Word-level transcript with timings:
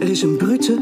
Er 0.00 0.08
is 0.08 0.22
een 0.22 0.36
brute, 0.36 0.78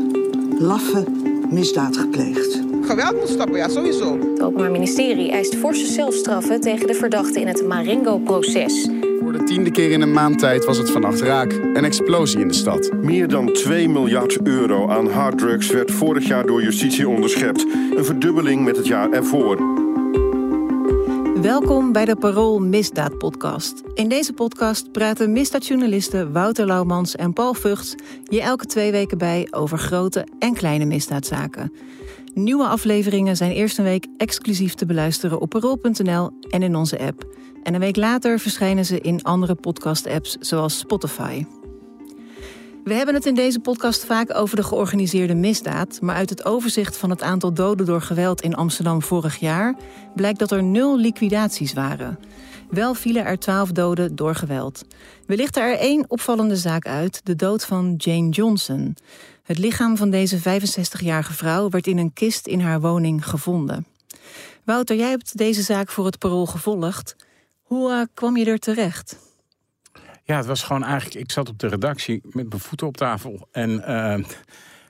laffe 0.58 1.04
misdaad 1.50 1.96
gepleegd. 1.96 2.60
Geweld 2.82 3.16
moet 3.18 3.28
stoppen, 3.28 3.56
ja, 3.56 3.68
sowieso. 3.68 4.18
Het 4.18 4.42
Openbaar 4.42 4.70
Ministerie 4.70 5.30
eist 5.30 5.54
forse 5.54 5.86
celstraffen 5.86 6.60
tegen 6.60 6.86
de 6.86 6.94
verdachten 6.94 7.40
in 7.40 7.46
het 7.46 7.66
Marengo-proces. 7.66 8.88
Voor 9.20 9.32
de 9.32 9.42
tiende 9.44 9.70
keer 9.70 9.90
in 9.90 10.00
een 10.00 10.12
maand 10.12 10.38
tijd 10.38 10.64
was 10.64 10.78
het 10.78 10.90
vannacht 10.90 11.20
raak. 11.20 11.52
Een 11.52 11.84
explosie 11.84 12.40
in 12.40 12.48
de 12.48 12.54
stad. 12.54 12.92
Meer 13.02 13.28
dan 13.28 13.52
2 13.52 13.88
miljard 13.88 14.38
euro 14.42 14.88
aan 14.88 15.10
harddrugs 15.10 15.70
werd 15.70 15.90
vorig 15.90 16.26
jaar 16.26 16.46
door 16.46 16.62
justitie 16.62 17.08
onderschept. 17.08 17.66
Een 17.96 18.04
verdubbeling 18.04 18.64
met 18.64 18.76
het 18.76 18.86
jaar 18.86 19.10
ervoor. 19.10 19.75
Welkom 21.40 21.92
bij 21.92 22.04
de 22.04 22.16
Parool 22.16 22.58
Misdaad 22.58 23.18
Podcast. 23.18 23.82
In 23.94 24.08
deze 24.08 24.32
podcast 24.32 24.92
praten 24.92 25.32
misdaadjournalisten 25.32 26.32
Wouter 26.32 26.66
Laumans 26.66 27.16
en 27.16 27.32
Paul 27.32 27.54
Vugts 27.54 27.94
je 28.24 28.42
elke 28.42 28.66
twee 28.66 28.90
weken 28.90 29.18
bij 29.18 29.48
over 29.50 29.78
grote 29.78 30.26
en 30.38 30.54
kleine 30.54 30.84
misdaadzaken. 30.84 31.72
Nieuwe 32.34 32.66
afleveringen 32.66 33.36
zijn 33.36 33.52
eerst 33.52 33.78
een 33.78 33.84
week 33.84 34.06
exclusief 34.16 34.74
te 34.74 34.86
beluisteren 34.86 35.40
op 35.40 35.50
parool.nl 35.50 36.30
en 36.50 36.62
in 36.62 36.76
onze 36.76 36.98
app. 36.98 37.26
En 37.62 37.74
een 37.74 37.80
week 37.80 37.96
later 37.96 38.38
verschijnen 38.38 38.84
ze 38.84 39.00
in 39.00 39.22
andere 39.22 39.54
podcast-apps 39.54 40.36
zoals 40.40 40.78
Spotify. 40.78 41.44
We 42.86 42.94
hebben 42.94 43.14
het 43.14 43.26
in 43.26 43.34
deze 43.34 43.60
podcast 43.60 44.04
vaak 44.04 44.34
over 44.34 44.56
de 44.56 44.62
georganiseerde 44.62 45.34
misdaad, 45.34 46.00
maar 46.00 46.14
uit 46.14 46.30
het 46.30 46.44
overzicht 46.44 46.96
van 46.96 47.10
het 47.10 47.22
aantal 47.22 47.54
doden 47.54 47.86
door 47.86 48.00
geweld 48.00 48.40
in 48.40 48.54
Amsterdam 48.54 49.02
vorig 49.02 49.36
jaar 49.36 49.74
blijkt 50.14 50.38
dat 50.38 50.50
er 50.50 50.62
nul 50.62 50.98
liquidaties 50.98 51.72
waren. 51.72 52.18
Wel 52.70 52.94
vielen 52.94 53.24
er 53.24 53.38
twaalf 53.38 53.72
doden 53.72 54.16
door 54.16 54.34
geweld. 54.34 54.84
We 55.26 55.36
lichten 55.36 55.62
er 55.62 55.78
één 55.78 56.04
opvallende 56.08 56.56
zaak 56.56 56.86
uit: 56.86 57.20
de 57.24 57.36
dood 57.36 57.64
van 57.64 57.94
Jane 57.96 58.28
Johnson. 58.28 58.96
Het 59.42 59.58
lichaam 59.58 59.96
van 59.96 60.10
deze 60.10 60.38
65-jarige 60.38 61.32
vrouw 61.32 61.68
werd 61.68 61.86
in 61.86 61.98
een 61.98 62.12
kist 62.12 62.46
in 62.46 62.60
haar 62.60 62.80
woning 62.80 63.28
gevonden. 63.28 63.86
Wouter, 64.64 64.96
jij 64.96 65.10
hebt 65.10 65.36
deze 65.36 65.62
zaak 65.62 65.90
voor 65.90 66.04
het 66.04 66.18
parool 66.18 66.46
gevolgd. 66.46 67.16
Hoe 67.62 67.90
uh, 67.90 68.02
kwam 68.14 68.36
je 68.36 68.44
er 68.44 68.58
terecht? 68.58 69.25
Ja, 70.26 70.36
het 70.36 70.46
was 70.46 70.62
gewoon 70.62 70.84
eigenlijk. 70.84 71.14
Ik 71.20 71.32
zat 71.32 71.48
op 71.48 71.58
de 71.58 71.68
redactie 71.68 72.20
met 72.22 72.48
mijn 72.48 72.60
voeten 72.60 72.86
op 72.86 72.96
tafel. 72.96 73.48
En 73.52 73.70
uh, 73.70 74.24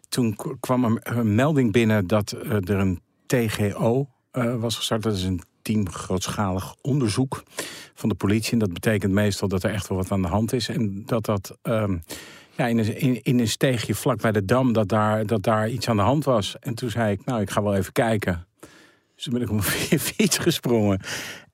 toen 0.08 0.36
kwam 0.60 0.84
er 0.84 1.16
een 1.16 1.34
melding 1.34 1.72
binnen 1.72 2.06
dat 2.06 2.34
uh, 2.44 2.52
er 2.52 2.70
een 2.70 3.00
TGO 3.26 4.08
uh, 4.32 4.54
was 4.60 4.76
gestart. 4.76 5.02
Dat 5.02 5.16
is 5.16 5.22
een 5.22 5.42
team 5.62 5.90
grootschalig 5.90 6.74
onderzoek 6.82 7.42
van 7.94 8.08
de 8.08 8.14
politie. 8.14 8.52
En 8.52 8.58
dat 8.58 8.72
betekent 8.72 9.12
meestal 9.12 9.48
dat 9.48 9.62
er 9.62 9.70
echt 9.70 9.88
wel 9.88 9.98
wat 9.98 10.10
aan 10.10 10.22
de 10.22 10.28
hand 10.28 10.52
is. 10.52 10.68
En 10.68 11.02
dat 11.06 11.24
dat. 11.24 11.58
Um, 11.62 12.02
ja, 12.56 12.66
in 12.66 12.78
een, 12.78 13.20
een 13.22 13.48
steegje 13.48 13.94
vlak 13.94 14.20
bij 14.20 14.32
de 14.32 14.44
dam, 14.44 14.72
dat 14.72 14.88
daar, 14.88 15.26
dat 15.26 15.42
daar 15.42 15.68
iets 15.68 15.88
aan 15.88 15.96
de 15.96 16.02
hand 16.02 16.24
was. 16.24 16.58
En 16.58 16.74
toen 16.74 16.90
zei 16.90 17.12
ik, 17.12 17.24
nou, 17.24 17.40
ik 17.40 17.50
ga 17.50 17.62
wel 17.62 17.74
even 17.74 17.92
kijken. 17.92 18.46
Dus 19.14 19.26
ben 19.26 19.42
ik 19.42 19.50
op 19.50 19.56
mijn 19.56 20.00
fiets 20.14 20.38
gesprongen. 20.38 21.00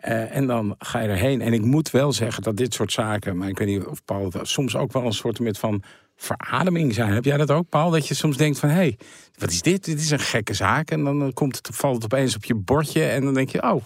Uh, 0.08 0.36
en 0.36 0.46
dan 0.46 0.74
ga 0.78 1.00
je 1.00 1.08
erheen. 1.08 1.40
En 1.40 1.52
ik 1.52 1.62
moet 1.62 1.90
wel 1.90 2.12
zeggen 2.12 2.42
dat 2.42 2.56
dit 2.56 2.74
soort 2.74 2.92
zaken, 2.92 3.36
maar 3.36 3.48
ik 3.48 3.58
weet 3.58 3.68
niet 3.68 3.86
of 3.86 4.04
Paul 4.04 4.32
soms 4.42 4.76
ook 4.76 4.92
wel 4.92 5.04
een 5.04 5.12
soort 5.12 5.58
van 5.58 5.82
verademing 6.16 6.94
zijn. 6.94 7.12
Heb 7.12 7.24
jij 7.24 7.36
dat 7.36 7.50
ook, 7.50 7.68
Paul? 7.68 7.90
Dat 7.90 8.08
je 8.08 8.14
soms 8.14 8.36
denkt 8.36 8.58
van, 8.58 8.68
hé, 8.68 8.74
hey, 8.74 8.98
wat 9.38 9.50
is 9.50 9.62
dit? 9.62 9.84
Dit 9.84 10.00
is 10.00 10.10
een 10.10 10.18
gekke 10.18 10.54
zaak. 10.54 10.90
En 10.90 11.04
dan 11.04 11.32
komt 11.32 11.56
het, 11.56 11.68
valt 11.72 11.94
het 11.94 12.04
opeens 12.04 12.36
op 12.36 12.44
je 12.44 12.54
bordje 12.54 13.04
en 13.04 13.24
dan 13.24 13.34
denk 13.34 13.50
je, 13.50 13.62
oh. 13.62 13.84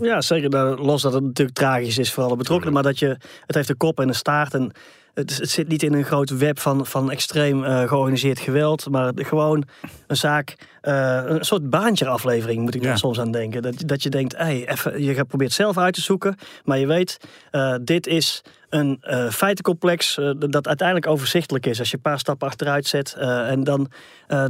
Ja, 0.00 0.20
zeker. 0.20 0.80
Los 0.80 1.02
dat 1.02 1.12
het 1.12 1.22
natuurlijk 1.22 1.56
tragisch 1.56 1.98
is 1.98 2.12
voor 2.12 2.24
alle 2.24 2.36
betrokkenen, 2.36 2.72
maar 2.72 2.82
dat 2.82 2.98
je, 2.98 3.16
het 3.46 3.54
heeft 3.54 3.68
een 3.68 3.76
kop 3.76 4.00
en 4.00 4.08
een 4.08 4.14
staart 4.14 4.54
en 4.54 4.72
het, 5.14 5.36
het, 5.36 5.50
zit 5.50 5.68
niet 5.68 5.82
in 5.82 5.92
een 5.92 6.04
groot 6.04 6.30
web 6.30 6.58
van, 6.58 6.86
van 6.86 7.10
extreem 7.10 7.64
uh, 7.64 7.88
georganiseerd 7.88 8.38
geweld, 8.38 8.90
maar 8.90 9.12
gewoon 9.14 9.64
een 10.06 10.16
zaak, 10.16 10.54
uh, 10.82 11.22
een 11.26 11.44
soort 11.44 11.70
baantje 11.70 12.06
aflevering 12.06 12.60
moet 12.60 12.74
ik 12.74 12.82
ja. 12.82 12.90
er 12.90 12.98
soms 12.98 13.20
aan 13.20 13.30
denken. 13.30 13.62
Dat, 13.62 13.82
dat 13.86 14.02
je 14.02 14.08
denkt, 14.08 14.36
hey, 14.36 14.68
even, 14.68 15.02
je 15.02 15.24
probeert 15.24 15.52
zelf 15.52 15.78
uit 15.78 15.94
te 15.94 16.00
zoeken, 16.00 16.36
maar 16.64 16.78
je 16.78 16.86
weet, 16.86 17.16
uh, 17.52 17.74
dit 17.82 18.06
is 18.06 18.42
een 18.72 19.02
uh, 19.02 19.30
feitencomplex 19.30 20.16
uh, 20.16 20.30
dat 20.48 20.66
uiteindelijk 20.66 21.06
overzichtelijk 21.06 21.66
is 21.66 21.78
als 21.78 21.90
je 21.90 21.96
een 21.96 22.02
paar 22.02 22.18
stappen 22.18 22.48
achteruit 22.48 22.86
zet. 22.86 23.14
Uh, 23.18 23.50
en 23.50 23.64
dan, 23.64 23.90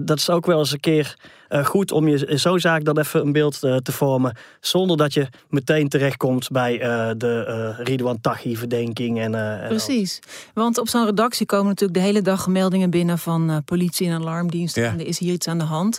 dat 0.02 0.18
is 0.18 0.30
ook 0.30 0.46
wel 0.46 0.58
eens 0.58 0.72
een 0.72 0.80
keer 0.80 1.16
goed 1.64 1.92
om 1.92 2.08
je 2.08 2.38
zo'n 2.38 2.60
zaak 2.60 2.84
dan 2.84 2.98
even 2.98 3.20
een 3.20 3.32
beeld 3.32 3.60
te 3.60 3.92
vormen. 3.92 4.36
Zonder 4.60 4.96
dat 4.96 5.14
je 5.14 5.26
meteen 5.48 5.88
terechtkomt 5.88 6.50
bij 6.50 6.78
de 7.16 7.74
Ridwan 7.78 8.20
Taghi-verdenking. 8.20 9.20
En, 9.20 9.34
en 9.34 9.68
Precies. 9.68 10.18
Want 10.54 10.78
op 10.78 10.88
zo'n 10.88 11.04
redactie 11.04 11.46
komen 11.46 11.66
natuurlijk 11.66 11.98
de 11.98 12.04
hele 12.04 12.22
dag 12.22 12.46
meldingen 12.46 12.90
binnen 12.90 13.18
van 13.18 13.62
politie 13.64 14.08
en 14.08 14.20
alarmdiensten. 14.20 14.82
Ja. 14.82 14.90
En 14.90 15.00
er 15.00 15.06
is 15.06 15.18
hier 15.18 15.32
iets 15.32 15.48
aan 15.48 15.58
de 15.58 15.64
hand. 15.64 15.98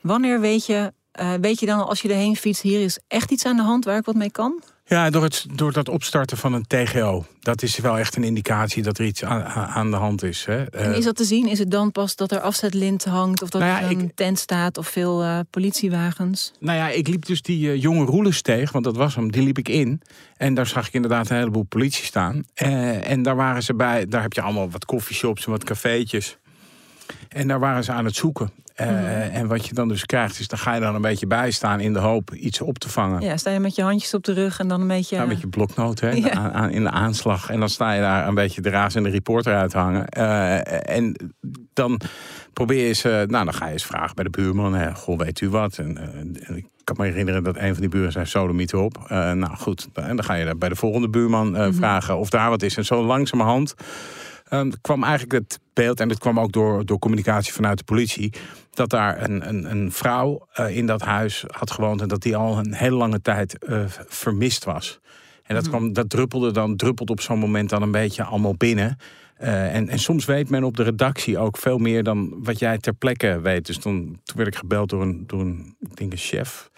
Wanneer 0.00 0.40
weet 0.40 0.66
je, 0.66 0.92
weet 1.40 1.60
je 1.60 1.66
dan 1.66 1.86
als 1.86 2.02
je 2.02 2.08
erheen 2.08 2.36
fietst, 2.36 2.62
hier 2.62 2.80
is 2.80 2.98
echt 3.08 3.30
iets 3.30 3.44
aan 3.44 3.56
de 3.56 3.62
hand 3.62 3.84
waar 3.84 3.98
ik 3.98 4.04
wat 4.04 4.14
mee 4.14 4.30
kan? 4.30 4.62
Ja, 4.86 5.10
door, 5.10 5.22
het, 5.22 5.46
door 5.54 5.72
dat 5.72 5.88
opstarten 5.88 6.36
van 6.36 6.52
een 6.52 6.66
TGO. 6.66 7.24
Dat 7.40 7.62
is 7.62 7.78
wel 7.78 7.98
echt 7.98 8.16
een 8.16 8.24
indicatie 8.24 8.82
dat 8.82 8.98
er 8.98 9.04
iets 9.04 9.24
aan, 9.24 9.44
aan 9.44 9.90
de 9.90 9.96
hand 9.96 10.22
is. 10.22 10.44
Hè. 10.44 10.64
En 10.64 10.94
is 10.94 11.04
dat 11.04 11.16
te 11.16 11.24
zien? 11.24 11.48
Is 11.48 11.58
het 11.58 11.70
dan 11.70 11.92
pas 11.92 12.16
dat 12.16 12.32
er 12.32 12.40
afzetlint 12.40 13.04
hangt... 13.04 13.42
of 13.42 13.48
dat 13.48 13.60
nou 13.60 13.72
ja, 13.72 13.82
er 13.82 13.90
een 13.90 14.00
ik, 14.00 14.14
tent 14.14 14.38
staat 14.38 14.78
of 14.78 14.88
veel 14.88 15.22
uh, 15.22 15.38
politiewagens? 15.50 16.52
Nou 16.60 16.78
ja, 16.78 16.88
ik 16.88 17.08
liep 17.08 17.26
dus 17.26 17.42
die 17.42 17.66
uh, 17.66 17.82
jonge 17.82 18.04
roelensteeg, 18.04 18.72
want 18.72 18.84
dat 18.84 18.96
was 18.96 19.14
hem, 19.14 19.32
die 19.32 19.42
liep 19.42 19.58
ik 19.58 19.68
in. 19.68 20.00
En 20.36 20.54
daar 20.54 20.66
zag 20.66 20.86
ik 20.86 20.92
inderdaad 20.92 21.30
een 21.30 21.36
heleboel 21.36 21.66
politie 21.68 22.04
staan. 22.04 22.44
Uh, 22.62 23.10
en 23.10 23.22
daar 23.22 23.36
waren 23.36 23.62
ze 23.62 23.74
bij, 23.74 24.06
daar 24.06 24.22
heb 24.22 24.32
je 24.32 24.42
allemaal 24.42 24.70
wat 24.70 24.84
koffieshops 24.84 25.44
en 25.44 25.50
wat 25.50 25.64
cafeetjes. 25.64 26.38
En 27.28 27.48
daar 27.48 27.60
waren 27.60 27.84
ze 27.84 27.92
aan 27.92 28.04
het 28.04 28.16
zoeken. 28.16 28.50
Uh, 28.80 28.88
mm. 28.88 28.94
En 29.32 29.46
wat 29.46 29.66
je 29.66 29.74
dan 29.74 29.88
dus 29.88 30.06
krijgt, 30.06 30.38
is 30.38 30.48
dan 30.48 30.58
ga 30.58 30.74
je 30.74 30.80
dan 30.80 30.94
een 30.94 31.00
beetje 31.00 31.26
bijstaan 31.26 31.80
in 31.80 31.92
de 31.92 31.98
hoop 31.98 32.34
iets 32.34 32.60
op 32.60 32.78
te 32.78 32.88
vangen. 32.88 33.20
Ja, 33.20 33.36
sta 33.36 33.50
je 33.50 33.60
met 33.60 33.74
je 33.74 33.82
handjes 33.82 34.14
op 34.14 34.24
de 34.24 34.32
rug 34.32 34.58
en 34.58 34.68
dan 34.68 34.80
een 34.80 34.88
beetje. 34.88 35.16
Ja, 35.16 35.24
met 35.24 35.40
je 35.40 35.48
bloknoot 35.48 36.00
hè, 36.00 36.10
ja. 36.14 36.30
aan, 36.30 36.52
aan, 36.52 36.70
in 36.70 36.82
de 36.82 36.90
aanslag. 36.90 37.50
En 37.50 37.60
dan 37.60 37.68
sta 37.68 37.92
je 37.92 38.00
daar 38.00 38.28
een 38.28 38.34
beetje 38.34 38.60
de 38.60 38.70
raas 38.70 38.94
en 38.94 39.02
de 39.02 39.10
reporter 39.10 39.54
uit 39.54 39.72
hangen. 39.72 40.06
Uh, 40.18 40.90
en 40.90 41.32
dan 41.72 42.00
probeer 42.52 42.86
je 42.86 42.92
ze, 42.92 43.24
nou 43.28 43.44
dan 43.44 43.54
ga 43.54 43.66
je 43.66 43.72
eens 43.72 43.86
vragen 43.86 44.14
bij 44.14 44.24
de 44.24 44.30
buurman. 44.30 44.74
Hè, 44.74 44.94
goh, 44.94 45.18
weet 45.18 45.40
u 45.40 45.48
wat? 45.48 45.78
En, 45.78 45.98
ik 46.54 46.66
kan 46.84 46.96
me 46.98 47.04
herinneren 47.04 47.44
dat 47.44 47.56
een 47.56 47.72
van 47.72 47.80
die 47.80 47.90
buren 47.90 48.12
zei 48.12 48.26
sodemiet 48.26 48.74
op. 48.74 48.98
Uh, 49.02 49.32
nou 49.32 49.56
goed, 49.56 49.88
en 49.92 50.16
dan 50.16 50.24
ga 50.24 50.34
je 50.34 50.54
bij 50.54 50.68
de 50.68 50.76
volgende 50.76 51.08
buurman 51.08 51.48
mm 51.48 51.54
-hmm. 51.54 51.74
vragen 51.74 52.18
of 52.18 52.30
daar 52.30 52.50
wat 52.50 52.62
is. 52.62 52.76
En 52.76 52.84
zo 52.84 53.04
langzamerhand 53.04 53.74
uh, 54.50 54.72
kwam 54.80 55.02
eigenlijk 55.02 55.32
het 55.32 55.60
beeld, 55.72 56.00
en 56.00 56.08
dat 56.08 56.18
kwam 56.18 56.40
ook 56.40 56.52
door, 56.52 56.86
door 56.86 56.98
communicatie 56.98 57.52
vanuit 57.52 57.78
de 57.78 57.84
politie, 57.84 58.32
dat 58.70 58.90
daar 58.90 59.22
een, 59.22 59.48
een, 59.48 59.70
een 59.70 59.92
vrouw 59.92 60.46
uh, 60.60 60.76
in 60.76 60.86
dat 60.86 61.02
huis 61.02 61.44
had 61.46 61.70
gewoond 61.70 62.00
en 62.00 62.08
dat 62.08 62.22
die 62.22 62.36
al 62.36 62.58
een 62.58 62.74
hele 62.74 62.96
lange 62.96 63.20
tijd 63.22 63.56
uh, 63.68 63.84
vermist 64.06 64.64
was. 64.64 65.00
En 65.44 65.54
dat, 65.54 65.68
kwam, 65.68 65.92
dat 65.92 66.10
druppelde 66.10 66.52
dan, 66.52 66.76
druppelt 66.76 67.10
op 67.10 67.20
zo'n 67.20 67.38
moment 67.38 67.70
dan 67.70 67.82
een 67.82 67.90
beetje 67.90 68.22
allemaal 68.22 68.56
binnen. 68.56 68.96
Uh, 69.40 69.74
en, 69.74 69.88
en 69.88 69.98
soms 69.98 70.24
weet 70.24 70.50
men 70.50 70.64
op 70.64 70.76
de 70.76 70.82
redactie 70.82 71.38
ook 71.38 71.56
veel 71.56 71.78
meer 71.78 72.02
dan 72.02 72.34
wat 72.42 72.58
jij 72.58 72.78
ter 72.78 72.92
plekke 72.92 73.40
weet. 73.40 73.66
Dus 73.66 73.78
toen, 73.78 74.20
toen 74.24 74.36
werd 74.36 74.48
ik 74.48 74.56
gebeld 74.56 74.90
door 74.90 75.02
een, 75.02 75.24
door 75.26 75.40
een, 75.40 75.76
ik 75.80 75.96
denk 75.96 76.12
een 76.12 76.18
chef, 76.18 76.70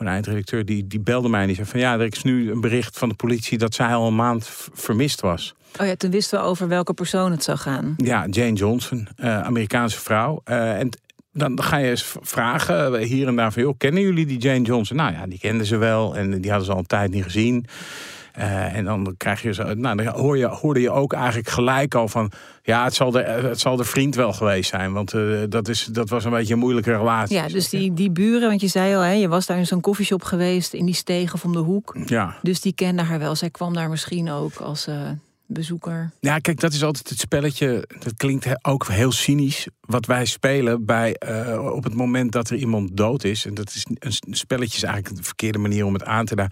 een 0.00 0.06
eindredacteur, 0.06 0.64
die, 0.64 0.86
die 0.86 1.00
belde 1.00 1.28
mij 1.28 1.40
en 1.40 1.46
die 1.46 1.56
zei 1.56 1.68
van 1.68 1.80
ja, 1.80 1.98
er 1.98 2.12
is 2.12 2.22
nu 2.22 2.50
een 2.50 2.60
bericht 2.60 2.98
van 2.98 3.08
de 3.08 3.14
politie 3.14 3.58
dat 3.58 3.74
zij 3.74 3.94
al 3.94 4.06
een 4.06 4.14
maand 4.14 4.50
vermist 4.72 5.20
was. 5.20 5.54
Oh 5.80 5.86
ja, 5.86 5.94
toen 5.94 6.10
wisten 6.10 6.38
we 6.38 6.44
over 6.44 6.68
welke 6.68 6.94
persoon 6.94 7.30
het 7.30 7.42
zou 7.42 7.58
gaan. 7.58 7.94
Ja, 7.96 8.26
Jane 8.30 8.52
Johnson, 8.52 9.08
uh, 9.16 9.42
Amerikaanse 9.42 10.00
vrouw. 10.00 10.40
Uh, 10.44 10.78
en 10.78 10.90
dan 11.32 11.62
ga 11.62 11.76
je 11.76 11.90
eens 11.90 12.14
vragen 12.20 12.98
hier 12.98 13.26
en 13.26 13.36
daar 13.36 13.52
van, 13.52 13.62
joh, 13.62 13.74
kennen 13.78 14.02
jullie 14.02 14.26
die 14.26 14.38
Jane 14.38 14.62
Johnson? 14.62 14.96
Nou 14.96 15.12
ja, 15.12 15.26
die 15.26 15.38
kenden 15.38 15.66
ze 15.66 15.76
wel 15.76 16.16
en 16.16 16.40
die 16.40 16.50
hadden 16.50 16.66
ze 16.66 16.72
al 16.72 16.78
een 16.78 16.86
tijd 16.86 17.10
niet 17.10 17.24
gezien. 17.24 17.66
Uh, 18.38 18.74
en 18.74 18.84
dan 18.84 19.14
krijg 19.16 19.42
je 19.42 19.54
zo, 19.54 19.74
nou, 19.74 19.96
dan 19.96 20.06
hoor 20.06 20.38
je, 20.38 20.46
hoorde 20.46 20.80
je 20.80 20.90
ook 20.90 21.12
eigenlijk 21.12 21.48
gelijk 21.48 21.94
al 21.94 22.08
van, 22.08 22.32
ja, 22.62 22.84
het 22.84 22.94
zal 22.94 23.10
de, 23.10 23.22
het 23.22 23.60
zal 23.60 23.76
de 23.76 23.84
vriend 23.84 24.14
wel 24.14 24.32
geweest 24.32 24.70
zijn, 24.70 24.92
want 24.92 25.14
uh, 25.14 25.42
dat, 25.48 25.68
is, 25.68 25.84
dat 25.84 26.08
was 26.08 26.24
een 26.24 26.30
beetje 26.30 26.52
een 26.52 26.58
moeilijke 26.58 26.96
relatie. 26.96 27.36
Ja, 27.36 27.48
dus 27.48 27.68
die, 27.68 27.94
die 27.94 28.10
buren, 28.10 28.48
want 28.48 28.60
je 28.60 28.68
zei 28.68 28.94
al, 28.94 29.00
hè, 29.00 29.12
je 29.12 29.28
was 29.28 29.46
daar 29.46 29.58
in 29.58 29.66
zo'n 29.66 29.80
koffieshop 29.80 30.22
geweest 30.22 30.72
in 30.72 30.84
die 30.84 30.94
stegen 30.94 31.38
om 31.44 31.52
de 31.52 31.58
hoek. 31.58 31.96
Ja. 32.06 32.36
Dus 32.42 32.60
die 32.60 32.72
kende 32.72 33.02
haar 33.02 33.18
wel. 33.18 33.34
Zij 33.34 33.50
kwam 33.50 33.74
daar 33.74 33.88
misschien 33.88 34.30
ook 34.30 34.56
als. 34.56 34.88
Uh 34.88 34.94
bezoeker. 35.48 36.10
Ja, 36.20 36.38
kijk, 36.38 36.60
dat 36.60 36.72
is 36.72 36.82
altijd 36.82 37.08
het 37.08 37.18
spelletje. 37.18 37.88
Dat 37.98 38.16
klinkt 38.16 38.64
ook 38.64 38.86
heel 38.86 39.12
cynisch. 39.12 39.68
Wat 39.80 40.06
wij 40.06 40.24
spelen 40.24 40.84
bij 40.84 41.16
uh, 41.28 41.72
op 41.74 41.84
het 41.84 41.94
moment 41.94 42.32
dat 42.32 42.50
er 42.50 42.56
iemand 42.56 42.96
dood 42.96 43.24
is. 43.24 43.46
En 43.46 43.54
dat 43.54 43.68
is 43.68 43.86
een 43.98 44.34
spelletje 44.36 44.76
is 44.76 44.82
eigenlijk 44.82 45.16
de 45.16 45.26
verkeerde 45.26 45.58
manier 45.58 45.84
om 45.84 45.92
het 45.92 46.04
aan 46.04 46.24
te 46.24 46.34
doen. 46.34 46.48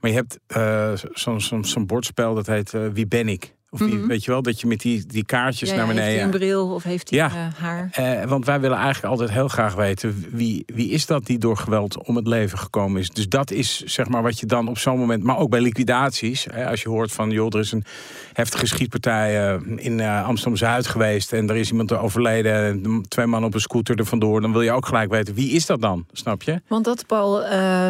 Maar 0.00 0.10
je 0.10 0.16
hebt 0.16 0.38
uh, 0.56 0.92
zo'n 1.12 1.64
zo, 1.64 1.84
bordspel 1.84 2.34
dat 2.34 2.46
heet 2.46 2.72
uh, 2.72 2.88
Wie 2.92 3.06
ben 3.06 3.28
ik? 3.28 3.56
Of 3.70 3.78
die, 3.78 3.98
weet 3.98 4.24
je 4.24 4.30
wel, 4.30 4.42
dat 4.42 4.60
je 4.60 4.66
met 4.66 4.80
die, 4.80 5.06
die 5.06 5.24
kaartjes 5.24 5.70
Ja, 5.70 5.76
naar 5.76 5.86
beneden... 5.86 6.04
Heeft 6.04 6.16
hij 6.22 6.24
een 6.32 6.38
bril 6.38 6.74
of 6.74 6.82
heeft 6.82 7.10
hij 7.10 7.18
Ja. 7.18 7.26
eh, 7.26 7.62
haar? 7.62 7.88
Eh, 7.92 8.24
want 8.24 8.44
wij 8.44 8.60
willen 8.60 8.76
eigenlijk 8.76 9.06
altijd 9.06 9.30
heel 9.30 9.48
graag 9.48 9.74
weten 9.74 10.24
wie, 10.30 10.62
wie 10.66 10.90
is 10.90 11.06
dat 11.06 11.26
die 11.26 11.38
door 11.38 11.56
geweld 11.56 12.06
om 12.06 12.16
het 12.16 12.26
leven 12.26 12.58
gekomen 12.58 13.00
is. 13.00 13.08
Dus 13.10 13.28
dat 13.28 13.50
is 13.50 13.80
zeg 13.80 14.08
maar 14.08 14.22
wat 14.22 14.40
je 14.40 14.46
dan 14.46 14.68
op 14.68 14.78
zo'n 14.78 14.98
moment, 14.98 15.22
maar 15.22 15.38
ook 15.38 15.50
bij 15.50 15.60
liquidaties, 15.60 16.46
hè, 16.50 16.66
als 16.68 16.82
je 16.82 16.88
hoort 16.88 17.12
van 17.12 17.30
joh, 17.30 17.54
er 17.54 17.60
is 17.60 17.72
een 17.72 17.84
heftige 18.32 18.66
schietpartij 18.66 19.48
eh, 19.54 19.60
in 19.76 20.00
Amsterdam 20.00 20.56
Zuid 20.56 20.86
geweest 20.86 21.32
en 21.32 21.48
er 21.50 21.56
is 21.56 21.70
iemand 21.70 21.92
overleden, 21.92 22.52
en 22.52 23.04
twee 23.08 23.26
mannen 23.26 23.48
op 23.48 23.54
een 23.54 23.60
scooter 23.60 23.98
er 23.98 24.06
vandoor, 24.06 24.40
dan 24.40 24.52
wil 24.52 24.62
je 24.62 24.72
ook 24.72 24.86
gelijk 24.86 25.10
weten 25.10 25.34
wie 25.34 25.50
is 25.50 25.66
dat 25.66 25.80
dan, 25.80 26.06
snap 26.12 26.42
je? 26.42 26.60
Want 26.68 26.84
dat, 26.84 27.06
Paul, 27.06 27.42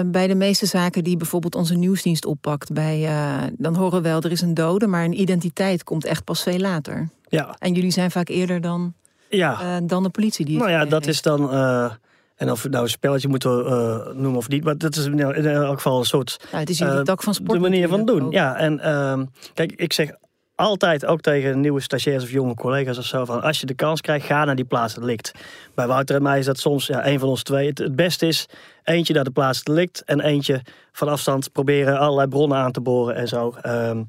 bij 0.06 0.26
de 0.26 0.34
meeste 0.34 0.66
zaken 0.66 1.04
die 1.04 1.16
bijvoorbeeld 1.16 1.54
onze 1.54 1.74
nieuwsdienst 1.74 2.24
oppakt, 2.26 2.72
bij, 2.72 3.08
dan 3.52 3.74
horen 3.74 4.02
we 4.02 4.08
wel, 4.08 4.20
er 4.20 4.30
is 4.30 4.40
een 4.40 4.54
dode, 4.54 4.86
maar 4.86 5.04
een 5.04 5.20
identiteit 5.20 5.66
komt 5.84 6.04
echt 6.04 6.24
pas 6.24 6.42
veel 6.42 6.58
later. 6.58 7.08
Ja, 7.28 7.56
En 7.58 7.72
jullie 7.72 7.90
zijn 7.90 8.10
vaak 8.10 8.28
eerder 8.28 8.60
dan, 8.60 8.94
ja. 9.28 9.60
eh, 9.60 9.76
dan 9.82 10.02
de 10.02 10.08
politie 10.10 10.44
die 10.44 10.54
het 10.56 10.64
nou 10.66 10.76
ja, 10.78 10.84
dat 10.84 11.04
heeft. 11.04 11.14
is 11.16 11.22
dan. 11.22 11.50
eh, 11.52 11.92
en 12.36 12.50
of 12.50 12.62
het 12.62 12.72
nou 12.72 12.84
een 12.84 12.90
spelletje 12.90 13.28
moeten 13.28 13.56
we 13.64 13.70
eh, 13.70 14.14
noemen 14.14 14.36
of 14.36 14.48
niet, 14.48 14.64
maar 14.64 14.78
dat 14.78 14.96
is 14.96 15.06
in 15.06 15.20
elk 15.46 15.76
geval 15.76 15.98
een 15.98 16.04
soort 16.04 16.36
Nou, 16.50 16.60
het 16.60 16.70
is 16.70 16.78
jullie 16.78 17.02
tak 17.02 17.22
van 17.22 17.34
sport. 17.34 17.50
de 17.52 17.58
manier 17.58 17.88
van 17.88 18.04
doen. 18.06 18.22
ook. 18.24 18.32
Ja, 18.32 18.56
en 18.56 18.80
ehm, 18.80 19.24
kijk, 19.54 19.72
ik 19.72 19.92
zeg 19.92 20.10
altijd 20.54 21.06
ook 21.06 21.20
tegen 21.20 21.60
nieuwe 21.60 21.80
stagiairs 21.80 22.22
of 22.24 22.30
jonge 22.30 22.54
collega's 22.54 22.98
of 22.98 23.04
zo 23.04 23.24
van 23.24 23.42
als 23.42 23.60
je 23.60 23.66
de 23.66 23.74
kans 23.74 24.00
krijgt, 24.00 24.26
ga 24.26 24.44
naar 24.44 24.56
die 24.56 24.64
plaats 24.64 24.94
delict. 24.94 25.30
Bij 25.74 25.86
Wouter 25.86 26.16
en 26.16 26.22
mij 26.22 26.38
is 26.38 26.44
dat 26.44 26.58
soms 26.58 26.86
ja, 26.86 27.06
een 27.06 27.18
van 27.18 27.28
ons 27.28 27.42
twee. 27.42 27.66
Het, 27.68 27.78
het 27.78 27.96
beste 27.96 28.26
is 28.26 28.46
eentje 28.84 29.14
naar 29.14 29.24
de 29.24 29.30
plaats 29.30 29.62
delict 29.62 30.02
en 30.04 30.20
eentje 30.20 30.62
van 30.92 31.08
afstand 31.08 31.52
proberen 31.52 31.98
allerlei 31.98 32.28
bronnen 32.28 32.58
aan 32.58 32.72
te 32.72 32.80
boren 32.80 33.14
en 33.14 33.28
zo. 33.28 33.54
Ehm, 33.62 34.02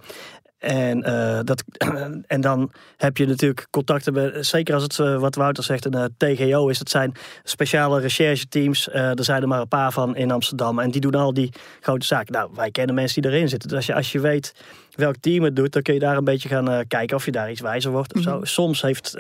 en, 0.59 1.03
eh, 1.03 1.39
dat, 1.43 1.63
en 2.27 2.41
dan 2.41 2.71
heb 2.97 3.17
je 3.17 3.25
natuurlijk 3.25 3.67
contacten 3.69 4.13
met, 4.13 4.45
zeker 4.45 4.73
als 4.73 4.83
het, 4.83 4.99
eh, 4.99 5.19
wat 5.19 5.35
Wouter 5.35 5.63
zegt, 5.63 5.85
een 5.85 5.93
eh, 5.93 6.05
TGO 6.17 6.67
is. 6.67 6.79
Het 6.79 6.89
zijn 6.89 7.13
speciale 7.43 7.99
rechercheteams. 7.99 8.89
Er 8.91 9.23
zijn 9.23 9.41
er 9.41 9.47
maar 9.47 9.61
een 9.61 9.67
paar 9.67 9.91
van 9.91 10.15
in 10.15 10.31
Amsterdam. 10.31 10.79
En 10.79 10.91
die 10.91 11.01
doen 11.01 11.15
al 11.15 11.33
die 11.33 11.53
grote 11.79 12.05
zaken. 12.05 12.33
Nou, 12.33 12.49
wij 12.55 12.71
kennen 12.71 12.95
mensen 12.95 13.21
die 13.21 13.31
erin 13.31 13.49
zitten. 13.49 13.69
Dus 13.69 13.77
als 13.77 13.85
je, 13.85 13.93
als 13.93 14.11
je 14.11 14.19
weet 14.19 14.53
welk 14.95 15.15
team 15.19 15.43
het 15.43 15.55
doet, 15.55 15.71
dan 15.71 15.81
kun 15.81 15.93
je 15.93 15.99
daar 15.99 16.17
een 16.17 16.23
beetje 16.23 16.49
gaan 16.49 16.87
kijken 16.87 17.15
of 17.15 17.25
je 17.25 17.31
daar 17.31 17.51
iets 17.51 17.61
wijzer 17.61 17.91
wordt 17.91 18.15
of 18.15 18.21
zo. 18.21 18.39
Soms 18.43 18.81
heeft, 18.81 19.15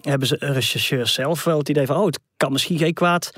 hebben 0.00 0.26
ze 0.26 0.36
rechercheurs 0.38 1.12
zelf 1.12 1.44
wel 1.44 1.58
het 1.58 1.68
idee 1.68 1.86
van, 1.86 1.96
oh, 1.96 2.06
het 2.06 2.20
kan 2.36 2.52
misschien 2.52 2.78
geen 2.78 2.94
kwaad 2.94 3.32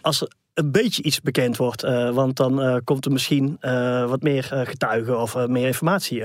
als 0.00 0.26
een 0.58 0.72
beetje 0.72 1.02
iets 1.02 1.20
bekend 1.20 1.56
wordt. 1.56 1.82
eh, 1.82 2.10
want 2.10 2.36
dan 2.36 2.62
eh, 2.62 2.76
komt 2.84 3.04
er 3.04 3.12
misschien 3.12 3.56
eh, 3.60 4.08
wat 4.08 4.22
meer 4.22 4.42
getuigen 4.64 5.20
of 5.20 5.46
meer 5.46 5.66
informatie 5.66 6.22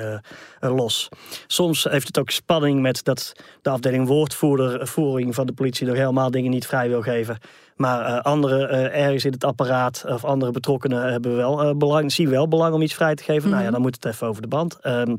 los. 0.60 1.10
Soms 1.48 1.84
heeft 1.84 2.08
het 2.08 2.20
ook 2.20 2.30
spanning 2.30 2.82
met 2.82 3.04
dat 3.04 3.34
de 3.62 3.70
afdeling 3.70 4.08
woordvoering 4.08 5.36
van 5.36 5.46
de 5.46 5.54
politie 5.54 5.88
nog 5.88 5.96
helemaal 5.96 6.32
dingen 6.32 6.52
niet 6.52 6.68
vrij 6.68 6.90
wil 6.90 7.02
geven. 7.02 7.38
Maar 7.76 8.22
anderen 8.22 8.94
ergens 8.94 9.26
in 9.26 9.32
het 9.32 9.44
apparaat 9.44 10.04
of 10.08 10.26
andere 10.26 10.52
betrokkenen 10.52 11.12
hebben 11.12 11.36
wel, 11.36 11.78
belang, 11.78 12.12
zien 12.12 12.30
wel 12.30 12.48
belang 12.48 12.74
om 12.74 12.82
iets 12.82 12.94
vrij 12.94 13.16
te 13.16 13.24
geven. 13.24 13.50
Nou 13.50 13.64
ja, 13.64 13.72
dan 13.72 13.82
moet 13.82 13.96
het 13.96 14.06
even 14.06 14.28
over 14.28 14.42
de 14.42 14.48
band. 14.48 14.80
Ehm, 14.80 15.16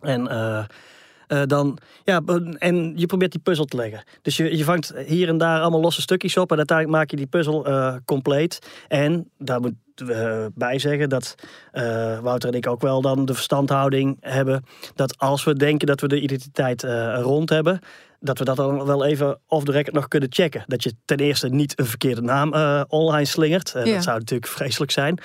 en 0.00 0.28
eh, 1.26 1.42
dan, 1.46 1.78
ja, 2.04 2.20
en 2.58 2.92
je 2.96 3.06
probeert 3.06 3.32
die 3.32 3.40
puzzel 3.40 3.64
te 3.64 3.76
leggen. 3.76 4.02
Dus 4.22 4.36
je, 4.36 4.56
je 4.56 4.64
vangt 4.64 4.92
hier 5.06 5.28
en 5.28 5.38
daar 5.38 5.60
allemaal 5.60 5.80
losse 5.80 6.00
stukjes 6.00 6.36
op. 6.36 6.50
En 6.50 6.56
uiteindelijk 6.56 6.98
maak 6.98 7.10
je 7.10 7.16
die 7.16 7.26
puzzel 7.26 7.66
eh, 7.66 7.94
compleet. 8.04 8.58
En 8.88 9.30
daar 9.38 9.60
moeten 9.60 10.06
we 10.06 10.14
eh, 10.14 10.46
bij 10.54 10.78
zeggen 10.78 11.08
dat 11.08 11.34
Wouter 12.22 12.48
en 12.48 12.54
ik 12.54 12.66
ook 12.66 12.80
wel 12.80 13.00
dan 13.00 13.24
de 13.24 13.34
verstandhouding 13.34 14.16
hebben. 14.20 14.64
Dat 14.94 15.18
als 15.18 15.44
we 15.44 15.54
denken 15.54 15.86
dat 15.86 16.00
we 16.00 16.08
de 16.08 16.20
identiteit 16.20 16.82
rond 17.22 17.50
hebben. 17.50 17.80
Dat 18.20 18.38
we 18.38 18.44
dat 18.44 18.56
dan 18.56 18.84
wel 18.84 19.04
even 19.04 19.38
off 19.46 19.64
the 19.64 19.72
record 19.72 19.94
nog 19.94 20.08
kunnen 20.08 20.32
checken. 20.32 20.64
Dat 20.66 20.82
je 20.82 20.92
ten 21.04 21.16
eerste 21.16 21.48
niet 21.48 21.78
een 21.78 21.86
verkeerde 21.86 22.20
naam 22.20 22.52
eh, 22.52 22.82
online 22.88 23.24
slingert. 23.24 23.70
Ja. 23.74 23.84
Dat 23.84 24.02
zou 24.02 24.18
natuurlijk 24.18 24.50
vreselijk 24.50 24.90
zijn. 24.90 25.18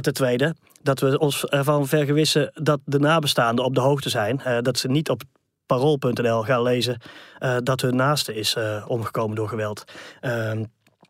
Ten 0.00 0.12
tweede, 0.14 0.54
dat 0.82 1.00
we 1.00 1.18
ons 1.18 1.44
ervan 1.44 1.86
vergewissen 1.86 2.50
dat 2.54 2.80
de 2.84 2.98
nabestaanden 2.98 3.64
op 3.64 3.74
de 3.74 3.80
hoogte 3.80 4.08
zijn. 4.08 4.40
eh, 4.40 4.58
dat 4.60 4.78
ze 4.78 4.88
niet 4.88 5.10
op 5.10 5.22
parool.nl 5.66 6.42
gaan 6.42 6.62
lezen 6.62 7.00
eh, 7.38 7.56
dat 7.62 7.80
hun 7.80 7.96
naaste 7.96 8.34
is 8.34 8.54
eh, 8.54 8.84
omgekomen 8.88 9.36
door 9.36 9.48
geweld. 9.48 9.84
Ehm, 10.20 10.64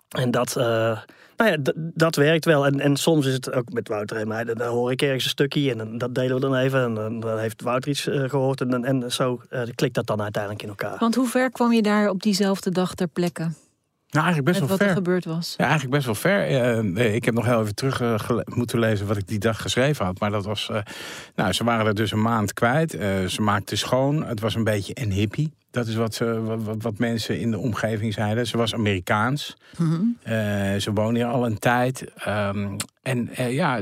en 0.09 0.31
dat, 0.31 0.55
nou 1.37 1.51
ja, 1.51 1.57
dat 1.75 2.17
werkt 2.17 2.45
wel. 2.45 2.67
En, 2.67 2.81
en 2.81 2.97
soms 2.97 3.27
is 3.27 3.33
het 3.33 3.53
ook 3.53 3.73
met 3.73 3.89
Wouter 3.89 4.17
en 4.17 4.29
mij, 4.29 4.45
dan, 4.45 4.61
hoor 4.61 4.91
ik 4.91 5.03
ergens 5.03 5.25
een 5.25 5.31
stukje 5.31 5.71
en 5.75 5.99
dat 5.99 6.15
delen 6.15 6.35
we 6.35 6.41
dan 6.41 6.55
even. 6.55 6.85
En 6.85 7.21
dan, 7.21 7.39
heeft 7.39 7.63
Wouter 7.63 7.91
iets 7.91 8.07
eh, 8.07 8.29
gehoord 8.29 8.61
en, 8.61 8.71
dan- 8.71 8.85
en 8.85 9.13
zo 9.13 9.41
klikt 9.75 9.95
dat 9.95 10.07
dan 10.07 10.23
uiteindelijk 10.23 10.63
in 10.63 10.69
elkaar. 10.69 10.97
Want 10.99 11.15
hoe 11.15 11.27
ver 11.29 11.51
kwam 11.51 11.73
je 11.73 11.83
daar 11.83 12.09
op 12.09 12.23
diezelfde 12.23 12.71
dag 12.71 12.95
ter 12.95 13.07
plekke? 13.09 13.49
Nou, 14.15 14.27
eigenlijk 14.27 14.45
best 14.57 14.59
wel 14.69 14.69
wat 14.79 14.89
er 14.89 14.95
gebeurd 14.95 15.25
was? 15.25 15.55
Ja, 15.57 15.65
eigenlijk 15.65 15.95
best 15.95 16.07
wel 16.07 16.15
ver. 16.15 16.47
Eh, 16.97 17.15
ik 17.15 17.25
heb 17.25 17.35
nog 17.35 17.45
heel 17.45 17.61
even 17.61 17.75
terug 17.75 18.01
eh, 18.01 18.39
moeten 18.45 18.79
lezen 18.79 19.07
wat 19.07 19.17
ik 19.17 19.29
die 19.29 19.39
dag 19.39 19.63
geschreven 19.63 20.05
had. 20.05 20.21
Maar 20.21 20.31
dat 20.31 20.45
was. 20.45 20.69
eh, 20.71 20.81
nou, 21.35 21.53
ze 21.53 21.65
waren 21.65 21.87
er 21.87 21.95
dus 21.95 22.13
een 22.13 22.23
maand 22.23 22.53
kwijt. 22.53 22.91
Ze 23.29 23.43
maakte 23.43 23.77
schoon. 23.77 24.25
Het 24.27 24.41
was 24.41 24.55
een 24.55 24.65
beetje 24.65 24.93
een 25.01 25.13
hippie. 25.13 25.53
Dat 25.71 25.87
is 25.87 25.95
wat, 25.95 26.15
ze, 26.15 26.41
wat, 26.43 26.63
wat- 26.63 26.83
wat 26.83 26.99
mensen 26.99 27.41
in 27.41 27.51
de 27.51 27.59
omgeving 27.59 28.13
zeiden. 28.13 28.47
Ze 28.47 28.57
was 28.57 28.75
Amerikaans. 28.75 29.57
Eh, 30.23 30.35
ze 30.81 30.93
woonde 30.95 31.19
hier 31.19 31.29
al 31.29 31.47
een 31.47 31.59
tijd. 31.59 32.05
Ehm, 32.17 32.77
en 33.03 33.31
ja, 33.37 33.81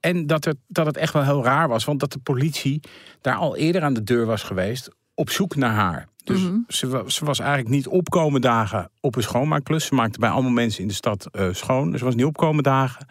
en 0.00 0.26
dat 0.26 0.44
het, 0.44 0.56
dat 0.66 0.86
het 0.86 0.96
echt 0.96 1.12
wel 1.12 1.24
heel 1.24 1.44
raar 1.44 1.68
was. 1.68 1.84
Want 1.84 2.00
dat 2.00 2.12
de 2.12 2.18
politie 2.18 2.80
daar 3.20 3.36
al 3.36 3.56
eerder 3.56 3.82
aan 3.82 3.94
de 3.94 4.02
deur 4.04 4.26
was 4.26 4.42
geweest. 4.42 4.88
op 5.14 5.30
zoek 5.30 5.56
naar 5.56 5.70
haar. 5.74 6.08
Dus 6.24 6.40
ze, 6.68 6.88
wa- 6.88 7.08
ze 7.08 7.24
was 7.24 7.38
eigenlijk 7.38 7.70
niet 7.70 7.86
opkomen 7.86 8.40
dagen 8.40 8.90
op 9.00 9.16
een 9.16 9.22
schoonmaakklus. 9.22 9.86
Ze 9.86 9.94
maakte 9.94 10.18
bij 10.18 10.30
allemaal 10.30 10.50
mensen 10.50 10.82
in 10.82 10.88
de 10.88 10.94
stad 10.94 11.28
eh, 11.32 11.48
schoon. 11.52 11.90
Dus 11.90 11.98
ze 11.98 12.04
was 12.04 12.14
niet 12.14 12.24
opkomen 12.24 12.62
dagen. 12.62 13.06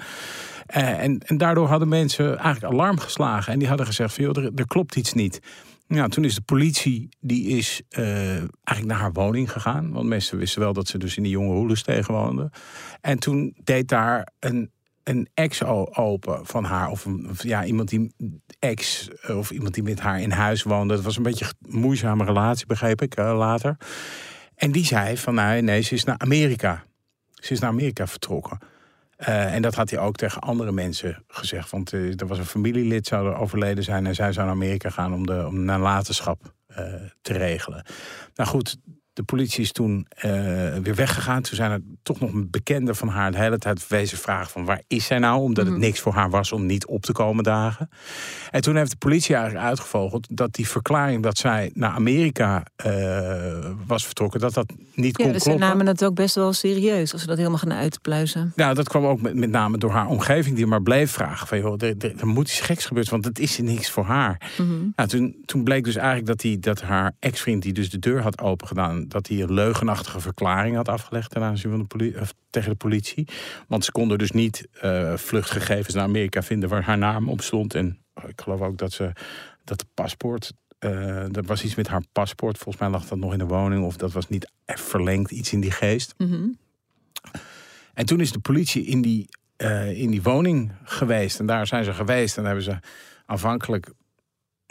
Eh, 0.66 1.04
en, 1.04 1.20
en 1.20 1.38
daardoor 1.38 1.68
hadden 1.68 1.88
mensen 1.88 2.38
eigenlijk 2.38 2.74
alarm 2.74 3.00
geslagen. 3.00 3.54
En 3.54 3.60
die 3.60 3.68
hadden 3.68 3.86
gezegd 3.86 4.14
van, 4.14 4.24
joh, 4.24 4.38
er, 4.38 4.52
er 4.56 4.68
klopt 4.68 4.96
iets 4.96 5.14
niet. 5.14 5.40
Nou, 5.88 6.10
toen 6.10 6.24
is 6.24 6.36
de 6.36 6.42
politie 6.42 7.10
die 7.20 7.48
is 7.48 7.82
eh, 7.90 8.06
eigenlijk 8.36 8.86
naar 8.86 8.98
haar 8.98 9.12
woning 9.12 9.52
gegaan. 9.52 9.92
Want 9.92 10.08
mensen 10.08 10.38
wisten 10.38 10.62
wel 10.62 10.74
dat 10.74 10.88
ze 10.88 10.98
dus 10.98 11.18
in 11.18 11.24
die 11.24 11.32
jonge 11.32 11.54
Hoelensteeg 11.56 12.08
woonde. 12.08 12.52
En 13.02 13.20
toen 13.20 13.56
deed 13.64 13.88
daar 13.88 14.32
een, 14.40 14.72
een 15.12 15.30
ex 15.34 15.64
open 15.94 16.46
van 16.46 16.64
haar. 16.64 16.90
Of, 16.90 17.06
een, 17.06 17.30
ja, 17.38 17.66
iemand 17.66 17.90
die 17.90 18.14
ex 18.60 19.10
eh, 19.22 19.38
of 19.38 19.52
iemand 19.52 19.74
die 19.74 19.84
met 19.84 20.00
haar 20.00 20.22
in 20.22 20.32
huis 20.32 20.64
woonde. 20.64 20.94
Het 20.94 21.04
was 21.04 21.18
een 21.18 21.24
beetje 21.24 21.46
een 21.46 21.80
moeizame 21.80 22.24
relatie, 22.26 22.66
begreep 22.66 23.02
ik 23.02 23.16
eh, 23.16 23.38
later. 23.38 23.78
En 24.56 24.72
die 24.72 24.86
zei 24.86 25.18
van, 25.18 25.34
nou 25.34 25.62
nee, 25.62 25.82
ze 25.82 25.94
is 25.94 26.04
naar 26.04 26.18
Amerika. 26.18 26.84
Ze 27.34 27.54
is 27.54 27.60
naar 27.60 27.70
Amerika 27.70 28.08
vertrokken. 28.08 28.58
Eh, 29.16 29.54
en 29.54 29.62
dat 29.62 29.76
had 29.76 29.90
hij 29.90 30.00
ook 30.00 30.16
tegen 30.16 30.42
andere 30.42 30.72
mensen 30.72 31.24
gezegd. 31.28 31.70
Want 31.70 31.92
er 31.92 32.28
was 32.28 32.38
een 32.38 32.46
familielid 32.46 33.08
zou 33.08 33.28
er 33.28 33.38
overleden 33.38 33.84
zijn... 33.84 34.06
en 34.06 34.16
zij 34.16 34.34
zou 34.34 34.46
naar 34.46 34.56
Amerika 34.56 34.90
gaan 34.90 35.14
om 35.14 35.26
de, 35.26 35.46
om 35.48 35.56
de 35.56 35.62
nalatenschap 35.62 36.54
te 37.22 37.34
regelen. 37.34 37.86
Nou 38.36 38.50
goed, 38.50 38.78
de 39.14 39.24
politie 39.24 39.62
is 39.62 39.72
toen 39.72 40.06
eh, 40.10 40.32
weer 40.84 40.96
weggegaan. 40.96 41.42
Toen 41.42 41.56
zijn 41.56 41.72
er 41.72 41.82
toch 42.04 42.20
nog 42.20 42.34
een 42.34 42.50
bekende 42.50 42.96
van 42.96 43.08
haar 43.08 43.32
de 43.32 43.38
hele 43.38 43.58
tijd 43.58 43.88
wezen 43.88 44.18
vragen 44.18 44.52
van 44.52 44.66
waar 44.66 44.82
is 44.88 45.06
zij 45.06 45.20
nou? 45.20 45.42
Omdat 45.42 45.66
het 45.66 45.78
niks 45.78 46.00
voor 46.00 46.14
haar 46.14 46.30
was 46.30 46.52
om 46.52 46.66
niet 46.66 46.86
op 46.86 47.02
te 47.02 47.12
komen 47.12 47.44
dagen. 47.44 47.90
En 48.50 48.62
toen 48.62 48.76
heeft 48.76 48.92
de 48.92 48.98
politie 48.98 49.36
eigenlijk 49.36 49.66
uitgevogeld 49.66 50.28
dat 50.32 50.54
die 50.54 50.68
verklaring 50.68 51.24
dat 51.24 51.38
zij 51.38 51.72
naar 51.74 51.92
Amerika 51.92 52.64
eh, 52.76 53.70
was 53.88 54.06
vertrokken, 54.06 54.40
dat 54.40 54.54
dat 54.54 54.74
niet 54.94 55.18
Ja, 55.18 55.24
kon 55.24 55.34
dus 55.34 55.44
ze 55.44 55.48
kloppen. 55.50 55.68
namen 55.68 55.88
het 55.88 56.04
ook 56.06 56.16
best 56.16 56.36
wel 56.36 56.54
serieus 56.54 57.12
als 57.12 57.22
ze 57.22 57.28
dat 57.28 57.38
helemaal 57.38 57.58
gaan 57.58 57.74
uitpluizen. 57.74 58.52
Nou, 58.56 58.74
dat 58.76 58.90
kwam 58.90 59.06
ook 59.06 59.22
met, 59.22 59.36
met 59.36 59.50
name 59.50 59.78
door 59.78 59.92
haar 59.92 60.08
omgeving, 60.08 60.56
die 60.56 60.66
maar 60.66 60.82
bleef 60.82 61.12
vragen: 61.12 61.48
van 61.48 61.60
joh, 61.60 61.82
er, 61.82 61.96
er, 61.98 62.14
er 62.20 62.28
moet 62.28 62.50
iets 62.50 62.62
geks 62.62 62.86
gebeuren, 62.86 63.12
want 63.12 63.26
het 63.26 63.40
is 63.40 63.58
niks 63.58 63.90
voor 63.90 64.06
haar. 64.06 64.52
Nou, 64.96 65.10
toen, 65.10 65.36
toen 65.46 65.64
bleek 65.64 65.84
dus 65.84 65.96
eigenlijk 65.96 66.28
dat, 66.28 66.40
die, 66.40 66.60
dat 66.60 66.82
haar 66.82 67.14
ex-vriend, 67.20 67.64
die 67.64 67.74
dus 67.74 67.90
de 67.90 68.00
deur 68.00 68.22
had 68.22 68.42
opengedaan, 68.42 69.01
dat 69.08 69.28
hij 69.28 69.42
een 69.42 69.54
leugenachtige 69.54 70.20
verklaring 70.20 70.76
had 70.76 70.88
afgelegd 70.90 71.32
ten 71.32 71.42
aanzien 71.42 71.72
van 71.72 71.80
de 71.80 71.86
poli- 71.86 72.16
of 72.20 72.34
tegen 72.50 72.70
de 72.70 72.76
politie. 72.76 73.28
Want 73.68 73.86
ze 73.86 73.92
konden 73.92 74.18
dus 74.18 74.32
niet 74.32 74.68
eh, 74.82 75.18
vluchtgegevens 75.18 75.96
naar 75.96 76.04
Amerika 76.04 76.44
vinden 76.44 76.70
waar 76.70 76.84
haar 76.84 76.98
naam 76.98 77.30
op 77.30 77.42
stond. 77.42 77.74
En 77.76 77.98
oh, 78.16 78.30
ik 78.30 78.42
geloof 78.42 78.62
ook 78.62 78.78
dat 78.78 78.92
ze 78.92 79.12
dat 79.64 79.80
de 79.80 79.86
paspoort. 79.94 80.54
eh 80.80 81.36
er 81.36 81.44
was 81.44 81.64
iets 81.64 81.76
met 81.76 81.88
haar 81.88 82.04
paspoort. 82.12 82.58
Volgens 82.58 82.84
mij 82.84 82.90
lag 82.92 83.06
dat 83.06 83.18
nog 83.18 83.32
in 83.32 83.38
de 83.40 83.46
woning. 83.46 83.86
Of 83.86 83.98
dat 83.98 84.12
was 84.12 84.30
niet 84.30 84.52
verlengd, 84.66 85.32
iets 85.32 85.54
in 85.54 85.60
die 85.62 85.72
geest. 85.72 86.14
En 87.94 88.06
toen 88.06 88.20
is 88.20 88.32
de 88.32 88.40
politie 88.40 88.86
in 88.86 89.02
die, 89.02 89.30
eh, 89.58 90.00
in 90.00 90.10
die 90.12 90.22
woning 90.22 90.72
geweest. 90.84 91.40
En 91.40 91.46
daar 91.46 91.68
zijn 91.68 91.84
ze 91.84 91.94
geweest. 91.94 92.38
En 92.38 92.46
hebben 92.46 92.64
ze 92.64 92.78
aanvankelijk 93.26 93.92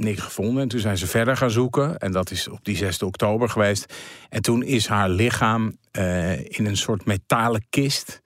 niks 0.00 0.20
gevonden. 0.20 0.62
En 0.62 0.68
toen 0.68 0.80
zijn 0.80 0.98
ze 0.98 1.06
verder 1.06 1.36
gaan 1.36 1.50
zoeken. 1.50 1.98
En 1.98 2.12
dat 2.12 2.30
is 2.30 2.48
op 2.48 2.58
die 2.62 2.76
6 2.76 3.02
oktober 3.02 3.48
geweest. 3.48 3.94
En 4.28 4.42
toen 4.42 4.62
is 4.62 4.86
haar 4.86 5.08
lichaam 5.08 5.76
eh, 5.90 6.38
in 6.38 6.66
een 6.66 6.76
soort 6.76 7.04
metalen 7.04 7.64
kist... 7.70 8.22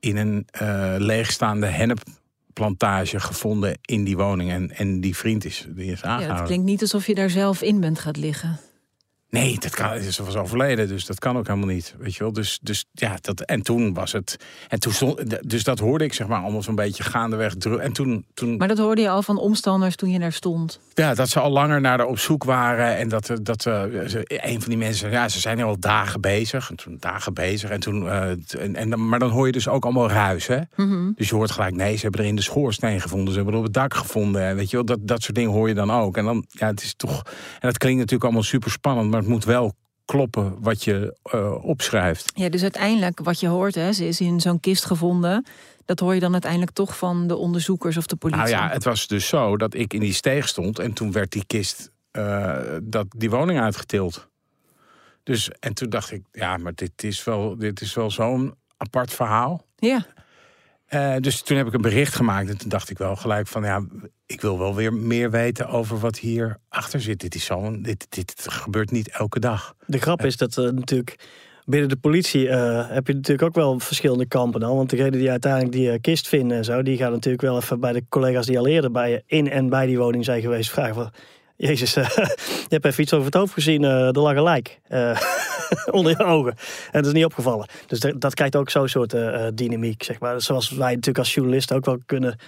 in 0.00 0.16
een 0.16 0.46
eh, 0.50 0.94
leegstaande 0.98 1.96
plantage 2.52 3.20
gevonden 3.20 3.78
in 3.80 4.04
die 4.04 4.16
woning. 4.16 4.50
En, 4.50 4.70
en 4.76 5.00
die 5.00 5.16
vriend 5.16 5.44
is, 5.44 5.66
die 5.68 5.92
is 5.92 6.00
Ja, 6.00 6.06
aangehouden. 6.06 6.36
het 6.36 6.46
klinkt 6.46 6.66
niet 6.66 6.80
alsof 6.80 7.06
je 7.06 7.14
daar 7.14 7.30
zelf 7.30 7.62
in 7.62 7.80
bent 7.80 7.98
gaat 7.98 8.16
liggen. 8.16 8.60
Nee, 9.30 9.58
dat 9.58 9.74
kan, 9.74 10.00
ze 10.00 10.24
was 10.24 10.36
overleden, 10.36 10.88
dus 10.88 11.06
dat 11.06 11.18
kan 11.18 11.36
ook 11.36 11.46
helemaal 11.46 11.74
niet. 11.74 11.94
Weet 11.98 12.14
je 12.14 12.22
wel? 12.22 12.32
Dus, 12.32 12.58
dus 12.62 12.84
ja, 12.92 13.16
dat, 13.20 13.40
en 13.40 13.62
toen 13.62 13.94
was 13.94 14.12
het. 14.12 14.36
En 14.68 14.80
toen 14.80 14.92
stond, 14.92 15.50
dus 15.50 15.64
dat 15.64 15.78
hoorde 15.78 16.04
ik 16.04 16.12
zeg 16.12 16.26
maar 16.26 16.42
allemaal 16.42 16.62
zo'n 16.62 16.74
beetje 16.74 17.02
gaandeweg. 17.02 17.54
En 17.56 17.92
toen, 17.92 18.24
toen 18.34 18.56
Maar 18.56 18.68
dat 18.68 18.78
hoorde 18.78 19.00
je 19.00 19.08
al 19.08 19.22
van 19.22 19.38
omstanders 19.38 19.96
toen 19.96 20.10
je 20.10 20.18
daar 20.18 20.32
stond. 20.32 20.80
ja, 20.94 21.14
dat 21.14 21.28
ze 21.28 21.40
al 21.40 21.50
langer 21.50 21.80
naar 21.80 21.98
haar 21.98 22.06
op 22.06 22.18
zoek 22.18 22.44
waren. 22.44 22.96
En 22.96 23.08
dat, 23.08 23.30
eh, 23.30 23.36
dat 23.42 23.66
eh, 23.66 23.82
een 24.26 24.60
van 24.60 24.68
die 24.68 24.78
mensen 24.78 24.98
zei, 24.98 25.12
ja, 25.12 25.28
ze 25.28 25.40
zijn 25.40 25.62
al 25.62 25.78
dagen 25.78 26.20
bezig. 26.20 26.70
En 26.70 26.76
toen 26.76 26.96
dagen 27.00 27.34
bezig. 27.34 27.70
En 27.70 27.80
toen, 27.80 28.08
eh, 28.08 28.30
en, 28.58 28.76
en, 28.76 29.08
maar 29.08 29.18
dan 29.18 29.30
hoor 29.30 29.46
je 29.46 29.52
dus 29.52 29.68
ook 29.68 29.84
allemaal 29.84 30.10
ruis. 30.10 30.46
Hè? 30.46 30.60
Dus 31.14 31.28
je 31.28 31.34
hoort 31.34 31.50
gelijk, 31.50 31.74
nee, 31.74 31.96
ze 31.96 32.02
hebben 32.02 32.20
er 32.20 32.26
in 32.26 32.36
de 32.36 32.42
schoorsteen 32.42 33.00
gevonden. 33.00 33.28
Ze 33.28 33.36
hebben 33.36 33.52
er 33.52 33.60
op 33.60 33.64
het 33.64 33.74
dak 33.74 33.94
gevonden. 33.94 34.42
En 34.42 34.56
Weet 34.56 34.70
je 34.70 34.76
wel, 34.76 34.84
dat, 34.84 34.98
dat 35.00 35.22
soort 35.22 35.34
dingen 35.34 35.50
hoor 35.50 35.68
je 35.68 35.74
dan 35.74 35.90
ook. 35.90 36.16
En 36.16 36.24
dan, 36.24 36.44
ja, 36.48 36.66
het 36.66 36.82
is 36.82 36.94
toch. 36.96 37.22
En 37.26 37.68
dat 37.68 37.78
klinkt 37.78 37.98
natuurlijk 37.98 38.24
allemaal 38.24 38.42
super 38.42 38.70
spannend. 38.70 39.10
Maar 39.18 39.26
het 39.26 39.36
moet 39.36 39.44
wel 39.44 39.74
kloppen 40.04 40.56
wat 40.60 40.84
je 40.84 41.16
eh, 41.22 41.64
opschrijft. 41.64 42.32
Ja, 42.34 42.48
dus 42.48 42.62
uiteindelijk 42.62 43.20
wat 43.20 43.40
je 43.40 43.46
hoort, 43.46 43.74
hè, 43.74 43.92
ze 43.92 44.06
is 44.06 44.20
in 44.20 44.40
zo'n 44.40 44.60
kist 44.60 44.84
gevonden. 44.84 45.46
Dat 45.84 46.00
hoor 46.00 46.14
je 46.14 46.20
dan 46.20 46.32
uiteindelijk 46.32 46.72
toch 46.72 46.98
van 46.98 47.26
de 47.26 47.36
onderzoekers 47.36 47.96
of 47.96 48.06
de 48.06 48.16
politie. 48.16 48.42
Nou 48.42 48.54
ja, 48.56 48.68
het 48.68 48.84
was 48.84 49.06
dus 49.06 49.28
zo 49.28 49.56
dat 49.56 49.74
ik 49.74 49.92
in 49.92 50.00
die 50.00 50.12
steeg 50.12 50.48
stond. 50.48 50.78
En 50.78 50.92
toen 50.92 51.12
werd 51.12 51.32
die 51.32 51.44
kist, 51.46 51.90
eh, 52.10 52.56
dat, 52.82 53.06
die 53.16 53.30
woning 53.30 53.60
uitgetild. 53.60 54.28
Dus, 55.22 55.50
en 55.60 55.74
toen 55.74 55.90
dacht 55.90 56.12
ik, 56.12 56.22
ja, 56.32 56.56
maar 56.56 56.74
dit 56.74 57.02
is 57.02 57.24
wel, 57.24 57.56
dit 57.56 57.80
is 57.80 57.94
wel 57.94 58.10
zo'n 58.10 58.54
apart 58.76 59.12
verhaal. 59.12 59.64
Ja, 59.76 60.06
Eh, 60.88 61.16
dus 61.20 61.42
toen 61.42 61.56
heb 61.56 61.66
ik 61.66 61.72
een 61.72 61.80
bericht 61.80 62.14
gemaakt. 62.14 62.48
En 62.48 62.58
toen 62.58 62.68
dacht 62.68 62.90
ik 62.90 62.98
wel 62.98 63.16
gelijk 63.16 63.46
van, 63.46 63.62
ja, 63.62 63.84
ik 64.26 64.40
wil 64.40 64.58
wel 64.58 64.74
weer 64.74 64.92
meer 64.92 65.30
weten 65.30 65.68
over 65.68 65.98
wat 65.98 66.18
hier 66.18 66.58
achter 66.68 67.00
zit. 67.00 67.20
Dit 67.20 67.34
is 67.34 67.44
zo'n, 67.44 67.82
dit, 67.82 68.06
dit 68.08 68.46
gebeurt 68.50 68.90
niet 68.90 69.08
elke 69.08 69.40
dag. 69.40 69.74
De 69.86 69.98
grap 69.98 70.24
is 70.24 70.36
dat 70.36 70.58
eh, 70.58 70.64
natuurlijk 70.64 71.16
binnen 71.68 71.88
de 71.88 71.96
politie 71.96 72.48
eh, 72.48 72.88
heb 72.88 73.06
je 73.06 73.14
natuurlijk 73.14 73.48
ook 73.48 73.54
wel 73.54 73.78
verschillende 73.78 74.26
kampen 74.26 74.60
dan. 74.60 74.76
Want 74.76 74.90
degene 74.90 75.10
die 75.10 75.30
uiteindelijk 75.30 75.72
die 75.72 75.90
eh, 75.90 76.00
kist 76.00 76.28
vinden 76.28 76.56
en 76.56 76.64
zo, 76.64 76.82
die 76.82 76.96
gaan 76.96 77.12
natuurlijk 77.12 77.42
wel 77.42 77.56
even 77.56 77.80
bij 77.80 77.92
de 77.92 78.04
collega's 78.08 78.46
die 78.46 78.58
al 78.58 78.66
eerder 78.66 78.90
bij 78.90 79.10
je 79.10 79.22
in 79.26 79.50
en 79.50 79.68
bij 79.68 79.86
die 79.86 79.98
woning 79.98 80.24
zijn 80.24 80.40
geweest 80.40 80.70
vragen 80.70 80.94
van. 80.94 81.12
Jezus, 81.58 81.96
eh, 81.96 82.08
je 82.68 82.68
hebt 82.68 82.84
even 82.84 83.02
iets 83.02 83.12
over 83.12 83.26
het 83.26 83.34
hoofd 83.34 83.52
gezien, 83.52 83.84
eh 83.84 84.06
er 84.06 84.20
lag 84.20 84.36
een 84.36 84.42
lijk 84.42 84.80
eh, 84.88 85.20
onder 85.90 86.12
je 86.18 86.24
ogen. 86.24 86.52
En 86.84 87.02
dat 87.02 87.06
is 87.06 87.12
niet 87.12 87.24
opgevallen. 87.24 87.68
Dus 87.86 88.00
dat, 88.00 88.20
dat 88.20 88.34
krijgt 88.34 88.56
ook 88.56 88.70
zo'n 88.70 88.88
soort 88.88 89.14
eh, 89.14 89.46
eh, 89.46 89.52
dynamiek, 89.54 90.02
zeg 90.02 90.20
maar. 90.20 90.40
Zoals 90.40 90.70
wij 90.70 90.90
natuurlijk 90.90 91.18
als 91.18 91.34
journalisten 91.34 91.76
ook 91.76 91.84
wel 91.84 91.98
kunnen 92.06 92.38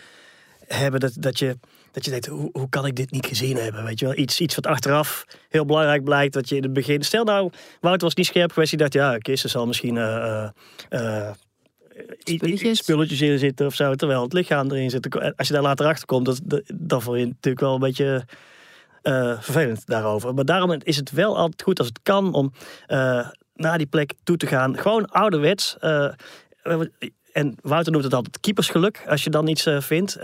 hebben. 0.66 1.00
Dat, 1.00 1.12
dat, 1.18 1.38
je, 1.38 1.58
dat 1.92 2.04
je 2.04 2.10
denkt, 2.10 2.26
hoe, 2.26 2.48
hoe 2.52 2.68
kan 2.68 2.86
ik 2.86 2.96
dit 2.96 3.10
niet 3.10 3.26
gezien 3.26 3.56
hebben? 3.56 3.84
Weet 3.84 3.98
je 3.98 4.06
wel, 4.06 4.16
iets, 4.16 4.40
iets 4.40 4.54
wat 4.54 4.66
achteraf 4.66 5.24
heel 5.48 5.64
belangrijk 5.64 6.04
blijkt. 6.04 6.32
Dat 6.34 6.48
je 6.48 6.56
in 6.56 6.62
het 6.62 6.72
begin... 6.72 7.02
Stel 7.02 7.24
nou, 7.24 7.50
Wouter 7.80 8.04
was 8.06 8.14
niet 8.14 8.26
scherp 8.26 8.52
geweest. 8.52 8.70
Die 8.70 8.78
dacht, 8.78 8.92
ja, 8.92 9.18
Kisten 9.18 9.50
zal 9.50 9.66
misschien... 9.66 9.96
i- 9.96 10.50
i- 12.28 12.36
Spulletjes. 12.36 12.78
spulletjes 12.78 13.20
in 13.20 13.38
zitten 13.38 13.66
of 13.66 13.74
zo. 13.74 13.94
Terwijl 13.94 14.22
het 14.22 14.32
lichaam 14.32 14.70
erin 14.70 14.90
zit. 14.90 15.34
Als 15.36 15.48
je 15.48 15.54
daar 15.54 15.62
later 15.62 15.86
achter 15.86 16.06
komt, 16.06 16.26
dat, 16.26 16.40
dat, 16.44 16.62
dan 16.74 17.02
vond 17.02 17.18
je 17.18 17.26
natuurlijk 17.26 17.60
wel 17.60 17.74
een 17.74 17.80
beetje 17.80 18.24
eh, 19.02 19.40
vervelend 19.40 19.86
daarover. 19.86 20.34
Maar 20.34 20.44
daarom 20.44 20.72
is 20.82 20.96
het 20.96 21.10
wel 21.10 21.36
altijd 21.36 21.62
goed 21.62 21.78
als 21.78 21.88
het 21.88 22.00
kan 22.02 22.34
om 22.34 22.52
eh, 22.86 23.28
naar 23.54 23.78
die 23.78 23.86
plek 23.86 24.12
toe 24.22 24.36
te 24.36 24.46
gaan. 24.46 24.78
Gewoon 24.78 25.06
ouderwets. 25.06 25.76
eh, 25.78 26.12
en 27.32 27.56
Wouter 27.60 27.92
noemt 27.92 28.04
het 28.04 28.14
altijd 28.14 28.40
keepersgeluk 28.40 29.04
als 29.08 29.24
je 29.24 29.30
dan 29.30 29.46
iets 29.46 29.68
vindt. 29.78 30.18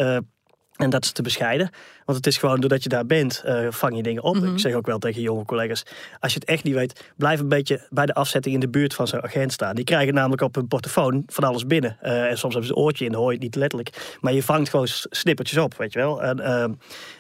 En 0.77 0.91
dat 0.91 1.05
is 1.05 1.13
te 1.13 1.23
bescheiden. 1.23 1.71
Want 2.05 2.19
het 2.19 2.27
is 2.27 2.37
gewoon 2.37 2.61
doordat 2.61 2.83
je 2.83 2.89
daar 2.89 3.07
bent, 3.07 3.43
eh, 3.45 3.67
vang 3.71 3.97
je 3.97 4.03
dingen 4.03 4.23
op. 4.23 4.37
Ik 4.37 4.59
zeg 4.59 4.75
ook 4.75 4.87
wel 4.87 4.99
tegen 4.99 5.23
jonge 5.23 5.45
collega's. 5.45 5.83
Als 6.21 6.33
je 6.33 6.39
het 6.39 6.49
echt 6.49 6.65
niet 6.65 6.75
weet, 6.75 7.13
blijf 7.17 7.41
een 7.41 7.49
beetje 7.49 7.87
bij 7.91 8.07
de 8.07 8.15
afzetting 8.15 8.55
in 8.55 8.61
de 8.61 8.69
buurt 8.69 8.95
van 8.95 9.09
zo'n 9.09 9.23
agent 9.23 9.53
staan. 9.53 9.75
Die 9.75 9.85
krijgen 9.85 10.15
namelijk 10.15 10.43
op 10.43 10.55
hun 10.55 10.69
portofoon 10.69 11.23
van 11.27 11.45
alles 11.45 11.67
binnen. 11.67 11.97
Eh, 12.01 12.25
en 12.25 12.39
soms 12.39 12.55
hebben 12.55 12.73
ze 12.73 12.77
een 12.77 12.85
oortje 12.85 13.05
in, 13.05 13.15
hoor 13.15 13.27
je 13.27 13.35
het 13.35 13.43
niet 13.43 13.55
letterlijk. 13.55 14.17
Maar 14.21 14.33
je 14.33 14.43
vangt 14.43 14.69
gewoon 14.69 14.87
snippertjes 15.11 15.59
op, 15.59 15.75
weet 15.77 15.93
je 15.93 15.99
wel. 15.99 16.23
En, 16.23 16.41
ehm, 16.41 16.73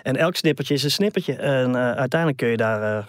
en 0.02 0.16
elk 0.16 0.36
snippertje 0.36 0.74
is 0.74 0.82
een 0.82 0.90
snippertje. 0.90 1.34
En 1.34 1.74
eh, 1.74 1.90
uiteindelijk 1.92 2.36
kun 2.36 2.48
je 2.48 2.56
daar 2.56 3.06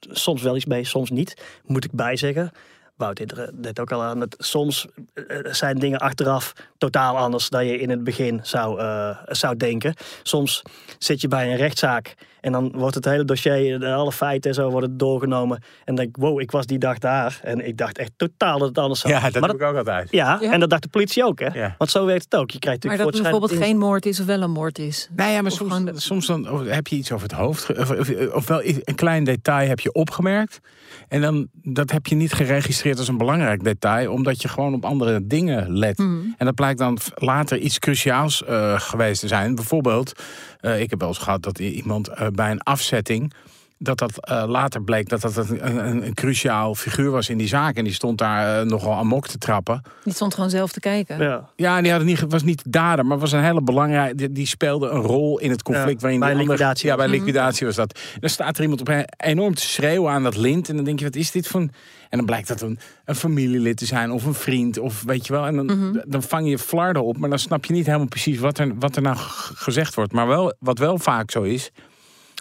soms 0.00 0.42
wel 0.42 0.56
iets 0.56 0.66
mee, 0.66 0.84
soms 0.84 1.10
niet. 1.10 1.42
Moet 1.64 1.84
ik 1.84 1.92
bijzeggen. 1.92 2.52
Wout 2.98 3.18
er 3.18 3.50
net 3.54 3.80
ook 3.80 3.92
al 3.92 4.02
aan. 4.02 4.18
Dat 4.20 4.34
soms 4.38 4.86
eh, 5.14 5.22
zijn 5.52 5.78
dingen 5.78 5.98
achteraf 5.98 6.52
totaal 6.78 7.16
anders 7.16 7.48
dan 7.48 7.66
je 7.66 7.78
in 7.78 7.90
het 7.90 8.04
begin 8.04 8.40
zou, 8.42 8.80
eh, 8.80 9.16
zou 9.26 9.56
denken. 9.56 9.94
Soms 10.22 10.62
zit 10.98 11.20
je 11.20 11.28
bij 11.28 11.50
een 11.50 11.56
rechtszaak 11.56 12.14
en 12.40 12.52
dan 12.52 12.72
wordt 12.76 12.94
het 12.94 13.04
hele 13.04 13.24
dossier, 13.24 13.78
de- 13.80 13.92
alle 13.92 14.12
feiten 14.12 14.50
en 14.50 14.56
zo 14.56 14.70
worden 14.70 14.96
doorgenomen. 14.96 15.56
En 15.56 15.62
dan 15.84 15.94
denk 15.94 16.08
ik, 16.08 16.16
wow, 16.16 16.40
ik 16.40 16.50
was 16.50 16.66
die 16.66 16.78
dag 16.78 16.98
daar. 16.98 17.40
En 17.42 17.66
ik 17.66 17.76
dacht 17.76 17.98
echt 17.98 18.12
totaal 18.16 18.58
dat 18.58 18.68
het 18.68 18.78
anders 18.78 19.00
zou. 19.00 19.12
Ja, 19.14 19.20
dat 19.20 19.40
maar 19.40 19.50
heb 19.50 19.60
ik 19.60 19.66
ook 19.66 19.76
altijd. 19.76 20.10
ja, 20.10 20.38
Ja. 20.40 20.52
en 20.52 20.60
dat 20.60 20.70
dacht 20.70 20.82
de 20.82 20.88
politie 20.88 21.24
ook, 21.24 21.38
hè? 21.40 21.46
Ja. 21.60 21.74
Want 21.78 21.90
zo 21.90 22.04
werkt 22.06 22.24
het 22.24 22.34
ook. 22.36 22.50
Je 22.50 22.58
krijgt 22.58 22.84
maar 22.84 22.96
dat 22.96 23.06
het 23.12 23.22
bijvoorbeeld 23.22 23.52
geen 23.52 23.78
moord 23.78 24.06
is 24.06 24.20
of 24.20 24.26
wel 24.26 24.42
een 24.42 24.50
moord 24.50 24.78
is. 24.78 25.08
Nou 25.16 25.30
ja, 25.30 25.42
maar 25.42 25.50
soms, 25.50 25.70
gewoon 25.72 25.84
de- 25.94 26.00
soms 26.00 26.26
dan 26.26 26.66
heb 26.66 26.86
je 26.86 26.96
iets 26.96 27.12
over 27.12 27.28
het 27.28 27.36
hoofd. 27.38 27.78
of, 27.78 27.90
of 28.32 28.46
wel 28.46 28.62
een 28.64 28.94
klein 28.94 29.24
detail 29.24 29.68
heb 29.68 29.80
je 29.80 29.92
opgemerkt. 29.92 30.60
En 31.08 31.20
dan 31.20 31.48
dat 31.52 31.90
heb 31.90 32.06
je 32.06 32.14
niet 32.14 32.32
geregistreerd 32.32 32.98
als 32.98 33.08
een 33.08 33.16
belangrijk 33.16 33.64
detail. 33.64 34.12
Omdat 34.12 34.42
je 34.42 34.48
gewoon 34.48 34.74
op 34.74 34.84
andere 34.84 35.26
dingen 35.26 35.78
let. 35.78 35.98
En 35.98 36.34
dat 36.36 36.54
blijkt 36.54 36.78
dan 36.78 36.98
later 37.14 37.58
iets 37.58 37.78
cruciaals 37.78 38.44
eh, 38.44 38.80
geweest 38.80 39.20
te 39.20 39.28
zijn. 39.28 39.54
Bijvoorbeeld, 39.54 40.12
eh, 40.60 40.80
ik 40.80 40.90
heb 40.90 41.00
wel 41.00 41.08
eens 41.08 41.18
gehad 41.18 41.42
dat 41.42 41.58
iemand 41.58 42.08
eh, 42.08 42.26
bij 42.26 42.50
een 42.50 42.62
afzetting. 42.62 43.32
Dat 43.80 43.98
dat 43.98 44.26
eh, 44.26 44.44
later 44.46 44.82
bleek 44.82 45.08
dat 45.08 45.20
dat 45.20 45.36
een, 45.36 45.66
een, 45.88 46.06
een 46.06 46.14
cruciaal 46.14 46.74
figuur 46.74 47.10
was 47.10 47.28
in 47.28 47.38
die 47.38 47.46
zaak. 47.48 47.76
En 47.76 47.84
die 47.84 47.92
stond 47.92 48.18
daar 48.18 48.60
eh, 48.60 48.66
nogal 48.66 48.94
amok 48.94 49.26
te 49.26 49.38
trappen. 49.38 49.82
Die 50.04 50.12
stond 50.14 50.34
gewoon 50.34 50.50
zelf 50.50 50.72
te 50.72 50.80
kijken. 50.80 51.18
Ja. 51.22 51.48
Ja, 51.56 51.80
die 51.82 51.90
had 51.90 52.00
het 52.00 52.08
niet, 52.08 52.24
was 52.28 52.42
niet 52.42 52.64
de 52.64 52.70
dader, 52.70 53.06
maar 53.06 53.18
was 53.18 53.32
een 53.32 53.42
hele 53.42 53.62
belangrijke. 53.62 54.14
Die, 54.14 54.32
die 54.32 54.46
speelde 54.46 54.88
een 54.88 55.00
rol 55.00 55.38
in 55.38 55.50
het 55.50 55.62
conflict. 55.62 55.90
Ja, 55.92 56.00
waarin 56.00 56.20
bij 56.20 56.28
andere- 56.30 56.48
liquidatie 56.48 56.88
Ja, 56.88 56.96
was 56.96 57.06
bij 57.06 57.14
liquidatie 57.18 57.66
was 57.66 57.76
dat. 57.76 57.98
Dan 58.20 58.30
staat 58.30 58.56
er 58.56 58.62
iemand 58.62 58.80
op 58.80 58.88
een- 58.88 59.08
enorm 59.16 59.54
te 59.54 59.62
schreeuwen 59.66 60.12
aan 60.12 60.22
dat 60.22 60.36
lint. 60.36 60.68
En 60.68 60.76
dan 60.76 60.84
denk 60.84 60.98
je, 60.98 61.04
wat 61.04 61.16
is 61.16 61.30
dit 61.30 61.46
voor. 61.46 61.60
een- 61.60 61.72
En 62.10 62.16
dan 62.18 62.26
blijkt 62.26 62.48
dat 62.48 62.60
een, 62.60 62.78
een 63.04 63.14
familielid 63.14 63.76
te 63.76 63.86
zijn 63.86 64.10
of 64.10 64.24
een 64.24 64.34
vriend. 64.34 64.78
Of 64.78 65.02
weet 65.02 65.26
je 65.26 65.32
wel. 65.32 65.46
En 65.46 65.56
dan, 65.56 66.02
dan 66.06 66.22
vang 66.22 66.48
je 66.48 66.58
flarden 66.58 67.04
op. 67.04 67.16
Maar 67.18 67.28
dan 67.30 67.38
snap 67.38 67.64
je 67.64 67.72
niet 67.72 67.86
helemaal 67.86 68.06
precies 68.06 68.38
wat 68.38 68.58
er, 68.58 68.78
wat 68.78 68.96
er 68.96 69.02
nou 69.02 69.16
gezegd 69.54 69.94
wordt. 69.94 70.12
Maar 70.12 70.26
wel, 70.26 70.54
wat 70.60 70.78
wel 70.78 70.98
vaak 70.98 71.30
zo 71.30 71.42
is, 71.42 71.70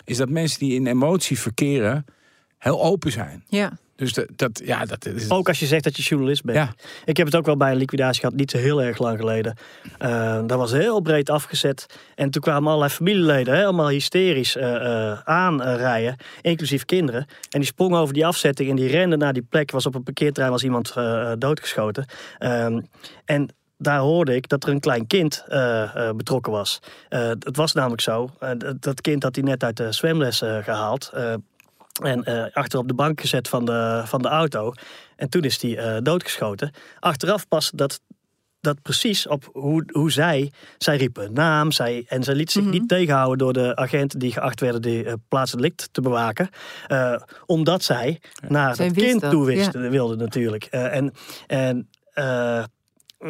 is 0.07 0.17
dat 0.17 0.29
mensen 0.29 0.59
die 0.59 0.73
in 0.73 0.87
emotie 0.87 1.39
verkeren, 1.39 2.05
heel 2.57 2.83
open 2.83 3.11
zijn. 3.11 3.43
Ja. 3.47 3.77
Dus 3.95 4.13
dat, 4.13 4.27
dat 4.35 4.61
ja, 4.65 4.85
dat 4.85 5.05
is. 5.05 5.29
Ook 5.29 5.47
als 5.47 5.59
je 5.59 5.65
zegt 5.65 5.83
dat 5.83 5.97
je 5.97 6.03
journalist 6.03 6.43
bent. 6.43 6.57
Ja. 6.57 6.73
Ik 7.05 7.17
heb 7.17 7.25
het 7.25 7.35
ook 7.35 7.45
wel 7.45 7.57
bij 7.57 7.71
een 7.71 7.77
liquidatie 7.77 8.19
gehad, 8.19 8.35
niet 8.35 8.51
zo 8.51 8.57
heel 8.57 8.83
erg 8.83 8.97
lang 8.97 9.19
geleden. 9.19 9.57
Eh, 9.97 10.39
dat 10.45 10.57
was 10.57 10.71
heel 10.71 11.01
breed 11.01 11.29
afgezet. 11.29 11.85
En 12.15 12.29
toen 12.29 12.41
kwamen 12.41 12.67
allerlei 12.67 12.91
familieleden 12.91 13.55
helemaal 13.55 13.89
hysterisch 13.89 14.55
eh, 14.55 14.75
eh, 14.75 15.19
aanrijden, 15.23 16.15
inclusief 16.41 16.85
kinderen. 16.85 17.25
En 17.49 17.59
die 17.59 17.65
sprongen 17.65 17.99
over 17.99 18.13
die 18.13 18.25
afzetting 18.25 18.69
en 18.69 18.75
die 18.75 18.87
renden 18.87 19.19
naar 19.19 19.33
die 19.33 19.45
plek. 19.49 19.71
Was 19.71 19.85
op 19.85 19.95
een 19.95 20.03
parkeerterrein 20.03 20.53
was 20.53 20.63
iemand 20.63 20.93
doodgeschoten. 21.37 22.05
Ehm, 22.37 22.81
en 23.25 23.49
daar 23.77 23.99
hoorde 23.99 24.35
ik 24.35 24.47
dat 24.49 24.63
er 24.63 24.69
een 24.69 24.79
klein 24.79 25.07
kind 25.07 25.43
eh, 25.47 26.07
eh, 26.09 26.15
betrokken 26.15 26.51
was. 26.51 26.79
Eh, 27.09 27.27
het 27.27 27.55
was 27.55 27.73
namelijk 27.73 28.01
zo, 28.01 28.29
dat- 28.79 29.01
kind 29.01 29.23
had 29.23 29.35
hij 29.35 29.43
net 29.43 29.63
uit 29.63 29.77
de 29.77 29.91
zwemles 29.91 30.41
eh, 30.41 30.57
gehaald. 30.63 31.09
eh, 31.13 31.33
en 32.03 32.51
achter 32.53 32.79
op 32.79 32.87
de 32.87 32.93
bank 32.93 33.21
gezet 33.21 33.47
van 33.47 33.65
de, 33.65 34.01
van 34.05 34.21
de 34.21 34.27
auto. 34.27 34.73
En 35.15 35.29
toen 35.29 35.41
is 35.43 35.61
hij 35.61 36.01
doodgeschoten. 36.01 36.71
Achteraf 36.99 37.47
pas 37.47 37.71
dat, 37.75 37.99
dat 38.61 38.81
precies 38.81 39.27
op 39.27 39.49
hoe, 39.53 39.83
hoe 39.91 40.11
zij... 40.11 40.51
Zij 40.77 40.97
riepen 40.97 41.25
een 41.25 41.33
naam. 41.33 41.71
Zij, 41.71 42.05
en 42.07 42.23
zij 42.23 42.35
liet 42.35 42.51
zich 42.51 42.63
niet 42.63 42.87
tegenhouden 42.87 43.37
door 43.37 43.53
de 43.53 43.75
agenten 43.75 44.19
die 44.19 44.31
geacht 44.31 44.59
werden... 44.59 44.81
die 44.81 45.03
uh, 45.03 45.13
plaatselijk 45.27 45.87
te 45.91 46.01
bewaken. 46.01 46.49
omdat 47.45 47.83
zij 47.83 48.21
naar 48.47 48.75
Zij 48.75 48.85
het 48.85 48.95
wist 48.95 49.07
kind 49.07 49.21
dat, 49.21 49.31
toe 49.31 49.51
ja. 49.51 49.57
wisten, 49.57 49.89
wilde 49.89 50.15
natuurlijk. 50.15 50.63
En 50.65 51.13
en 51.47 51.89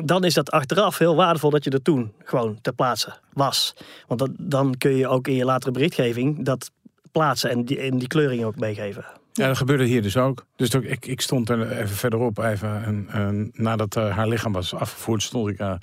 dan 0.03 0.24
is 0.24 0.34
dat 0.34 0.51
achteraf 0.51 0.98
heel 0.98 1.15
waardevol 1.15 1.50
dat 1.50 1.63
je 1.63 1.70
er 1.70 1.82
toen 1.82 2.12
gewoon 2.24 2.58
ter 2.62 2.74
plaatse 2.74 3.13
was. 3.34 3.74
Want 4.08 4.27
dan 4.38 4.75
kun 4.77 4.96
je 4.96 5.08
ook 5.08 5.27
in 5.27 5.36
je 5.36 5.46
latere 5.46 5.72
berichtgeving 5.72 6.46
dat 6.46 6.72
plaatsen 7.12 7.50
en 7.50 7.65
die, 7.65 7.96
die 7.96 8.08
kleuring 8.08 8.44
ook 8.44 8.60
meegeven. 8.60 9.06
Ja, 9.38 9.48
dat 9.48 9.58
gebeurde 9.58 9.84
hier 9.84 10.01
dus 10.01 10.17
ook. 10.17 10.46
Dus 10.56 10.75
ook, 10.75 10.84
ik, 10.84 11.06
ik 11.06 11.22
stond 11.22 11.50
er 11.50 11.72
even 11.72 11.96
verderop, 11.96 12.38
even, 12.38 12.84
en, 13.12 13.51
nadat 13.53 13.96
eh, 13.96 14.15
haar 14.15 14.27
lichaam 14.27 14.51
was 14.51 14.74
afgevoerd, 14.74 15.24
stond 15.24 15.50
ik 15.50 15.60
eh, 15.60 15.74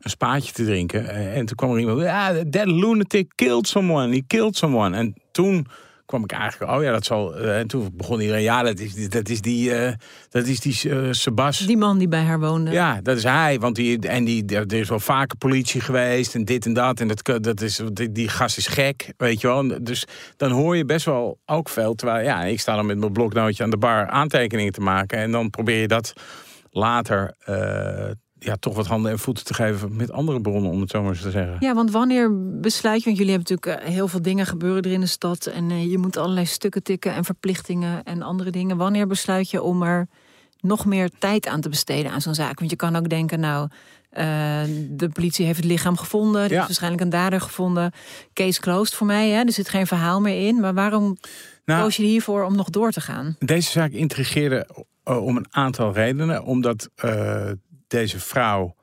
een 0.00 0.10
spaatje 0.10 0.52
te 0.52 0.64
drinken. 0.64 1.08
Eh, 1.08 1.36
en 1.36 1.46
toen 1.46 1.56
kwam 1.56 1.72
er 1.72 1.78
iemand, 1.78 2.00
ja, 2.00 2.32
that 2.50 2.66
lunatic 2.66 3.32
killed 3.34 3.68
someone, 3.68 4.14
he 4.14 4.22
killed 4.26 4.56
someone. 4.56 4.96
En 4.96 5.14
toen 5.30 5.66
kwam 6.08 6.24
ik 6.24 6.32
eigenlijk, 6.32 6.72
oh 6.72 6.82
ja, 6.82 6.92
dat 6.92 7.04
zal. 7.04 7.36
eh, 7.36 7.58
en 7.58 7.66
toen 7.66 7.90
begon 7.92 8.20
iedereen, 8.20 8.42
ja, 8.42 8.62
dat 8.62 8.78
is, 8.78 9.08
dat 9.08 9.28
is 9.28 9.40
die, 9.40 9.74
eh, 9.74 9.92
dat 10.28 10.46
is 10.46 10.60
die 10.60 10.90
eh, 10.90 11.08
Sebas. 11.10 11.58
Die 11.58 11.76
man 11.76 11.98
die 11.98 12.08
bij 12.08 12.22
haar 12.22 12.40
woonde. 12.40 12.70
Ja, 12.70 13.00
dat 13.02 13.16
is 13.16 13.22
hij. 13.22 13.58
Want 13.58 13.76
die, 13.76 13.98
en 13.98 14.24
die, 14.24 14.44
er 14.44 14.72
is 14.72 14.88
wel 14.88 15.00
vaker 15.00 15.36
politie 15.38 15.80
geweest 15.80 16.34
en 16.34 16.44
dit 16.44 16.66
en 16.66 16.72
dat. 16.72 17.00
En 17.00 17.08
dat, 17.08 17.42
dat 17.42 17.60
is, 17.60 17.80
die, 17.92 18.12
die 18.12 18.28
gast 18.28 18.56
is 18.56 18.66
gek, 18.66 19.12
weet 19.16 19.40
je 19.40 19.46
wel. 19.46 19.84
Dus 19.84 20.04
dan 20.36 20.50
hoor 20.50 20.76
je 20.76 20.84
best 20.84 21.04
wel 21.04 21.38
ook 21.46 21.68
veel. 21.68 21.94
Terwijl, 21.94 22.24
ja, 22.24 22.44
ik 22.44 22.60
sta 22.60 22.74
dan 22.74 22.86
met 22.86 22.98
mijn 22.98 23.12
bloknootje 23.12 23.64
aan 23.64 23.70
de 23.70 23.78
bar 23.78 24.06
aantekeningen 24.06 24.72
te 24.72 24.80
maken. 24.80 25.18
En 25.18 25.30
dan 25.30 25.50
probeer 25.50 25.80
je 25.80 25.88
dat 25.88 26.12
later 26.70 27.34
ja, 28.38 28.56
toch 28.56 28.74
wat 28.74 28.86
handen 28.86 29.10
en 29.12 29.18
voeten 29.18 29.44
te 29.44 29.54
geven 29.54 29.96
met 29.96 30.10
andere 30.12 30.40
bronnen, 30.40 30.70
om 30.70 30.80
het 30.80 30.90
zo 30.90 31.00
maar 31.02 31.10
eens 31.10 31.20
te 31.22 31.30
zeggen. 31.30 31.56
Ja, 31.60 31.74
want 31.74 31.90
wanneer 31.90 32.30
besluit 32.60 32.98
je, 32.98 33.04
want 33.04 33.16
jullie 33.18 33.32
hebben 33.32 33.56
natuurlijk 33.56 33.82
eh, 33.86 33.92
heel 33.94 34.08
veel 34.08 34.22
dingen 34.22 34.46
gebeuren 34.46 34.82
er 34.82 34.92
in 34.92 35.00
de 35.00 35.06
stad 35.06 35.46
en 35.46 35.70
eh, 35.70 35.90
je 35.90 35.98
moet 35.98 36.16
allerlei 36.16 36.46
stukken 36.46 36.82
tikken 36.82 37.14
en 37.14 37.24
verplichtingen 37.24 38.02
en 38.04 38.22
andere 38.22 38.50
dingen. 38.50 38.76
Wanneer 38.76 39.06
besluit 39.06 39.50
je 39.50 39.62
om 39.62 39.82
er 39.82 40.08
nog 40.60 40.84
meer 40.86 41.10
tijd 41.18 41.46
aan 41.46 41.60
te 41.60 41.68
besteden 41.68 42.10
aan 42.12 42.20
zo'n 42.20 42.34
zaak? 42.34 42.58
Want 42.58 42.70
je 42.70 42.76
kan 42.76 42.96
ook 42.96 43.08
denken, 43.08 43.40
nou, 43.40 43.68
eh, 44.10 44.24
de 44.90 45.08
politie 45.12 45.46
heeft 45.46 45.56
het 45.58 45.66
lichaam 45.68 45.96
gevonden, 45.96 46.42
er 46.42 46.50
Ja. 46.50 46.60
is 46.60 46.66
waarschijnlijk 46.66 47.02
een 47.02 47.10
dader 47.10 47.40
gevonden. 47.40 47.92
Case 48.32 48.60
closed 48.60 48.94
voor 48.94 49.06
mij, 49.06 49.28
hè? 49.28 49.40
er 49.44 49.52
zit 49.52 49.68
geen 49.68 49.86
verhaal 49.86 50.20
meer 50.20 50.46
in. 50.46 50.60
Maar 50.60 50.74
waarom 50.74 51.16
Nou, 51.64 51.82
koos 51.82 51.96
je 51.96 52.02
hiervoor 52.02 52.44
om 52.44 52.56
nog 52.56 52.70
door 52.70 52.90
te 52.90 53.00
gaan? 53.00 53.36
Deze 53.38 53.70
zaak 53.70 53.90
intrigeerde 53.90 54.68
om 55.04 55.36
een 55.36 55.46
aantal 55.50 55.92
redenen. 55.92 56.44
Omdat 56.44 56.88
deze 57.88 58.20
vrouw 58.20 58.76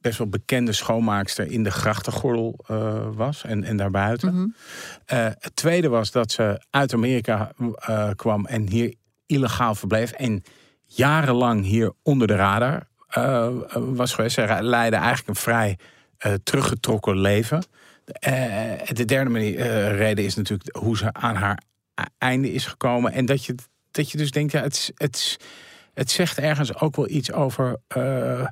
best 0.00 0.18
wel 0.18 0.28
bekende 0.28 0.72
schoonmaakster 0.72 1.50
in 1.50 1.62
de 1.62 1.70
grachtengordel 1.70 2.64
eh, 2.66 3.08
was 3.14 3.44
en, 3.44 3.64
en 3.64 3.76
daarbuiten. 3.76 4.34
Mhm. 4.34 4.48
Eh, 5.04 5.24
het 5.38 5.56
tweede 5.56 5.88
was 5.88 6.10
dat 6.10 6.32
ze 6.32 6.64
uit 6.70 6.94
Amerika 6.94 7.52
eh, 7.74 8.10
kwam 8.16 8.46
en 8.46 8.68
hier 8.68 8.94
illegaal 9.26 9.74
verbleef. 9.74 10.10
En 10.10 10.42
jarenlang 10.84 11.64
hier 11.64 11.92
onder 12.02 12.26
de 12.26 12.34
radar 12.34 12.90
was 13.72 14.14
geweest. 14.14 14.34
Ze 14.34 14.58
leidde 14.60 14.96
eigenlijk 14.96 15.28
een 15.28 15.34
vrij 15.34 15.78
teruggetrokken 16.42 17.20
leven. 17.20 17.64
De 18.92 19.04
derde 19.04 19.30
manier, 19.30 19.56
reden 19.96 20.24
is 20.24 20.34
natuurlijk 20.34 20.76
hoe 20.76 20.96
ze 20.96 21.12
aan 21.12 21.34
haar 21.34 21.62
e- 21.94 22.02
einde 22.18 22.52
is 22.52 22.66
gekomen. 22.66 23.12
En 23.12 23.26
dat 23.26 23.44
je, 23.44 23.54
dat 23.90 24.10
je 24.10 24.18
dus 24.18 24.30
denkt, 24.30 24.52
ja, 24.52 24.62
het, 24.62 24.92
het, 24.94 25.38
het 25.94 26.10
zegt 26.10 26.38
ergens 26.38 26.80
ook 26.80 26.96
wel 26.96 27.08
iets 27.08 27.32
over 27.32 27.76
eh, 27.88 28.46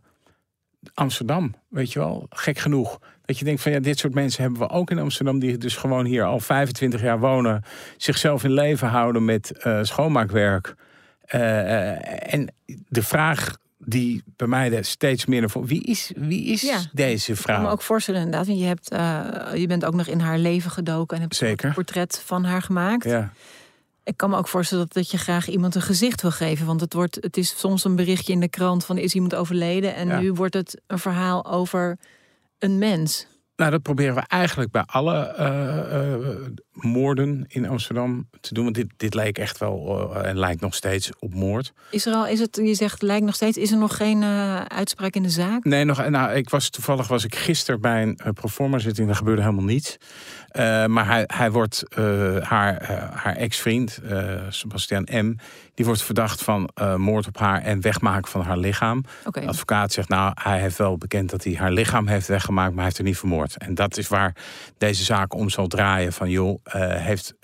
Amsterdam. 0.94 1.54
Weet 1.68 1.92
je 1.92 1.99
wel, 1.99 2.26
gek 2.30 2.59
genoeg. 2.59 2.99
Dat 3.25 3.38
je 3.38 3.44
denkt 3.44 3.61
van 3.62 3.73
ja, 3.73 3.80
dit 3.80 3.99
soort 3.99 4.14
mensen 4.14 4.42
hebben 4.42 4.61
we 4.61 4.68
ook 4.68 4.90
in 4.90 4.99
Amsterdam. 4.99 5.38
Die 5.38 5.59
dus 5.59 5.76
gewoon 5.76 6.04
hier 6.04 6.25
al 6.25 6.40
25 6.40 7.00
jaar 7.00 7.18
wonen. 7.18 7.62
Zichzelf 7.97 8.44
in 8.44 8.52
leven 8.52 8.88
houden 8.88 9.25
met 9.25 9.50
eh, 9.59 9.78
schoonmaakwerk. 9.82 10.75
Eh, 11.20 12.35
en 12.35 12.54
de 12.88 13.02
vraag 13.02 13.56
die 13.78 14.23
bij 14.37 14.47
mij 14.47 14.82
steeds 14.82 15.26
meer 15.26 15.40
naar 15.40 15.50
voren... 15.50 15.68
Wie 15.68 15.82
is, 15.82 16.12
wie 16.16 16.44
is 16.44 16.61
Ja. 16.62 16.78
deze 16.92 17.30
Ik 17.32 17.37
kan 17.37 17.44
vrouw? 17.44 17.62
me 17.62 17.68
ook 17.68 17.82
voorstellen 17.82 18.20
inderdaad, 18.20 18.47
want 18.47 18.59
je, 18.59 18.64
hebt, 18.66 18.88
je 19.61 19.66
bent 19.66 19.85
ook 19.85 19.94
nog 19.94 20.06
in 20.06 20.20
haar 20.20 20.38
leven 20.38 20.70
gedoken 20.70 21.16
en 21.16 21.23
hebt 21.23 21.37
Zeker. 21.37 21.68
een 21.68 21.75
portret 21.75 22.23
van 22.25 22.44
haar 22.44 22.62
gemaakt. 22.62 23.04
Ja. 23.04 23.32
Ik 24.04 24.16
kan 24.16 24.30
me 24.30 24.37
ook 24.37 24.49
voorstellen 24.49 24.85
dat, 24.85 24.95
dat 24.95 25.11
je 25.11 25.19
graag 25.19 25.49
iemand 25.49 25.75
een 25.75 25.83
gezicht 25.83 26.23
wil 26.23 26.30
geven. 26.30 26.66
Want 26.66 26.80
het, 26.80 26.92
wordt, 26.92 27.19
het 27.21 27.37
is 27.37 27.59
soms 27.59 27.85
een 27.85 27.97
berichtje 27.97 28.33
in 28.33 28.40
de 28.40 28.49
krant 28.49 28.85
van 28.85 28.99
is 28.99 29.14
iemand 29.14 29.35
overleden. 29.35 29.95
En 29.95 30.09
Ja. 30.09 30.21
nu 30.21 30.33
wordt 30.33 30.54
het 30.54 30.80
een 30.87 30.99
verhaal 30.99 31.47
over 31.47 31.99
een 32.59 32.78
mens. 32.78 33.26
Nou, 33.61 33.73
dat 33.73 33.83
proberen 33.83 34.14
we 34.14 34.23
eigenlijk 34.28 34.71
bij 34.71 34.83
alle 34.87 35.16
eh, 35.16 36.14
eh, 36.14 36.21
moorden 36.73 37.45
in 37.49 37.69
Amsterdam 37.69 38.28
te 38.40 38.54
doen. 38.54 38.64
Want 38.64 38.76
dit, 38.76 38.87
dit 38.97 39.14
leek 39.14 39.38
echt 39.38 39.59
wel 39.59 40.11
eh, 40.14 40.28
en 40.28 40.38
lijkt 40.38 40.61
nog 40.61 40.75
steeds 40.75 41.11
op 41.19 41.35
moord. 41.35 41.73
Is 41.90 42.07
er 42.07 42.14
al, 42.14 42.26
is 42.26 42.40
het, 42.40 42.61
je 42.62 42.75
zegt 42.75 43.02
lijkt 43.02 43.25
nog 43.25 43.35
steeds, 43.35 43.57
is 43.57 43.71
er 43.71 43.78
nog 43.78 43.97
geen 43.97 44.25
uitspraak 44.69 45.14
in 45.14 45.23
de 45.23 45.30
zaak? 45.30 45.64
Nee, 45.64 45.85
nog, 45.85 46.09
nou, 46.09 46.35
ik 46.35 46.50
was 46.50 46.71
toevallig 46.71 47.09
was 47.09 47.25
ik 47.25 47.35
gisteren 47.35 47.80
bij 47.80 48.14
een 48.16 48.33
proforma 48.35 48.78
zitting. 48.78 49.07
Daar 49.07 49.16
gebeurde 49.16 49.42
helemaal 49.42 49.64
niets. 49.64 49.97
Uh, 50.52 50.87
maar 50.87 51.07
hij, 51.07 51.25
hij 51.26 51.50
wordt 51.50 51.83
uh, 51.99 52.37
haar, 52.37 52.90
uh, 52.90 53.11
haar 53.12 53.37
ex-vriend, 53.37 54.00
Sebastian 54.49 55.09
M. 55.11 55.35
Die 55.75 55.85
wordt 55.85 56.02
verdacht 56.02 56.42
van 56.42 56.71
moord 56.97 57.26
op 57.26 57.38
haar 57.38 57.62
en 57.62 57.80
wegmaken 57.80 58.30
van 58.30 58.42
haar 58.42 58.59
lichaam. 58.59 59.04
Okay. 59.25 59.42
De 59.42 59.49
advocaat 59.49 59.92
zegt, 59.92 60.09
nou, 60.09 60.33
hij 60.42 60.61
heeft 60.61 60.78
wel 60.78 60.99
bekend 60.99 61.30
dat 61.30 61.45
hij 61.45 61.54
haar 61.54 61.73
lichaam 61.73 62.07
heeft 62.07 62.26
weggemaakt, 62.26 62.69
maar 62.69 62.76
hij 62.76 62.85
heeft 62.85 62.99
er 62.99 63.04
niet 63.04 63.19
vermoord. 63.19 63.57
En 63.57 63.75
dat 63.75 63.97
is 63.97 64.09
waar 64.09 64.35
deze 64.78 65.04
zaak 65.04 65.35
om 65.35 65.50
zal 65.50 65.66
draaien. 65.66 66.12
Van 66.12 66.30
joh, 66.30 66.59
heeft, 66.62 67.35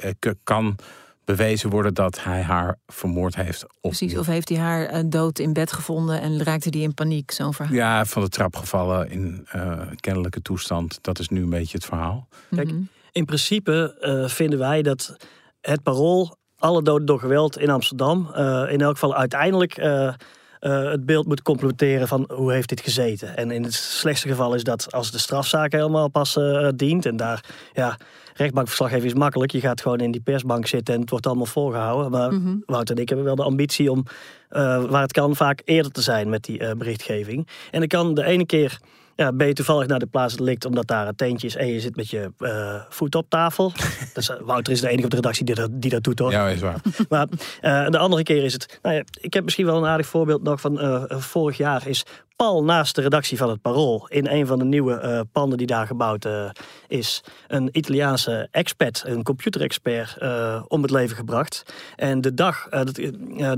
kan 0.45 0.77
bewezen 1.25 1.71
worden 1.71 1.95
dat 1.95 2.25
hij 2.25 2.43
haar 2.43 2.79
vermoord 2.87 3.37
heeft. 3.37 3.65
Of 3.65 3.71
Precies, 3.81 4.19
of 4.19 4.27
heeft 4.27 4.49
hij 4.49 4.59
haar 4.59 4.95
uh, 4.95 5.01
dood 5.07 5.39
in 5.39 5.53
bed 5.53 5.73
gevonden 5.73 6.21
en 6.21 6.43
raakte 6.43 6.71
die 6.71 6.83
in 6.83 6.95
paniek, 6.95 7.31
zo'n 7.31 7.55
verhaal? 7.55 7.75
Ja, 7.75 8.05
van 8.05 8.23
de 8.23 8.29
trap 8.29 8.57
gevallen 8.57 9.11
in 9.11 9.47
uh, 9.57 9.81
kennelijke 9.97 10.43
toestand. 10.43 10.99
Dat 11.01 11.19
is 11.19 11.29
nu 11.29 11.43
een 11.43 11.51
beetje 11.51 11.77
het 11.77 11.87
verhaal. 11.87 12.29
Kijk, 12.51 12.71
in 13.17 13.25
principe 13.25 13.97
uh, 14.01 14.29
vinden 14.29 14.59
wij 14.59 14.83
dat 14.83 15.17
het 15.61 15.83
parool 15.83 16.37
alle 16.59 16.83
doden 16.83 17.07
door 17.07 17.21
geweld 17.21 17.59
in 17.59 17.71
Amsterdam 17.71 18.31
uh, 18.37 18.65
in 18.69 18.81
elk 18.81 18.93
geval 18.93 19.15
uiteindelijk 19.15 19.79
uh, 19.79 20.13
het 20.61 21.07
beeld 21.07 21.27
moet 21.27 21.43
complementeren 21.43 22.09
van 22.09 22.31
hoe 22.33 22.53
heeft 22.53 22.69
dit 22.69 22.81
gezeten. 22.81 23.37
En 23.37 23.51
in 23.51 23.63
het 23.63 23.75
slechtste 23.75 24.29
geval 24.29 24.55
is 24.55 24.65
dat 24.65 24.93
als 24.93 25.11
de 25.11 25.19
strafzaak 25.19 25.73
helemaal 25.73 26.09
pas 26.09 26.39
dient 26.75 27.07
en 27.07 27.17
daar 27.17 27.45
ja, 27.73 27.97
rechtbankverslaggever 28.35 29.07
is 29.07 29.15
makkelijk. 29.15 29.53
Je 29.53 29.61
gaat 29.61 29.81
gewoon 29.81 30.01
in 30.01 30.11
die 30.11 30.21
persbank 30.21 30.67
zitten 30.67 30.95
en 30.95 31.01
het 31.01 31.11
wordt 31.11 31.27
allemaal 31.27 31.47
volgehouden. 31.47 32.11
Maar 32.11 32.33
mm 32.33 32.45
-hmm. 32.45 32.63
Wouter 32.67 32.97
en 32.97 33.03
ik 33.03 33.09
hebben 33.09 33.27
wel 33.27 33.37
de 33.37 33.43
ambitie 33.43 33.91
om 33.91 34.05
uh, 34.51 34.85
waar 34.85 35.03
het 35.03 35.13
kan 35.13 35.37
vaak 35.37 35.63
eerder 35.65 35.93
te 35.93 36.03
zijn 36.03 36.29
met 36.29 36.45
die 36.45 36.61
uh, 36.61 36.71
berichtgeving. 36.73 37.49
En 37.71 37.83
ik 37.83 37.89
kan 37.89 38.15
de 38.15 38.25
ene 38.25 38.47
keer 38.47 38.79
ja, 39.17 39.33
ben 39.33 39.47
je 39.47 39.53
toevallig 39.53 39.87
naar 39.87 39.99
de 39.99 40.07
plaats 40.07 40.37
delict 40.37 40.65
omdat 40.65 40.87
daar 40.87 41.09
een 41.09 41.17
teentje 41.17 41.47
is 41.47 41.57
en 41.57 41.67
je 41.67 41.81
zit 41.81 41.97
met 41.97 42.11
je 42.11 42.33
uh, 42.39 42.81
voet 42.89 43.15
op 43.15 43.31
tafel. 43.31 43.73
dus, 44.15 44.29
uh, 44.29 44.37
Wouter 44.41 44.73
is 44.73 44.81
de 44.81 44.89
enige 44.89 45.05
op 45.05 45.11
de 45.11 45.17
redactie 45.17 45.45
die 45.45 45.55
dat, 45.55 45.71
die 45.73 45.91
dat 45.91 46.03
doet 46.03 46.19
hoor. 46.19 46.31
Ja, 46.31 46.49
is 46.49 46.61
waar. 46.61 46.81
maar 47.09 47.27
uh, 47.63 47.89
de 47.89 47.99
andere 47.99 48.23
keer 48.23 48.45
is 48.45 48.53
het, 48.53 48.79
nou 48.83 48.95
ja, 48.95 49.03
ik 49.21 49.35
heb 49.35 49.45
misschien 49.45 49.67
wel 49.67 49.77
een 49.77 49.87
aardig 49.87 50.07
voorbeeld 50.07 50.43
nog 50.43 50.61
van 50.61 51.07
vorig 51.09 51.57
jaar 51.57 51.87
is 51.87 52.05
pal 52.37 52.65
naast 52.65 52.95
de 52.95 53.03
redactie 53.03 53.37
van 53.37 53.49
het 53.49 53.61
Parool 53.61 54.07
in 54.09 54.27
een 54.27 54.47
van 54.47 54.59
de 54.59 54.65
nieuwe 54.65 55.03
uh, 55.03 55.21
panden 55.33 55.59
die 55.59 55.67
daar 55.67 55.87
gebouwd 55.87 56.25
uh, 56.25 56.51
is, 56.87 57.25
een 57.49 57.69
Italiaanse 57.73 58.49
expert, 58.51 59.03
een 59.07 59.23
computerexpert, 59.23 60.17
uh, 60.23 60.63
om 60.69 60.83
het 60.83 60.91
leven 60.91 61.17
gebracht. 61.17 61.63
En 61.97 62.21
de 62.21 62.35
dag 62.35 62.69
dat, 62.69 63.01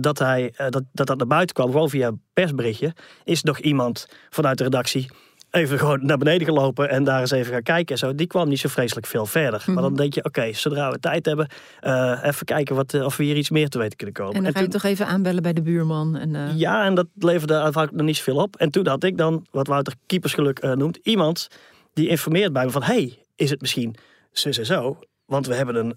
dat, 0.01 0.19
hij, 0.19 0.55
dat, 0.57 0.83
dat 0.93 1.07
dat 1.07 1.19
naar 1.19 1.27
buiten 1.27 1.55
kwam, 1.55 1.71
gewoon 1.71 1.91
via 1.91 2.13
persberichtje, 2.33 2.95
is 3.25 3.43
nog 3.43 3.59
iemand 3.59 4.07
vanuit 4.31 4.59
de 4.59 4.65
redactie 4.65 5.11
even 5.59 5.79
gewoon 5.79 6.07
naar 6.07 6.19
beneden 6.19 6.47
gelopen 6.47 6.91
en 6.91 7.05
daar 7.05 7.21
eens 7.21 7.31
even 7.31 7.53
gaan 7.53 7.63
kijken. 7.63 7.93
En 7.95 7.99
zo. 7.99 8.15
Die 8.15 8.27
kwam 8.27 8.49
niet 8.49 8.59
zo 8.59 8.69
vreselijk 8.69 9.07
veel 9.07 9.27
verder. 9.27 9.65
Maar 9.67 9.83
dan 9.83 9.95
denk 9.95 10.15
je, 10.15 10.25
oké, 10.25 10.29
okay, 10.39 10.53
zodra 10.53 10.91
we 10.91 10.99
tijd 10.99 11.27
hebben, 11.27 11.49
uh, 11.83 12.21
even 12.23 12.47
kijken 12.47 12.75
wat, 12.75 12.95
uh, 12.95 13.05
of 13.05 13.17
we 13.17 13.25
hier 13.25 13.37
iets 13.37 13.51
meer 13.51 13.69
te 13.69 13.79
weten 13.79 13.97
kunnen 13.97 14.15
komen. 14.15 14.35
En 14.35 14.43
dan 14.43 14.53
ga 14.53 14.59
je 14.59 14.65
toen... 14.65 14.81
toch 14.81 14.91
even 14.91 15.07
aanbellen 15.07 15.43
bij 15.43 15.53
de 15.53 15.63
buurman. 15.63 16.17
En, 16.17 16.35
uh... 16.35 16.59
Ja, 16.59 16.85
en 16.85 16.95
dat 16.95 17.07
leverde 17.15 17.71
nog 17.75 18.07
niet 18.07 18.17
zoveel 18.17 18.43
op. 18.43 18.57
En 18.57 18.71
toen 18.71 18.87
had 18.87 19.05
ik 19.05 19.17
dan, 19.17 19.47
wat 19.51 19.67
Wouter 19.67 19.95
keepersgeluk 20.07 20.65
uh, 20.65 20.73
noemt, 20.73 20.99
iemand 21.03 21.49
die 21.93 22.09
informeert 22.09 22.53
bij 22.53 22.65
me 22.65 22.71
van, 22.71 22.83
hey, 22.83 23.19
is 23.37 23.51
het 23.51 23.61
misschien 23.61 23.97
zo 24.33 24.49
en 24.49 24.67
zo? 24.67 24.99
Want 25.27 25.47
we 25.47 25.55
hebben 25.55 25.75
een, 25.77 25.95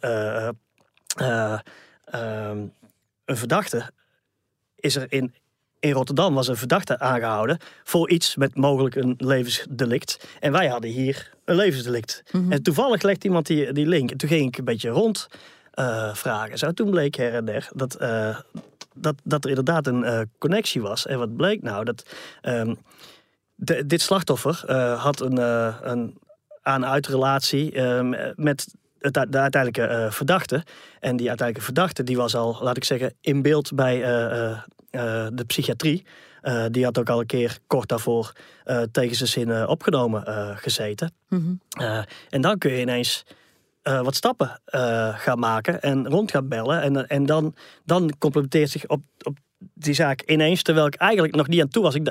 uh, 1.20 1.60
een 3.26 3.38
verdachte, 3.38 3.90
is 4.76 4.96
er 4.96 5.06
in 5.10 5.34
in 5.82 5.92
Rotterdam 5.92 6.34
was 6.34 6.48
een 6.48 6.58
verdachte 6.58 7.00
aangehouden 7.00 7.58
voor 7.84 8.10
iets 8.10 8.36
met 8.36 8.56
mogelijk 8.56 8.96
een 8.96 9.16
levensdelict. 9.18 10.28
En 10.40 10.52
wij 10.52 10.68
hadden 10.68 10.90
hier 10.90 11.32
een 11.46 11.56
levensdelict. 11.56 12.24
Mm-hmm. 12.32 12.52
En 12.52 12.64
toevallig 12.64 13.02
legt 13.02 13.24
iemand 13.24 13.48
die, 13.48 13.74
die 13.74 13.88
link. 13.88 14.12
En 14.12 14.18
toen 14.18 14.30
ging 14.30 14.48
ik 14.48 14.58
een 14.58 14.66
beetje 14.66 14.90
rond 14.90 15.28
uh, 15.76 16.14
vragen. 16.14 16.58
Zo, 16.58 16.72
toen 16.72 16.90
bleek 16.90 17.16
her 17.16 17.34
en 17.34 17.46
der 17.46 17.70
dat, 17.74 18.02
uh, 18.02 18.40
dat, 18.94 19.16
dat 19.24 19.44
er 19.44 19.50
inderdaad 19.50 19.88
een 19.88 20.04
uh, 20.04 20.20
connectie 20.38 20.82
was. 20.82 21.06
En 21.06 21.18
wat 21.18 21.36
bleek 21.36 21.62
nou? 21.62 21.84
Dat 21.84 22.06
um, 22.42 22.78
de, 23.56 23.86
dit 23.86 24.02
slachtoffer 24.02 24.74
had 24.96 25.22
een, 25.22 25.38
een 25.92 26.18
aan-uit-relatie 26.62 27.82
met 28.36 28.74
de 29.00 29.40
uiteindelijke 29.40 29.94
uh, 29.94 30.12
verdachte. 30.12 30.64
En 31.00 31.16
die 31.16 31.28
uiteindelijke 31.28 31.74
verdachte 31.74 32.04
die 32.04 32.18
was 32.18 32.36
al, 32.36 32.58
laat 32.62 32.78
ik 32.78 32.84
zeggen, 32.84 33.14
in 33.22 33.42
beeld 33.42 33.76
bij 33.76 33.98
uh, 33.98 34.62
uh, 34.92 35.28
de 35.34 35.44
psychiatrie. 35.48 36.06
die 36.72 36.84
had 36.84 36.98
ook 36.98 37.10
al 37.10 37.20
een 37.20 37.26
keer 37.26 37.58
kort 37.68 37.90
daarvoor 37.90 38.34
tegen 38.92 39.16
zijn 39.16 39.30
zin 39.30 39.68
opgenomen 39.68 40.24
gezeten. 40.58 41.14
Mm-hmm. 41.30 41.60
en 42.30 42.42
dan 42.42 42.58
kun 42.58 42.72
je 42.72 42.82
ineens 42.82 43.24
wat 43.84 44.16
stappen 44.16 44.60
gaan 45.16 45.40
maken 45.40 45.82
en 45.82 46.08
rond 46.08 46.32
gaan 46.32 46.48
bellen. 46.48 46.82
En, 46.82 47.08
en 47.08 47.26
dan, 47.26 47.56
dan 47.86 48.14
complementeert 48.18 48.70
zich 48.70 48.88
op, 48.88 49.02
op 49.24 49.38
die 49.74 49.94
zaak 49.94 50.22
ineens, 50.22 50.62
terwijl 50.62 50.86
ik 50.86 50.96
eigenlijk 50.96 51.36
nog 51.36 51.48
niet 51.48 51.62
aan 51.62 51.68
toe 51.68 51.84
was. 51.84 51.96
Ik, 51.96 52.04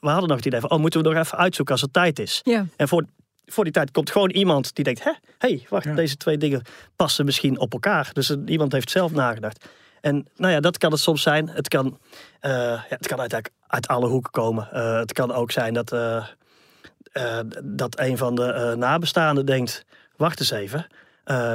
we 0.00 0.08
hadden 0.08 0.28
nog 0.28 0.36
het 0.36 0.46
idee 0.46 0.60
van, 0.60 0.70
oh, 0.70 0.78
moeten 0.78 1.02
we 1.02 1.08
nog 1.08 1.18
even 1.18 1.38
uitzoeken 1.38 1.74
als 1.74 1.82
er 1.82 1.90
tijd 1.90 2.18
is. 2.18 2.40
Ja. 2.42 2.66
En 2.76 2.88
voor 2.88 3.04
voor 3.46 3.64
die 3.64 3.72
tijd 3.72 3.90
komt 3.90 4.10
gewoon 4.10 4.30
iemand 4.30 4.74
die 4.74 4.84
denkt: 4.84 5.04
hé, 5.04 5.12
hey, 5.38 5.66
wacht, 5.68 5.96
deze 5.96 6.16
twee 6.16 6.38
dingen 6.38 6.62
passen 6.96 7.24
misschien 7.24 7.58
op 7.58 7.72
elkaar. 7.72 8.10
Dus 8.12 8.30
uh, 8.30 8.36
iemand 8.46 8.72
heeft 8.72 8.90
zelf 8.90 9.12
nagedacht. 9.12 9.68
En 10.04 10.26
nou 10.36 10.52
ja, 10.52 10.60
dat 10.60 10.78
kan 10.78 10.90
het 10.90 11.00
soms 11.00 11.22
zijn. 11.22 11.48
Het 11.48 11.68
kan, 11.68 11.86
uh, 11.86 12.50
ja, 12.52 12.84
het 12.88 13.06
kan 13.06 13.20
uit, 13.20 13.50
uit 13.66 13.88
alle 13.88 14.06
hoeken 14.06 14.30
komen. 14.30 14.68
Uh, 14.72 14.98
het 14.98 15.12
kan 15.12 15.32
ook 15.32 15.50
zijn 15.50 15.74
dat, 15.74 15.88
dat 17.62 17.98
een 17.98 18.18
van 18.18 18.34
de 18.34 18.74
nabestaanden 18.76 19.46
denkt: 19.46 19.84
wacht 20.16 20.40
eens 20.40 20.50
even. 20.50 20.86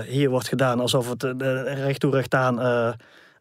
hier 0.08 0.30
wordt 0.30 0.48
gedaan 0.48 0.80
alsof 0.80 1.10
het 1.10 1.24
recht 1.66 2.00
toe 2.00 2.12
recht 2.12 2.34
aan 2.34 2.56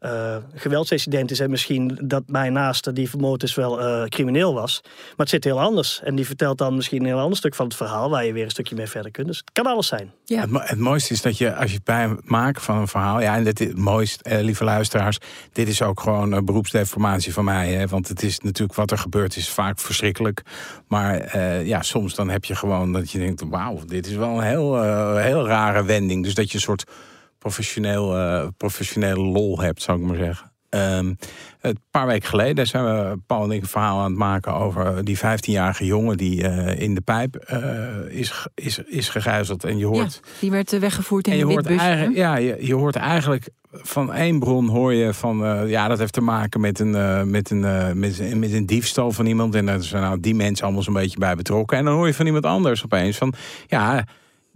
uh, 0.01 0.37
geweldsincident 0.55 1.31
is 1.31 1.41
en 1.41 1.51
misschien 1.51 1.99
dat 2.03 2.23
mijn 2.27 2.53
naaste 2.53 2.93
die 2.93 3.11
vermoord 3.11 3.43
is 3.43 3.55
wel 3.55 3.81
uh, 3.81 4.05
crimineel 4.05 4.55
was. 4.55 4.81
Maar 4.85 5.15
het 5.17 5.29
zit 5.29 5.45
heel 5.45 5.61
anders. 5.61 6.01
En 6.05 6.15
die 6.15 6.27
vertelt 6.27 6.59
dan 6.59 6.77
misschien 6.77 7.01
een 7.01 7.07
heel 7.07 7.19
ander 7.19 7.37
stuk 7.37 7.55
van 7.55 7.67
het 7.67 7.75
verhaal 7.75 8.11
waar 8.11 8.25
je 8.25 8.33
weer 8.33 8.45
een 8.45 8.51
stukje 8.51 8.75
mee 8.75 8.87
verder 8.87 9.11
kunt. 9.11 9.27
Dus 9.27 9.39
het 9.39 9.53
kan 9.53 9.67
alles 9.67 9.87
zijn. 9.87 10.13
Ja. 10.25 10.41
Het, 10.41 10.69
het 10.69 10.79
mooiste 10.79 11.13
is 11.13 11.23
dat 11.23 11.39
je 11.39 11.55
als 11.55 11.71
je 11.71 11.77
het 11.77 11.85
bij 11.85 12.17
maakt 12.25 12.63
van 12.63 12.77
een 12.77 12.89
verhaal. 12.89 13.21
Ja, 13.21 13.37
en 13.37 13.45
dit 13.45 13.61
is 13.61 13.67
het 13.67 13.79
mooiste, 13.79 14.25
eh, 14.25 14.41
lieve 14.41 14.65
luisteraars. 14.65 15.19
Dit 15.53 15.69
is 15.69 15.83
ook 15.83 16.01
gewoon 16.01 16.35
uh, 16.35 16.41
beroepsdeformatie 16.41 17.33
van 17.33 17.45
mij. 17.45 17.73
Hè, 17.73 17.87
want 17.87 18.09
het 18.09 18.23
is 18.23 18.39
natuurlijk 18.39 18.79
wat 18.79 18.91
er 18.91 18.99
gebeurt 18.99 19.37
is 19.37 19.49
vaak 19.49 19.79
verschrikkelijk. 19.79 20.43
Maar 20.89 21.37
uh, 21.37 21.67
ja, 21.67 21.83
soms 21.83 22.15
dan 22.15 22.29
heb 22.29 22.45
je 22.45 22.55
gewoon 22.55 22.93
dat 22.93 23.11
je 23.11 23.19
denkt: 23.19 23.43
wauw, 23.49 23.81
dit 23.87 24.07
is 24.07 24.15
wel 24.15 24.29
een 24.29 24.47
heel, 24.47 24.83
heel 25.17 25.47
rare 25.47 25.85
wending. 25.85 26.25
Dus 26.25 26.35
dat 26.35 26.49
je 26.51 26.55
een 26.55 26.63
soort 26.63 26.85
professioneel, 27.39 28.17
uh, 28.17 28.47
professionele 28.57 29.21
lol 29.21 29.61
hebt, 29.61 29.83
zou 29.83 30.01
ik 30.01 30.07
maar 30.07 30.17
zeggen. 30.17 30.53
Um, 30.71 31.17
een 31.61 31.79
paar 31.91 32.07
weken 32.07 32.29
geleden 32.29 32.67
zijn 32.67 32.85
we 32.85 33.19
Paul 33.27 33.45
en 33.45 33.51
ik 33.51 33.63
een 33.63 33.69
verhaal 33.69 33.99
aan 33.99 34.11
het 34.11 34.19
maken 34.19 34.55
over 34.55 35.05
die 35.05 35.19
15-jarige 35.19 35.85
jongen 35.85 36.17
die 36.17 36.43
uh, 36.43 36.81
in 36.81 36.95
de 36.95 37.01
pijp 37.01 37.49
uh, 37.53 38.19
is, 38.19 38.47
is, 38.55 38.79
is 38.79 39.09
gegijzeld. 39.09 39.65
En 39.65 39.79
je 39.79 39.87
hoort. 39.87 40.21
Ja, 40.23 40.31
die 40.41 40.51
werd 40.51 40.79
weggevoerd 40.79 41.27
in 41.27 41.33
en 41.33 41.39
je 41.39 41.45
een 41.45 41.51
hoort 41.51 41.67
eigenlijk, 41.67 42.17
Ja, 42.17 42.37
je, 42.37 42.57
je 42.61 42.75
hoort 42.75 42.97
eigenlijk 42.97 43.49
van 43.71 44.13
één 44.13 44.39
bron 44.39 44.69
hoor 44.69 44.95
je 44.95 45.15
van 45.15 45.45
uh, 45.45 45.71
ja, 45.71 45.89
dat 45.89 45.99
heeft 45.99 46.13
te 46.13 46.21
maken 46.21 46.61
met 46.61 46.79
een, 46.79 46.91
met 47.31 47.51
een, 47.51 47.61
met, 47.99 48.37
met 48.37 48.53
een 48.53 48.67
diefstal 48.67 49.13
van 49.13 49.27
iemand. 49.27 49.55
En 49.55 49.67
daar 49.67 49.83
zijn 49.83 50.03
nou 50.03 50.21
die 50.21 50.35
mensen 50.35 50.65
allemaal 50.65 50.83
zo'n 50.83 50.95
beetje 50.95 51.19
bij 51.19 51.35
betrokken. 51.35 51.79
En 51.79 51.85
dan 51.85 51.95
hoor 51.95 52.07
je 52.07 52.15
van 52.15 52.27
iemand 52.27 52.45
anders 52.45 52.85
opeens 52.85 53.17
van 53.17 53.35
ja 53.67 54.05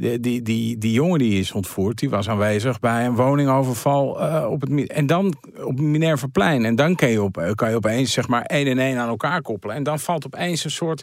die, 0.02 0.20
die, 0.20 0.42
die, 0.42 0.78
die 0.78 0.92
jongen 0.92 1.18
die 1.18 1.38
is 1.38 1.52
ontvoerd, 1.52 1.98
die 1.98 2.10
was 2.10 2.28
aanwezig 2.28 2.80
bij 2.80 3.06
een 3.06 3.14
woningoverval 3.14 4.22
uh, 4.22 4.46
op 4.50 4.60
het 4.60 4.86
en 4.86 5.06
dan 5.06 5.34
op 5.64 5.80
Minervaplein. 5.80 6.64
En 6.64 6.76
dan 6.76 6.94
kan 6.94 7.08
je, 7.08 7.22
op, 7.22 7.52
kan 7.54 7.70
je 7.70 7.76
opeens 7.76 8.12
zeg 8.12 8.28
maar 8.28 8.42
één 8.42 8.66
en 8.66 8.78
één 8.78 8.98
aan 8.98 9.08
elkaar 9.08 9.42
koppelen. 9.42 9.76
En 9.76 9.82
dan 9.82 10.00
valt 10.00 10.26
opeens 10.26 10.64
een 10.64 10.70
soort. 10.70 11.02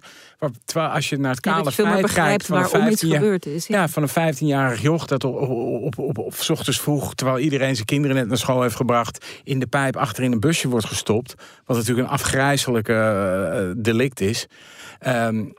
Terwijl 0.66 0.92
als 0.92 1.10
je 1.10 1.18
naar 1.18 1.32
het 1.32 1.40
kale 1.40 1.64
ja, 1.64 1.72
feit 1.72 2.14
kijkt 2.14 2.46
van 2.46 2.70
15 2.70 3.10
jaar, 3.10 3.38
is. 3.46 3.68
Ja. 3.68 3.80
ja, 3.80 3.88
van 3.88 4.04
een 4.04 4.36
15-jarig 4.36 4.82
joch 4.82 5.06
dat 5.06 5.24
op, 5.24 5.36
op, 5.36 5.84
op, 5.84 5.98
op, 5.98 6.18
op, 6.18 6.34
s 6.34 6.50
ochtends 6.50 6.80
vroeg, 6.80 7.16
terwijl 7.16 7.40
iedereen 7.40 7.74
zijn 7.76 7.88
kinderen 7.88 8.16
net 8.16 8.28
naar 8.28 8.38
school 8.38 8.62
heeft 8.62 8.76
gebracht, 8.76 9.26
in 9.44 9.60
de 9.60 9.68
pijp 9.68 9.98
achter 9.98 10.24
in 10.24 10.32
een 10.32 10.40
busje 10.40 10.68
wordt 10.68 10.86
gestopt. 10.86 11.36
Wat 11.66 11.78
natuurlijk 11.78 12.08
een 12.08 12.14
afgrijzelijke 12.14 12.94
uh, 12.94 13.84
delict 13.84 14.22
is. 14.22 14.48
Um, 15.08 15.54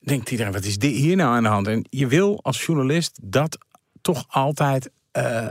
denkt 0.00 0.30
iedereen, 0.30 0.52
wat 0.52 0.64
is 0.64 0.78
dit 0.78 0.94
hier 0.94 1.16
nou 1.16 1.34
aan 1.34 1.42
de 1.42 1.48
hand? 1.48 1.66
En 1.66 1.86
je 1.90 2.06
wil 2.06 2.38
als 2.42 2.64
journalist 2.66 3.18
dat 3.22 3.58
toch 4.00 4.24
altijd 4.28 4.90
uh, 5.18 5.46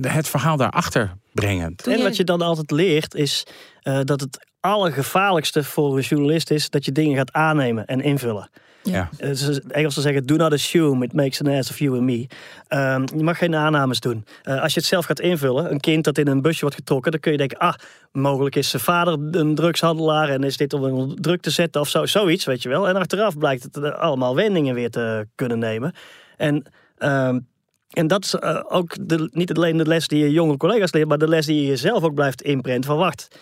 het 0.00 0.28
verhaal 0.28 0.56
daarachter 0.56 1.16
brengen. 1.32 1.74
En 1.84 2.02
wat 2.02 2.16
je 2.16 2.24
dan 2.24 2.42
altijd 2.42 2.70
leert 2.70 3.14
is 3.14 3.46
uh, 3.82 4.00
dat 4.04 4.20
het 4.20 4.46
allergevaarlijkste 4.60 5.64
voor 5.64 5.96
een 5.96 6.02
journalist 6.02 6.50
is 6.50 6.70
dat 6.70 6.84
je 6.84 6.92
dingen 6.92 7.16
gaat 7.16 7.32
aannemen 7.32 7.86
en 7.86 8.00
invullen. 8.00 8.50
Ja. 8.82 9.08
Dus 9.16 9.60
Engelsen 9.60 10.02
zeggen, 10.02 10.26
do 10.26 10.36
not 10.36 10.52
assume, 10.52 11.04
it 11.04 11.12
makes 11.12 11.40
an 11.40 11.46
ass 11.46 11.70
of 11.70 11.78
you 11.78 11.96
and 11.96 12.02
me. 12.02 12.26
Um, 12.68 13.04
je 13.16 13.22
mag 13.22 13.38
geen 13.38 13.54
aannames 13.54 14.00
doen. 14.00 14.24
Uh, 14.44 14.62
als 14.62 14.74
je 14.74 14.80
het 14.80 14.88
zelf 14.88 15.04
gaat 15.04 15.20
invullen, 15.20 15.70
een 15.70 15.80
kind 15.80 16.04
dat 16.04 16.18
in 16.18 16.28
een 16.28 16.42
busje 16.42 16.60
wordt 16.60 16.76
getrokken, 16.76 17.10
dan 17.10 17.20
kun 17.20 17.32
je 17.32 17.38
denken, 17.38 17.58
ah, 17.58 17.74
mogelijk 18.12 18.56
is 18.56 18.70
zijn 18.70 18.82
vader 18.82 19.18
een 19.30 19.54
drugshandelaar 19.54 20.28
en 20.28 20.44
is 20.44 20.56
dit 20.56 20.72
om 20.72 20.84
een 20.84 21.16
druk 21.20 21.40
te 21.42 21.50
zetten 21.50 21.80
of 21.80 21.88
zo, 21.88 22.06
zoiets, 22.06 22.44
weet 22.44 22.62
je 22.62 22.68
wel. 22.68 22.88
En 22.88 22.96
achteraf 22.96 23.38
blijkt 23.38 23.62
het 23.62 23.92
allemaal 23.94 24.34
wendingen 24.34 24.74
weer 24.74 24.90
te 24.90 25.26
kunnen 25.34 25.58
nemen. 25.58 25.94
En... 26.36 26.64
Um, 26.98 27.50
en 27.92 28.06
dat 28.06 28.24
is 28.24 28.34
uh, 28.34 28.60
ook 28.68 28.96
de, 29.00 29.28
niet 29.32 29.54
alleen 29.54 29.76
de 29.76 29.86
les 29.86 30.08
die 30.08 30.18
je 30.18 30.30
jonge 30.30 30.56
collega's 30.56 30.92
leert, 30.92 31.08
maar 31.08 31.18
de 31.18 31.28
les 31.28 31.46
die 31.46 31.60
je 31.60 31.66
jezelf 31.66 32.02
ook 32.02 32.14
blijft 32.14 32.42
inprenten. 32.42 32.84
Van 32.84 32.96
wacht, 32.96 33.38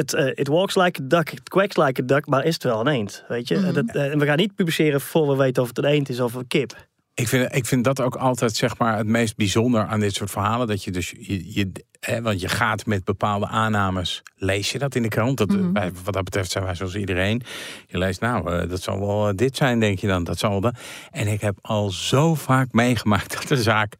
het 0.00 0.12
uh, 0.12 0.26
it 0.34 0.48
walks 0.48 0.76
like 0.76 1.02
a 1.02 1.04
duck, 1.06 1.32
it 1.32 1.48
quacks 1.48 1.76
like 1.76 2.02
a 2.02 2.04
duck, 2.04 2.26
maar 2.26 2.44
is 2.44 2.54
het 2.54 2.62
wel 2.62 2.80
een 2.80 2.86
eend, 2.86 3.24
weet 3.28 3.48
je? 3.48 3.56
Mm. 3.56 3.72
Dat, 3.72 3.84
uh, 3.84 4.12
we 4.14 4.26
gaan 4.26 4.36
niet 4.36 4.54
publiceren 4.54 5.00
voor 5.00 5.28
we 5.28 5.36
weten 5.36 5.62
of 5.62 5.68
het 5.68 5.78
een 5.78 5.84
eend 5.84 6.08
is 6.08 6.20
of 6.20 6.34
een 6.34 6.46
kip. 6.46 6.88
Ik 7.14 7.28
vind, 7.28 7.54
ik 7.54 7.66
vind 7.66 7.84
dat 7.84 8.00
ook 8.00 8.16
altijd 8.16 8.56
zeg 8.56 8.78
maar, 8.78 8.96
het 8.96 9.06
meest 9.06 9.36
bijzonder 9.36 9.86
aan 9.86 10.00
dit 10.00 10.14
soort 10.14 10.30
verhalen. 10.30 10.66
Dat 10.66 10.84
je 10.84 10.90
dus, 10.90 11.14
je, 11.18 11.54
je 11.54 11.72
hè, 12.00 12.22
want 12.22 12.40
je 12.40 12.48
gaat 12.48 12.86
met 12.86 13.04
bepaalde 13.04 13.46
aannames, 13.46 14.22
lees 14.36 14.72
je 14.72 14.78
dat 14.78 14.94
in 14.94 15.02
de 15.02 15.08
krant. 15.08 15.38
Dat, 15.38 15.48
mm 15.48 15.58
-hmm. 15.58 15.92
Wat 16.04 16.14
dat 16.14 16.24
betreft 16.24 16.50
zijn 16.50 16.64
wij 16.64 16.74
zoals 16.74 16.94
iedereen. 16.94 17.42
Je 17.86 17.98
leest, 17.98 18.20
nou, 18.20 18.52
uh, 18.52 18.68
dat 18.68 18.82
zal 18.82 19.00
wel 19.00 19.36
dit 19.36 19.56
zijn, 19.56 19.80
denk 19.80 19.98
je 19.98 20.06
dan. 20.06 20.24
Dat 20.24 20.38
zal 20.38 20.60
dan. 20.60 20.74
En 21.10 21.26
ik 21.26 21.40
heb 21.40 21.58
al 21.60 21.90
zo 21.90 22.34
vaak 22.34 22.72
meegemaakt 22.72 23.32
dat 23.38 23.48
de 23.48 23.62
zaak 23.62 23.96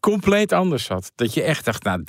compleet 0.00 0.52
anders 0.52 0.84
zat. 0.84 1.12
Dat 1.14 1.34
je 1.34 1.42
echt 1.42 1.64
dacht, 1.64 1.82
nou, 1.82 2.04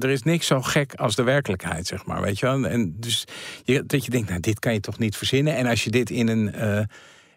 er 0.00 0.10
is 0.10 0.22
niks 0.22 0.46
zo 0.46 0.62
gek 0.62 0.94
als 0.94 1.14
de 1.14 1.22
werkelijkheid, 1.22 1.86
zeg 1.86 2.04
maar. 2.06 2.22
Weet 2.22 2.38
je 2.38 2.46
wel? 2.46 2.66
En 2.66 2.94
dus 2.96 3.24
je, 3.64 3.86
dat 3.86 4.04
je 4.04 4.10
denkt, 4.10 4.28
nou, 4.28 4.40
dit 4.40 4.58
kan 4.58 4.72
je 4.72 4.80
toch 4.80 4.98
niet 4.98 5.16
verzinnen. 5.16 5.56
En 5.56 5.66
als 5.66 5.84
je 5.84 5.90
dit 5.90 6.10
in 6.10 6.28
een, 6.28 6.54
uh, 6.54 6.82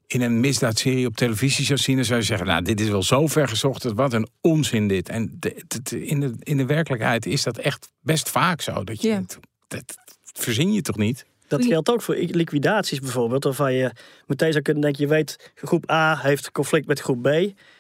in 0.08 0.22
een 0.22 0.40
misdaadserie 0.40 1.08
op 1.08 1.16
televisie 1.16 1.66
zou 1.66 1.80
zien, 1.80 1.96
dan 1.96 2.06
zou 2.06 2.20
je 2.20 2.26
zeggen, 2.26 2.48
nou, 2.48 2.62
dit 2.62 2.80
is 2.80 2.90
wel 2.90 3.04
zo 3.04 3.28
ver 3.28 3.48
gezocht. 3.48 3.84
Wat 3.84 4.14
een 4.14 4.28
onzin 4.42 4.88
dit. 4.88 5.10
En 5.10 5.38
de, 5.40 5.64
de, 5.84 6.06
in, 6.06 6.20
de, 6.20 6.34
in 6.40 6.58
de 6.58 6.66
werkelijkheid 6.66 7.26
is 7.26 7.44
dat 7.44 7.58
echt 7.58 7.92
best 8.02 8.30
vaak 8.30 8.62
zo. 8.62 8.84
Dat 8.84 9.02
je, 9.02 9.08
ja. 9.08 9.24
dat, 9.28 9.38
dat 9.68 9.98
verzin 10.34 10.74
je 10.74 10.82
toch 10.82 10.98
niet? 10.98 11.26
Dat 11.48 11.66
geldt 11.66 11.90
ook 11.90 12.02
voor 12.02 12.16
liquidaties 12.16 13.00
bijvoorbeeld, 13.00 13.44
waarvan 13.44 13.74
je 13.74 13.92
meteen 14.26 14.52
zou 14.52 14.64
kunnen 14.64 14.84
denken, 14.84 15.02
je 15.02 15.10
weet, 15.10 15.52
groep 15.56 15.92
A 15.92 16.18
heeft 16.18 16.52
conflict 16.52 16.88
met 16.88 17.00
groep 17.00 17.22
B. 17.22 17.30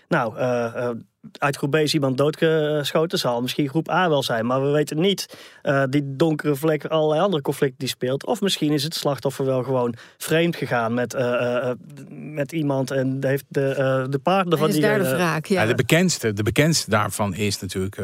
Nou, 0.07 0.37
uh, 0.37 0.73
uh, 0.75 0.89
uit 1.37 1.55
groep 1.55 1.71
B 1.71 1.75
is 1.75 1.93
iemand 1.93 2.17
doodgeschoten, 2.17 3.19
zal 3.19 3.41
misschien 3.41 3.69
groep 3.69 3.89
A 3.89 4.09
wel 4.09 4.23
zijn. 4.23 4.45
Maar 4.45 4.61
we 4.61 4.69
weten 4.69 4.99
niet 4.99 5.37
uh, 5.63 5.83
die 5.89 6.15
donkere 6.15 6.55
vlek, 6.55 6.85
allerlei 6.85 7.21
andere 7.21 7.41
conflicten 7.41 7.79
die 7.79 7.87
speelt. 7.87 8.25
Of 8.25 8.41
misschien 8.41 8.71
is 8.71 8.83
het 8.83 8.95
slachtoffer 8.95 9.45
wel 9.45 9.63
gewoon 9.63 9.95
vreemd 10.17 10.55
gegaan 10.55 10.93
met, 10.93 11.13
uh, 11.13 11.21
uh, 11.21 11.69
met 12.09 12.51
iemand 12.51 12.91
en 12.91 13.17
heeft 13.21 13.45
de, 13.47 14.07
de 14.09 14.19
partner 14.19 14.57
van 14.57 14.67
is 14.67 14.73
die... 14.73 14.83
daar 14.83 14.99
de 14.99 15.15
wraak, 15.15 15.45
ja. 15.45 15.61
ja. 15.61 15.67
de, 15.67 15.75
bekendste, 15.75 16.33
de 16.33 16.43
bekendste 16.43 16.89
daarvan 16.89 17.33
is 17.33 17.59
natuurlijk, 17.59 18.01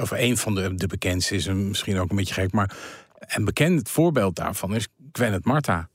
of 0.00 0.10
een 0.10 0.36
van 0.36 0.54
de, 0.54 0.74
de 0.74 0.86
bekendste 0.86 1.34
is 1.34 1.46
misschien 1.46 1.98
ook 1.98 2.10
een 2.10 2.16
beetje 2.16 2.34
gek, 2.34 2.52
maar 2.52 2.70
een 3.18 3.44
bekend 3.44 3.88
voorbeeld 3.88 4.36
daarvan 4.36 4.74
is 4.74 4.88
Gwennet 5.12 5.44
Marta. 5.44 5.88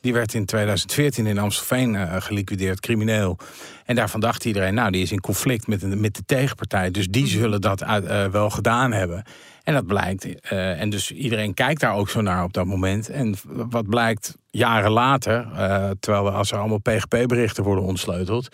Die 0.00 0.12
werd 0.12 0.34
in 0.34 0.44
2014 0.44 1.26
in 1.26 1.38
Amstelveen 1.38 1.94
uh, 1.94 2.16
geliquideerd, 2.18 2.80
crimineel. 2.80 3.38
En 3.84 3.94
daarvan 3.94 4.20
dacht 4.20 4.44
iedereen, 4.44 4.74
nou, 4.74 4.90
die 4.90 5.02
is 5.02 5.12
in 5.12 5.20
conflict 5.20 5.66
met 5.66 5.80
de, 5.80 5.86
met 5.86 6.14
de 6.14 6.22
tegenpartij. 6.26 6.90
Dus 6.90 7.06
die 7.08 7.26
zullen 7.26 7.60
dat 7.60 7.82
uit, 7.82 8.04
uh, 8.04 8.26
wel 8.26 8.50
gedaan 8.50 8.92
hebben. 8.92 9.24
En 9.62 9.74
dat 9.74 9.86
blijkt. 9.86 10.26
Uh, 10.26 10.80
en 10.80 10.90
dus 10.90 11.10
iedereen 11.10 11.54
kijkt 11.54 11.80
daar 11.80 11.94
ook 11.94 12.10
zo 12.10 12.20
naar 12.20 12.44
op 12.44 12.52
dat 12.52 12.66
moment. 12.66 13.08
En 13.08 13.34
wat 13.44 13.88
blijkt 13.88 14.36
jaren 14.50 14.90
later, 14.90 15.46
terwijl 16.00 16.30
als 16.30 16.52
er 16.52 16.58
allemaal 16.58 16.78
PGP-berichten 16.78 17.64
worden 17.64 17.84
ontsleuteld. 17.84 18.48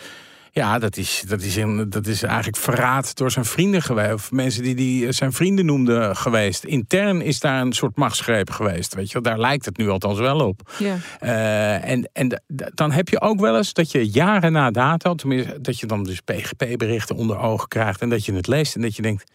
Ja, 0.57 0.79
dat 0.79 0.97
is, 0.97 1.25
dat, 1.29 1.43
is 1.43 1.57
in, 1.57 1.91
dat 1.91 2.07
is 2.07 2.23
eigenlijk 2.23 2.57
verraad 2.57 3.17
door 3.17 3.31
zijn 3.31 3.45
vrienden 3.45 3.83
geweest. 3.83 4.13
Of 4.13 4.31
mensen 4.33 4.63
die, 4.63 4.75
die 4.75 5.13
zijn 5.13 5.33
vrienden 5.33 5.67
noemden 5.67 6.17
geweest. 6.17 6.65
Intern 6.65 7.21
is 7.21 7.41
daar 7.41 7.61
een 7.61 7.73
soort 7.73 7.97
machtsgreep 7.97 8.51
geweest. 8.51 8.95
Weet 8.95 9.11
je, 9.11 9.21
daar 9.21 9.39
lijkt 9.39 9.65
het 9.65 9.77
nu 9.77 9.89
althans 9.89 10.19
wel 10.19 10.41
op. 10.41 10.71
Ja. 10.79 10.97
Uh, 11.21 11.89
en 11.89 12.11
en 12.13 12.43
dan 12.75 12.91
heb 12.91 13.09
je 13.09 13.21
ook 13.21 13.41
wel 13.41 13.57
eens 13.57 13.73
dat 13.73 13.91
je 13.91 14.11
jaren 14.11 14.53
na 14.53 14.71
dato, 14.71 15.15
tenminste, 15.15 15.61
dat 15.61 15.79
je 15.79 15.87
dan 15.87 16.05
dus 16.05 16.21
PGP-berichten 16.21 17.17
onder 17.17 17.39
ogen 17.39 17.69
krijgt. 17.69 18.01
En 18.01 18.09
dat 18.09 18.25
je 18.25 18.33
het 18.33 18.47
leest 18.47 18.75
en 18.75 18.81
dat 18.81 18.97
je 18.97 19.03
denkt: 19.03 19.31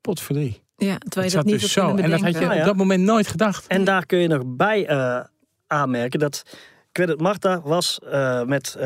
potverdrie. 0.00 0.62
Ja, 0.76 0.98
terwijl 0.98 1.30
je 1.30 1.36
dat 1.36 1.44
niet 1.44 1.60
dus 1.60 1.72
zo. 1.72 1.96
En 1.96 2.10
dat 2.10 2.20
had 2.20 2.38
je 2.38 2.58
op 2.58 2.64
dat 2.64 2.76
moment 2.76 3.02
nooit 3.02 3.26
gedacht. 3.26 3.66
En 3.66 3.84
daar 3.84 4.06
kun 4.06 4.18
je 4.18 4.28
nog 4.28 4.42
bij 4.46 4.90
uh, 4.90 5.20
aanmerken 5.66 6.18
dat. 6.18 6.42
Ik 6.90 7.06
weet 7.06 7.08
het, 7.08 7.20
Marta 7.20 7.60
was 7.60 8.00
uh, 8.04 8.42
met 8.42 8.76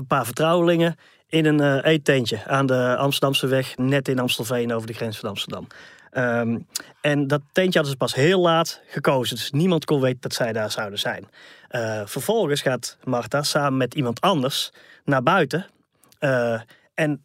een 0.00 0.06
paar 0.06 0.24
vertrouwelingen 0.24 0.96
in 1.28 1.44
een 1.44 1.60
uh, 1.60 1.84
eetentje 1.84 2.44
aan 2.46 2.66
de 2.66 2.96
Amsterdamse 2.96 3.46
weg, 3.46 3.76
net 3.76 4.08
in 4.08 4.18
Amstelveen 4.18 4.72
over 4.72 4.86
de 4.86 4.92
grens 4.92 5.18
van 5.18 5.28
Amsterdam. 5.28 5.66
Um, 6.12 6.66
en 7.00 7.26
dat 7.26 7.40
tentje 7.52 7.78
hadden 7.78 7.90
ze 7.90 7.96
pas 7.96 8.14
heel 8.14 8.40
laat 8.40 8.80
gekozen, 8.86 9.36
dus 9.36 9.50
niemand 9.50 9.84
kon 9.84 10.00
weten 10.00 10.20
dat 10.20 10.32
zij 10.32 10.52
daar 10.52 10.70
zouden 10.70 10.98
zijn. 10.98 11.28
Uh, 11.70 12.00
vervolgens 12.04 12.60
gaat 12.60 12.96
Marta 13.04 13.42
samen 13.42 13.76
met 13.76 13.94
iemand 13.94 14.20
anders 14.20 14.70
naar 15.04 15.22
buiten. 15.22 15.66
Uh, 16.20 16.60
en 16.94 17.24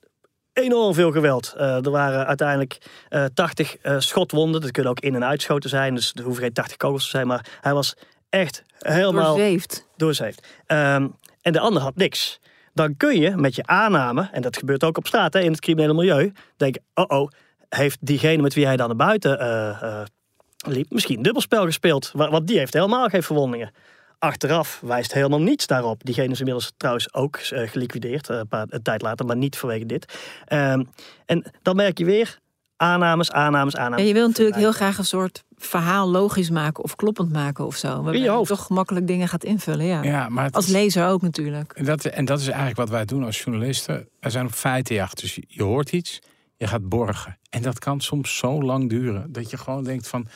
enorm 0.53 0.93
veel 0.93 1.11
geweld. 1.11 1.53
Uh, 1.57 1.85
er 1.85 1.91
waren 1.91 2.25
uiteindelijk 2.27 2.77
uh, 3.09 3.25
80 3.33 3.77
uh, 3.83 3.95
schotwonden. 3.99 4.61
Dat 4.61 4.71
kunnen 4.71 4.91
ook 4.91 4.99
in- 4.99 5.15
en 5.15 5.25
uitschoten 5.25 5.69
zijn. 5.69 5.95
Dus 5.95 6.11
er 6.13 6.23
hoeven 6.23 6.43
geen 6.43 6.53
80 6.53 6.77
kogels 6.77 7.03
te 7.03 7.09
zijn. 7.09 7.27
Maar 7.27 7.45
hij 7.61 7.73
was 7.73 7.95
echt 8.29 8.63
helemaal 8.79 9.35
doorzeefd. 9.35 9.87
doorzeefd. 9.95 10.47
Um, 10.67 11.15
en 11.41 11.51
de 11.53 11.59
ander 11.59 11.81
had 11.81 11.95
niks. 11.95 12.39
Dan 12.75 12.97
kun 12.97 13.19
je 13.19 13.35
met 13.35 13.55
je 13.55 13.65
aanname, 13.65 14.29
en 14.31 14.41
dat 14.41 14.57
gebeurt 14.57 14.83
ook 14.83 14.97
op 14.97 15.07
straat 15.07 15.33
hè, 15.33 15.39
in 15.39 15.51
het 15.51 15.59
criminele 15.61 15.93
milieu, 15.93 16.31
denken: 16.57 16.83
oh 16.93 17.05
oh, 17.07 17.29
heeft 17.69 17.97
diegene 18.01 18.41
met 18.41 18.53
wie 18.53 18.65
hij 18.65 18.77
dan 18.77 18.87
naar 18.87 18.95
buiten 19.07 19.39
eh, 19.39 20.01
liep 20.67 20.91
misschien 20.91 21.21
dubbelspel 21.21 21.65
gespeeld? 21.65 22.11
Wa- 22.13 22.29
Want 22.29 22.47
die 22.47 22.57
heeft 22.57 22.73
helemaal 22.73 23.07
geen 23.07 23.23
verwondingen. 23.23 23.71
Achteraf 24.19 24.81
wijst 24.85 25.13
helemaal 25.13 25.41
niets 25.41 25.67
daarop. 25.67 26.03
Diegene 26.03 26.31
is 26.31 26.39
inmiddels 26.39 26.73
trouwens 26.77 27.13
ook 27.13 27.35
eh, 27.37 27.69
geliquideerd, 27.69 28.29
een, 28.29 28.47
paar, 28.47 28.65
een 28.69 28.81
tijd 28.81 29.01
later, 29.01 29.25
maar 29.25 29.35
niet 29.37 29.57
vanwege 29.57 29.85
dit. 29.85 30.13
Ehm, 30.45 30.83
en 31.25 31.43
dan 31.61 31.75
merk 31.75 31.97
je 31.97 32.05
weer 32.05 32.39
aannames, 32.77 33.31
aannames, 33.31 33.75
aannames. 33.75 34.07
je 34.07 34.13
wil 34.13 34.27
natuurlijk 34.27 34.57
heel 34.57 34.71
graag 34.71 34.97
een 34.97 35.05
soort 35.05 35.43
verhaal 35.57 36.09
logisch 36.09 36.49
maken 36.49 36.83
of 36.83 36.95
kloppend 36.95 37.31
maken 37.31 37.65
of 37.65 37.75
zo. 37.75 38.01
Waarbij 38.01 38.21
je 38.21 38.41
toch 38.45 38.65
gemakkelijk 38.65 39.07
dingen 39.07 39.27
gaat 39.27 39.43
invullen. 39.43 39.85
Ja. 39.85 40.03
Ja, 40.03 40.29
maar 40.29 40.51
Als 40.51 40.67
lezer 40.67 41.07
ook 41.07 41.21
natuurlijk. 41.21 41.71
En 41.71 41.85
dat, 41.85 42.05
en 42.05 42.25
dat 42.25 42.39
is 42.39 42.47
eigenlijk 42.47 42.77
wat 42.77 42.89
wij 42.89 43.05
doen 43.05 43.23
als 43.23 43.41
journalisten. 43.41 44.07
We 44.19 44.29
zijn 44.29 44.45
op 44.45 44.51
feitenjacht. 44.51 45.21
Dus 45.21 45.35
je, 45.35 45.43
je 45.47 45.63
hoort 45.63 45.91
iets, 45.91 46.21
je 46.57 46.67
gaat 46.67 46.89
borgen. 46.89 47.37
En 47.49 47.61
dat 47.61 47.79
kan 47.79 48.01
soms 48.01 48.37
zo 48.37 48.61
lang 48.61 48.89
duren 48.89 49.31
dat 49.31 49.49
je 49.49 49.57
gewoon 49.57 49.83
denkt 49.83 50.07
van... 50.07 50.27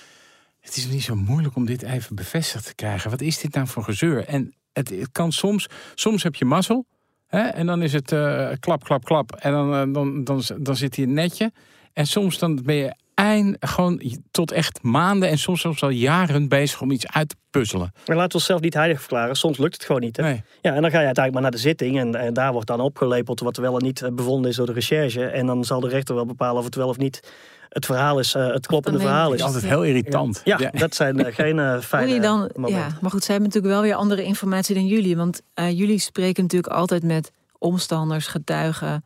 het 0.60 0.76
is 0.76 0.88
niet 0.88 1.04
zo 1.04 1.16
moeilijk 1.16 1.56
om 1.56 1.66
dit 1.66 1.82
even 1.82 2.16
bevestigd 2.16 2.66
te 2.66 2.76
krijgen. 2.76 3.10
Wat 3.10 3.22
is 3.22 3.40
dit 3.40 3.54
nou 3.54 3.68
voor 3.68 3.84
gezeur? 3.84 4.26
En 4.26 4.54
het, 4.74 4.90
het 4.90 5.12
kan 5.12 5.32
soms... 5.32 5.68
Soms 5.96 6.24
heb 6.24 6.36
je 6.36 6.46
mazzel. 6.46 6.86
Hè, 7.28 7.42
en 7.42 7.66
dan 7.66 7.82
is 7.82 7.94
het 7.94 8.12
eh, 8.12 8.50
klap, 8.60 8.84
klap, 8.84 9.04
klap. 9.04 9.36
En 9.36 9.52
dan, 9.52 9.74
eh, 9.74 9.94
dan, 9.94 10.24
dan, 10.24 10.42
dan 10.58 10.76
zit 10.76 10.96
hij 10.96 11.06
netje. 11.06 11.52
En 11.94 12.08
soms 12.08 12.38
dan 12.38 12.64
ben 12.64 12.76
je 12.76 12.96
eind, 13.24 13.58
gewoon 13.60 14.02
tot 14.32 14.52
echt 14.52 14.84
maanden... 14.84 15.30
en 15.30 15.38
soms 15.38 15.62
zelfs 15.62 15.84
al 15.84 15.90
jaren 15.90 16.48
bezig 16.48 16.82
om 16.82 16.92
iets 16.92 17.08
uit 17.08 17.30
te 17.30 17.36
puzzelen. 17.50 17.92
Maar 18.06 18.16
laten 18.16 18.32
we 18.32 18.38
onszelf 18.38 18.62
niet 18.62 18.74
heilig 18.74 19.00
verklaren. 19.00 19.36
Soms 19.36 19.58
lukt 19.58 19.74
het 19.74 19.86
gewoon 19.86 20.02
niet. 20.02 20.18
Hè? 20.18 20.24
Nee. 20.24 20.44
Ja, 20.62 20.74
en 20.76 20.82
dan 20.82 20.92
ga 20.92 21.00
je 21.00 21.06
uiteindelijk 21.06 21.34
maar 21.34 21.42
naar 21.42 21.52
de 21.52 21.58
zitting. 21.58 22.00
En, 22.00 22.16
en 22.16 22.34
daar 22.34 22.52
wordt 22.52 22.68
dan 22.68 22.80
opgelepeld 22.82 23.40
wat 23.40 23.58
wel 23.58 23.78
en 23.78 23.84
niet 23.84 24.02
eh, 24.02 24.12
bevonden 24.12 24.50
is 24.50 24.56
door 24.56 24.66
de 24.66 24.74
recherche. 24.74 25.26
En 25.26 25.46
dan 25.46 25.64
zal 25.64 25.80
de 25.80 25.88
rechter 25.90 26.16
wel 26.16 26.26
bepalen 26.26 26.58
of 26.58 26.66
het 26.66 26.76
wel 26.76 26.88
of 26.88 26.98
niet 26.98 27.22
het 27.70 27.86
verhaal 27.86 28.20
is, 28.20 28.34
eh, 28.36 28.48
het 28.48 28.68
kloppende 28.68 29.00
verhaal 29.00 29.34
is. 29.34 29.42
altijd 29.42 29.64
heel 29.64 29.84
irritant. 29.84 30.42
Ja, 30.44 30.58
dat 30.58 30.96
zijn 30.96 31.26
eh, 31.26 31.36
geen 31.46 31.60
Hoe 31.60 31.82
fijne 31.82 32.14
je 32.14 32.20
dan, 32.20 32.50
momenten. 32.56 32.70
ja, 32.70 32.98
maar 33.02 33.12
goed, 33.12 33.24
zij 33.24 33.34
hebben 33.36 33.52
natuurlijk 33.54 33.74
wel 33.74 33.82
weer 33.82 33.96
andere 33.96 34.24
informatie 34.24 34.76
dan 34.76 34.86
jullie. 34.88 35.18
Want 35.18 35.42
eh, 35.54 35.78
jullie 35.78 36.00
spreken 36.00 36.44
natuurlijk 36.44 36.74
altijd 36.74 37.04
met 37.04 37.32
omstanders, 37.58 38.28
getuigen. 38.28 39.04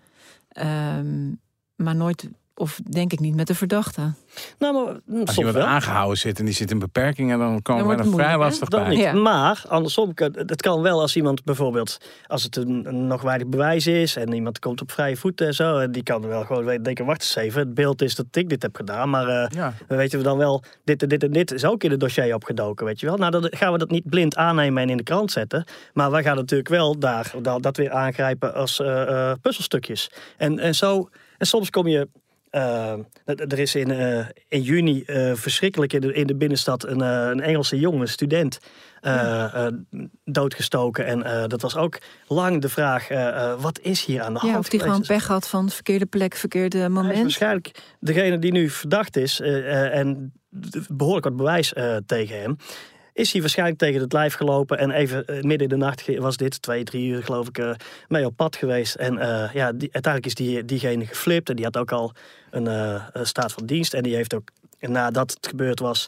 ehm, 0.48 1.30
maar 1.76 1.96
nooit, 1.96 2.30
of 2.56 2.80
denk 2.90 3.12
ik 3.14 3.20
niet, 3.20 3.36
met 3.36 3.48
de 3.48 3.56
verdachte. 3.56 4.14
Nou, 4.60 4.74
maar 4.86 5.00
mm, 5.06 5.24
Als 5.24 5.38
iemand 5.38 5.56
wel. 5.56 5.66
aangehouden 5.66 6.18
zit 6.18 6.40
en 6.40 6.46
die 6.46 6.54
zit 6.54 6.72
in 6.72 6.80
beperkingen... 6.80 7.40
dan 7.40 7.62
komen 7.62 7.88
we 7.88 7.96
er 8.04 8.10
vrij 8.12 8.38
lastig 8.38 8.68
Dat 8.70 8.80
bij. 8.82 8.90
niet. 8.90 9.00
Ja. 9.00 9.14
Maar 9.14 9.64
andersom, 9.68 10.14
kan- 10.14 10.34
het 10.46 10.62
kan 10.62 10.82
wel 10.82 11.02
als 11.02 11.16
iemand 11.16 11.44
bijvoorbeeld, 11.44 11.98
als 12.28 12.44
het 12.44 12.56
een, 12.56 12.86
een 12.88 13.08
nog 13.08 13.22
weinig 13.22 13.48
bewijs 13.48 13.88
is 13.88 14.16
en 14.16 14.34
iemand 14.34 14.60
komt 14.60 14.82
op 14.82 14.92
vrije 14.92 15.16
voeten 15.18 15.48
en 15.48 15.54
zo, 15.54 15.78
en 15.80 15.92
die 15.92 16.04
kan 16.04 16.28
wel 16.28 16.44
gewoon 16.44 16.66
weten, 16.66 16.84
denken, 16.84 17.06
wacht 17.06 17.22
eens 17.22 17.36
even, 17.36 17.60
het 17.60 17.74
beeld 17.74 18.02
is 18.02 18.16
dat 18.16 18.26
ik 18.32 18.50
dit 18.50 18.62
heb 18.62 18.76
gedaan, 18.76 19.10
maar 19.10 19.28
eh, 19.28 19.50
Ja. 19.50 19.74
dan 19.88 19.98
weten 19.98 20.18
we 20.18 20.24
dan 20.24 20.38
wel, 20.38 20.64
dit 20.84 21.02
en 21.04 21.10
dit 21.10 21.24
en 21.24 21.32
dit 21.32 21.52
is 21.52 21.66
ook 21.66 21.84
in 21.84 21.92
het 21.92 22.00
dossier 22.00 22.34
opgedoken, 22.36 22.86
weet 22.86 23.00
je 23.00 23.06
wel. 23.06 23.18
Nou, 23.18 23.32
dan 23.32 23.48
gaan 23.50 23.72
we 23.72 23.78
dat 23.78 23.90
niet 23.92 24.10
blind 24.10 24.36
aannemen 24.36 24.84
en 24.84 24.90
in 24.90 24.98
de 24.98 25.04
krant 25.04 25.32
zetten, 25.32 25.66
maar 25.94 26.12
wij 26.12 26.24
gaan 26.24 26.36
natuurlijk 26.36 26.70
wel 26.70 27.00
daar 27.00 27.34
dat, 27.42 27.64
dat 27.64 27.78
weer 27.78 27.92
aangrijpen 27.92 28.54
als 28.54 28.80
eh, 28.80 29.30
eh, 29.30 29.38
puzzelstukjes. 29.42 30.12
En, 30.38 30.60
en 30.60 30.76
zo, 30.76 31.10
en 31.38 31.46
soms 31.48 31.70
kom 31.70 31.88
je 31.88 32.08
eh, 32.54 32.94
er 33.26 33.60
is 33.60 33.76
in, 33.76 33.92
eh, 33.92 34.26
in 34.48 34.62
juni 34.62 35.04
eh, 35.04 35.32
verschrikkelijk 35.34 35.94
in 35.94 36.02
de, 36.02 36.14
in 36.14 36.28
de 36.28 36.36
binnenstad 36.36 36.86
een, 36.86 37.00
een 37.00 37.42
Engelse 37.42 37.80
jongen, 37.80 38.08
student, 38.08 38.60
doodgestoken. 40.24 41.06
En 41.06 41.48
dat 41.50 41.62
was 41.62 41.76
ook 41.76 41.98
lang 42.28 42.62
de 42.62 42.70
vraag, 42.70 43.08
wat 43.60 43.80
is 43.80 44.06
hier 44.06 44.22
aan 44.22 44.34
de 44.34 44.40
hand? 44.40 44.58
Of 44.58 44.70
die 44.70 44.80
gewoon 44.80 45.02
pech 45.02 45.28
had 45.28 45.48
van 45.48 45.70
verkeerde 45.70 46.06
plek, 46.06 46.36
verkeerde 46.36 46.90
moment. 46.90 47.22
waarschijnlijk 47.22 47.72
degene 48.00 48.40
die 48.40 48.52
nu 48.52 48.70
verdacht 48.70 49.18
is 49.18 49.40
en 49.40 50.34
behoorlijk 50.88 51.26
wat 51.26 51.36
bewijs 51.36 51.74
tegen 52.06 52.42
hem. 52.42 52.58
Is 53.14 53.32
hij 53.32 53.42
waarschijnlijk 53.42 53.80
tegen 53.80 54.02
het 54.02 54.14
lijf 54.14 54.34
gelopen 54.34 54.78
en 54.78 54.92
even 54.92 55.26
eh, 55.26 55.42
midden 55.42 55.70
in 55.70 55.80
de 55.80 55.86
nacht 55.86 56.18
was 56.18 56.38
dit, 56.38 56.62
twee, 56.62 56.84
drie 56.84 57.08
uur 57.08 57.24
geloof 57.24 57.48
ik, 57.48 57.58
eh, 57.58 57.72
mee 58.08 58.26
op 58.26 58.36
pad 58.36 58.56
geweest. 58.56 58.96
En 58.96 59.18
eh, 59.18 59.54
ja, 59.54 59.66
uiteindelijk 59.66 60.26
is 60.26 60.36
die, 60.36 60.66
diegene 60.66 61.06
geflipt 61.06 61.50
en 61.50 61.56
die 61.56 61.66
had 61.66 61.78
ook 61.78 61.92
al 61.92 62.14
een 62.50 63.26
staat 63.26 63.52
van 63.52 63.66
dienst. 63.66 63.94
En 63.94 64.04
die 64.04 64.16
heeft 64.16 64.34
ook 64.34 64.50
nadat 64.80 65.32
het 65.32 65.48
gebeurd 65.48 65.80
was, 65.80 66.08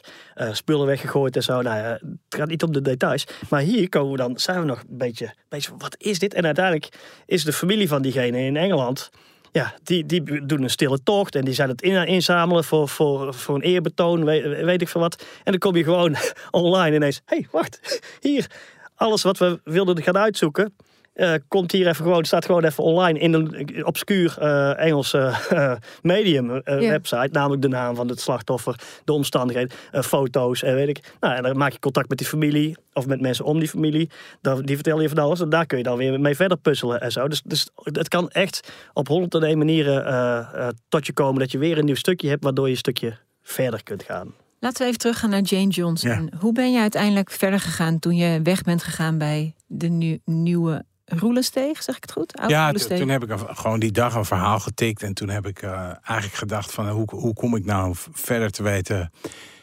spullen 0.52 0.86
weggegooid 0.86 1.36
en 1.36 1.42
zo. 1.42 1.62
Nou 1.62 1.76
het 1.76 2.00
gaat 2.28 2.48
niet 2.48 2.62
om 2.62 2.72
de 2.72 2.82
details. 2.82 3.26
Maar 3.50 3.60
hier 3.60 3.88
komen 3.88 4.10
we 4.10 4.16
dan, 4.16 4.38
zijn 4.38 4.60
we 4.60 4.66
nog 4.66 4.80
een 4.80 4.98
beetje, 4.98 5.34
wat 5.78 5.96
is 5.98 6.18
dit? 6.18 6.34
En 6.34 6.44
uiteindelijk 6.44 6.88
is 7.26 7.44
de 7.44 7.52
familie 7.52 7.88
van 7.88 8.02
diegene 8.02 8.38
in 8.38 8.56
Engeland... 8.56 9.10
Ja, 9.56 9.74
die, 9.82 10.06
die 10.06 10.46
doen 10.46 10.62
een 10.62 10.70
stille 10.70 11.02
tocht 11.02 11.34
en 11.34 11.44
die 11.44 11.54
zijn 11.54 11.68
het 11.68 11.82
in, 11.82 12.06
inzamelen 12.06 12.64
voor, 12.64 12.88
voor, 12.88 13.34
voor 13.34 13.54
een 13.54 13.60
eerbetoon, 13.60 14.24
weet, 14.24 14.64
weet 14.64 14.82
ik 14.82 14.88
veel 14.88 15.00
wat. 15.00 15.24
En 15.44 15.50
dan 15.52 15.58
kom 15.58 15.76
je 15.76 15.84
gewoon 15.84 16.16
online 16.50 16.96
ineens, 16.96 17.20
hé, 17.24 17.36
hey, 17.36 17.48
wacht, 17.50 18.00
hier, 18.20 18.46
alles 18.94 19.22
wat 19.22 19.38
we 19.38 19.60
wilden 19.64 20.02
gaan 20.02 20.18
uitzoeken, 20.18 20.74
eh, 21.16 21.34
komt 21.48 21.72
hier 21.72 21.86
even 21.86 22.04
gewoon, 22.04 22.24
staat 22.24 22.44
gewoon 22.44 22.64
even 22.64 22.84
online 22.84 23.18
in 23.18 23.32
een 23.32 23.86
obscuur 23.86 24.36
eh 24.38 24.78
Engelse 24.78 25.32
eh, 25.48 25.72
medium 26.02 26.50
eh, 26.50 26.78
website, 26.78 27.28
namelijk 27.32 27.62
de 27.62 27.68
naam 27.68 27.94
van 27.94 28.08
het 28.08 28.20
slachtoffer, 28.20 28.80
de 29.04 29.12
omstandigheden, 29.12 29.76
eh, 29.90 30.02
foto's 30.02 30.62
en 30.62 30.74
weet 30.74 30.88
ik. 30.88 31.14
Nou, 31.20 31.34
en 31.34 31.42
dan 31.42 31.56
maak 31.56 31.72
je 31.72 31.78
contact 31.78 32.08
met 32.08 32.18
die 32.18 32.26
familie 32.26 32.76
of 32.92 33.06
met 33.06 33.20
mensen 33.20 33.44
om 33.44 33.58
die 33.58 33.68
familie. 33.68 34.10
Dan, 34.40 34.62
die 34.62 34.74
vertellen 34.74 35.02
je 35.02 35.08
van 35.08 35.18
alles 35.18 35.40
en 35.40 35.48
daar 35.48 35.66
kun 35.66 35.78
je 35.78 35.84
dan 35.84 35.96
weer 35.96 36.20
mee 36.20 36.36
verder 36.36 36.58
puzzelen 36.58 37.00
en 37.00 37.12
zo. 37.12 37.28
Dus, 37.28 37.42
dus 37.42 37.68
het 37.82 38.08
kan 38.08 38.30
echt 38.30 38.72
op 38.92 39.08
honderd 39.08 39.34
en 39.34 39.42
één 39.42 39.58
manieren 39.58 40.74
tot 40.88 41.06
je 41.06 41.12
komen 41.12 41.40
dat 41.40 41.50
je 41.50 41.58
weer 41.58 41.78
een 41.78 41.84
nieuw 41.84 41.94
stukje 41.94 42.28
hebt, 42.28 42.44
waardoor 42.44 42.64
je 42.64 42.70
een 42.70 42.76
stukje 42.76 43.16
verder 43.42 43.82
kunt 43.82 44.02
gaan. 44.02 44.34
Laten 44.60 44.78
we 44.80 44.86
even 44.86 44.98
teruggaan 44.98 45.30
naar 45.30 45.40
Jane 45.40 45.68
Johnson. 45.68 46.32
Hoe 46.38 46.52
ben 46.52 46.72
je 46.72 46.80
uiteindelijk 46.80 47.30
verder 47.30 47.60
gegaan 47.60 47.98
toen 47.98 48.16
je 48.16 48.40
weg 48.42 48.62
bent 48.62 48.82
gegaan 48.82 49.18
bij 49.18 49.54
de 49.66 49.88
nu- 49.88 50.20
nieuwe 50.24 50.84
Roelensteeg? 51.06 51.82
Zeg 51.82 51.96
ik 51.96 52.02
het 52.02 52.12
goed? 52.12 52.40
Ja, 52.46 52.72
toen 52.72 53.08
heb 53.08 53.24
ik 53.24 53.32
gewoon 53.38 53.80
die 53.80 53.92
dag 53.92 54.14
een 54.14 54.24
verhaal 54.24 54.60
getikt. 54.60 55.02
En 55.02 55.14
toen 55.14 55.28
heb 55.28 55.46
ik 55.46 55.62
eh, 55.62 55.72
eigenlijk 56.02 56.34
gedacht 56.38 56.72
van 56.72 56.88
hoe, 56.88 57.04
hoe 57.14 57.34
kom 57.34 57.56
ik 57.56 57.64
nou 57.64 57.94
verder 58.12 58.50
te 58.50 58.62
weten 58.62 59.12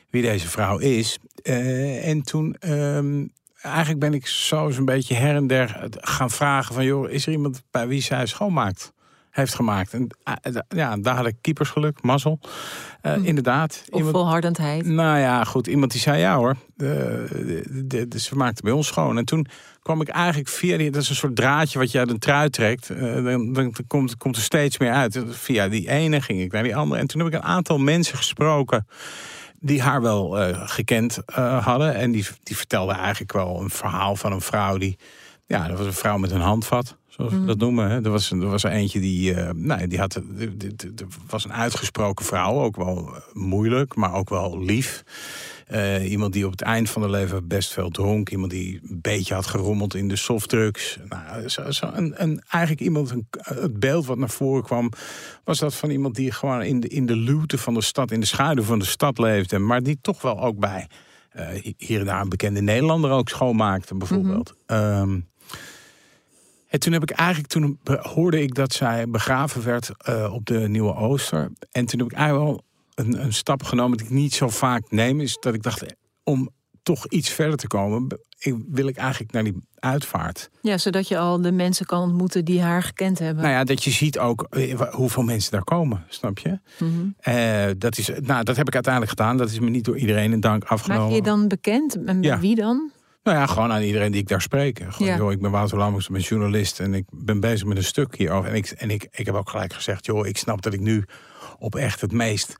wie 0.09 0.21
deze 0.21 0.47
vrouw 0.49 0.77
is. 0.77 1.17
Eh, 1.43 2.07
en 2.07 2.21
toen 2.21 2.55
ehm, 2.59 3.25
eigenlijk 3.61 3.99
ben 3.99 4.13
ik 4.13 4.27
zo 4.27 4.67
eens 4.67 4.77
een 4.77 4.85
beetje 4.85 5.15
her 5.15 5.35
en 5.35 5.47
der 5.47 5.87
gaan 5.91 6.29
vragen 6.29 6.75
van 6.75 6.85
joh, 6.85 7.09
is 7.09 7.25
er 7.25 7.31
iemand 7.31 7.61
bij 7.71 7.87
wie 7.87 8.01
zij 8.01 8.25
schoonmaakt? 8.25 8.91
Heeft 9.29 9.55
gemaakt. 9.55 9.93
En 9.93 10.07
eh, 10.23 10.53
ja, 10.69 10.97
daar 10.97 11.15
had 11.15 11.25
ik 11.25 11.35
keepersgeluk, 11.41 12.01
mazzel. 12.01 12.39
Eh, 13.01 13.13
Hm. 13.13 13.23
Inderdaad. 13.23 13.83
Of 13.89 14.09
volhardendheid. 14.09 14.85
Nou 14.85 15.17
ja, 15.19 15.43
goed. 15.43 15.67
Iemand 15.67 15.91
die 15.91 16.01
zei 16.01 16.19
ja 16.19 16.35
hoor. 16.35 16.55
De- 16.75 18.05
de- 18.07 18.19
ze 18.19 18.35
maakte 18.35 18.61
bij 18.61 18.71
ons 18.71 18.87
schoon. 18.87 19.17
En 19.17 19.25
toen 19.25 19.47
kwam 19.83 20.01
ik 20.01 20.07
eigenlijk 20.09 20.49
via 20.49 20.77
die. 20.77 20.91
Dat 20.91 21.01
is 21.01 21.09
een 21.09 21.15
soort 21.15 21.35
draadje 21.35 21.79
wat 21.79 21.91
je 21.91 21.99
uit 21.99 22.09
een 22.09 22.19
trui 22.19 22.49
trekt. 22.49 22.89
eh, 22.89 23.23
dan, 23.23 23.53
dan 23.53 23.73
komt, 23.87 24.17
komt 24.17 24.35
er 24.35 24.41
steeds 24.41 24.77
meer 24.77 24.91
uit. 24.91 25.19
Via 25.29 25.67
die 25.67 25.89
ene 25.89 26.21
ging 26.21 26.41
ik 26.41 26.51
naar 26.51 26.63
die 26.63 26.75
andere. 26.75 26.99
En 27.01 27.07
toen 27.07 27.19
heb 27.23 27.33
ik 27.33 27.39
een 27.39 27.47
aantal 27.47 27.77
mensen 27.77 28.17
gesproken. 28.17 28.87
Die 29.59 29.81
haar 29.81 30.01
wel 30.01 30.39
eh, 30.39 30.61
gekend 30.69 31.19
eh, 31.25 31.65
hadden. 31.65 31.95
En 31.95 32.11
die, 32.11 32.25
die 32.43 32.57
vertelden 32.57 32.95
eigenlijk 32.95 33.33
wel 33.33 33.61
een 33.61 33.69
verhaal 33.69 34.15
van 34.15 34.31
een 34.31 34.41
vrouw 34.41 34.77
die. 34.77 34.97
Ja, 35.45 35.67
dat 35.67 35.77
was 35.77 35.87
een 35.87 35.93
vrouw 35.93 36.17
met 36.17 36.31
een 36.31 36.41
handvat. 36.41 36.97
Zoals 37.07 37.31
we 37.31 37.37
Mhm. 37.37 37.47
dat 37.47 37.57
noemen. 37.57 37.89
Hè. 37.89 38.03
Er, 38.03 38.09
was, 38.09 38.31
er 38.31 38.49
was 38.49 38.63
er 38.63 38.71
eentje 38.71 38.99
die. 38.99 39.33
eh 39.33 39.49
nou, 39.53 39.87
die 39.87 39.99
had. 39.99 40.21
de- 40.93 41.07
was 41.29 41.43
een 41.45 41.53
uitgesproken 41.53 42.25
vrouw. 42.25 42.53
Ook 42.61 42.75
wel 42.75 43.13
moeilijk, 43.33 43.95
maar 43.95 44.13
ook 44.13 44.29
wel 44.29 44.59
lief. 44.63 45.03
Eh, 45.73 46.11
iemand 46.11 46.33
die 46.33 46.45
op 46.45 46.51
het 46.51 46.61
eind 46.61 46.89
van 46.89 47.01
haar 47.01 47.11
leven 47.11 47.47
best 47.47 47.73
veel 47.73 47.89
dronk. 47.89 48.29
Iemand 48.29 48.51
die 48.51 48.79
een 48.89 49.01
beetje 49.01 49.33
had 49.33 49.45
gerommeld 49.45 49.95
in 49.95 50.07
de 50.07 50.15
softdrugs. 50.15 50.97
Nou, 51.09 51.49
zo, 51.49 51.71
zo, 51.71 51.91
een, 51.93 52.13
een, 52.21 52.41
eigenlijk 52.49 52.83
iemand, 52.83 53.09
een, 53.09 53.27
het 53.31 53.79
beeld 53.79 54.05
wat 54.05 54.17
naar 54.17 54.29
voren 54.29 54.63
kwam, 54.63 54.91
was 55.43 55.59
dat 55.59 55.75
van 55.75 55.89
iemand 55.89 56.15
die 56.15 56.31
gewoon 56.31 56.61
in 56.61 56.79
de, 56.79 56.87
in 56.87 57.05
de 57.05 57.15
luwte 57.15 57.57
van 57.57 57.73
de 57.73 57.81
stad, 57.81 58.11
in 58.11 58.19
de 58.19 58.25
schaduw 58.25 58.63
van 58.63 58.79
de 58.79 58.85
stad 58.85 59.17
leefde. 59.17 59.59
Maar 59.59 59.83
die 59.83 59.97
toch 60.01 60.21
wel 60.21 60.41
ook 60.41 60.59
bij 60.59 60.87
eh, 61.29 61.73
hier 61.77 61.99
en 61.99 62.05
daar 62.05 62.21
een 62.21 62.29
bekende 62.29 62.61
Nederlander 62.61 63.11
ook 63.11 63.29
schoonmaakte, 63.29 63.95
bijvoorbeeld. 63.95 64.53
Ehm, 64.65 65.19
en 66.67 66.79
toen 66.79 66.93
heb 66.93 67.03
ik 67.03 67.11
eigenlijk, 67.11 67.49
toen 67.49 67.79
hoorde 68.01 68.41
ik 68.41 68.55
dat 68.55 68.73
zij 68.73 69.09
begraven 69.09 69.63
werd 69.63 69.91
eh, 69.97 70.33
op 70.33 70.45
de 70.45 70.59
Nieuwe 70.59 70.95
Ooster. 70.95 71.51
En 71.71 71.85
toen 71.85 71.99
heb 71.99 72.11
ik 72.11 72.17
eigenlijk 72.17 72.45
wel 72.45 72.63
een, 72.95 73.23
een 73.23 73.33
stap 73.33 73.63
genomen 73.63 73.97
die 73.97 74.05
ik 74.07 74.13
niet 74.13 74.33
zo 74.33 74.49
vaak 74.49 74.91
neem. 74.91 75.19
Is 75.21 75.37
dat 75.39 75.53
ik 75.53 75.63
dacht, 75.63 75.81
eh, 75.83 75.89
om 76.23 76.49
toch 76.83 77.07
iets 77.07 77.29
verder 77.29 77.57
te 77.57 77.67
komen, 77.67 78.07
wil 78.69 78.87
ik 78.87 78.95
eigenlijk 78.97 79.31
naar 79.31 79.43
die 79.43 79.55
uitvaart. 79.75 80.49
Ja, 80.61 80.77
zodat 80.77 81.07
je 81.07 81.17
al 81.17 81.41
de 81.41 81.51
mensen 81.51 81.85
kan 81.85 82.01
ontmoeten 82.01 82.45
die 82.45 82.61
haar 82.61 82.83
gekend 82.83 83.19
hebben. 83.19 83.43
Nou 83.43 83.55
ja, 83.55 83.63
dat 83.63 83.83
je 83.83 83.91
ziet 83.91 84.19
ook 84.19 84.47
eh, 84.49 84.79
hoeveel 84.91 85.23
mensen 85.23 85.51
daar 85.51 85.63
komen, 85.63 86.05
snap 86.09 86.37
je? 86.39 86.59
Mhm. 86.79 86.91
Eh, 87.17 87.65
dat, 87.77 87.97
is, 87.97 88.09
nou, 88.21 88.43
dat 88.43 88.55
heb 88.55 88.67
ik 88.67 88.73
uiteindelijk 88.73 89.17
gedaan. 89.17 89.37
Dat 89.37 89.49
is 89.51 89.59
me 89.59 89.69
niet 89.69 89.85
door 89.85 89.97
iedereen 89.97 90.31
in 90.33 90.39
dank 90.39 90.61
Maak 90.61 90.71
afgenomen. 90.71 91.09
je 91.09 91.15
je 91.15 91.21
dan 91.21 91.47
bekend? 91.47 92.03
En 92.03 92.21
Ja. 92.21 92.39
wie 92.39 92.55
dan? 92.55 92.91
Nou 93.23 93.37
ja, 93.37 93.45
gewoon 93.45 93.71
aan 93.71 93.81
iedereen 93.81 94.11
die 94.11 94.21
ik 94.21 94.27
daar 94.27 94.41
spreek. 94.41 94.81
Gewoon, 94.89 95.07
Ja. 95.07 95.17
joh, 95.17 95.31
ik 95.31 95.41
ben 95.41 95.51
Wouter 95.51 95.77
Lammers, 95.77 96.05
ik 96.05 96.11
ben 96.11 96.21
journalist 96.21 96.79
en 96.79 96.93
ik 96.93 97.05
ben 97.09 97.39
bezig 97.39 97.67
met 97.67 97.77
een 97.77 97.83
stuk 97.83 98.15
hierover. 98.17 98.49
En 98.49 98.55
ik, 98.55 98.69
en 98.69 98.89
ik, 98.89 99.07
ik 99.11 99.25
heb 99.25 99.35
ook 99.35 99.49
gelijk 99.49 99.73
gezegd, 99.73 100.05
joh, 100.05 100.27
ik 100.27 100.37
snap 100.37 100.61
dat 100.61 100.73
ik 100.73 100.79
nu 100.79 101.03
op 101.59 101.75
echt 101.75 102.01
het 102.01 102.11
meest 102.11 102.55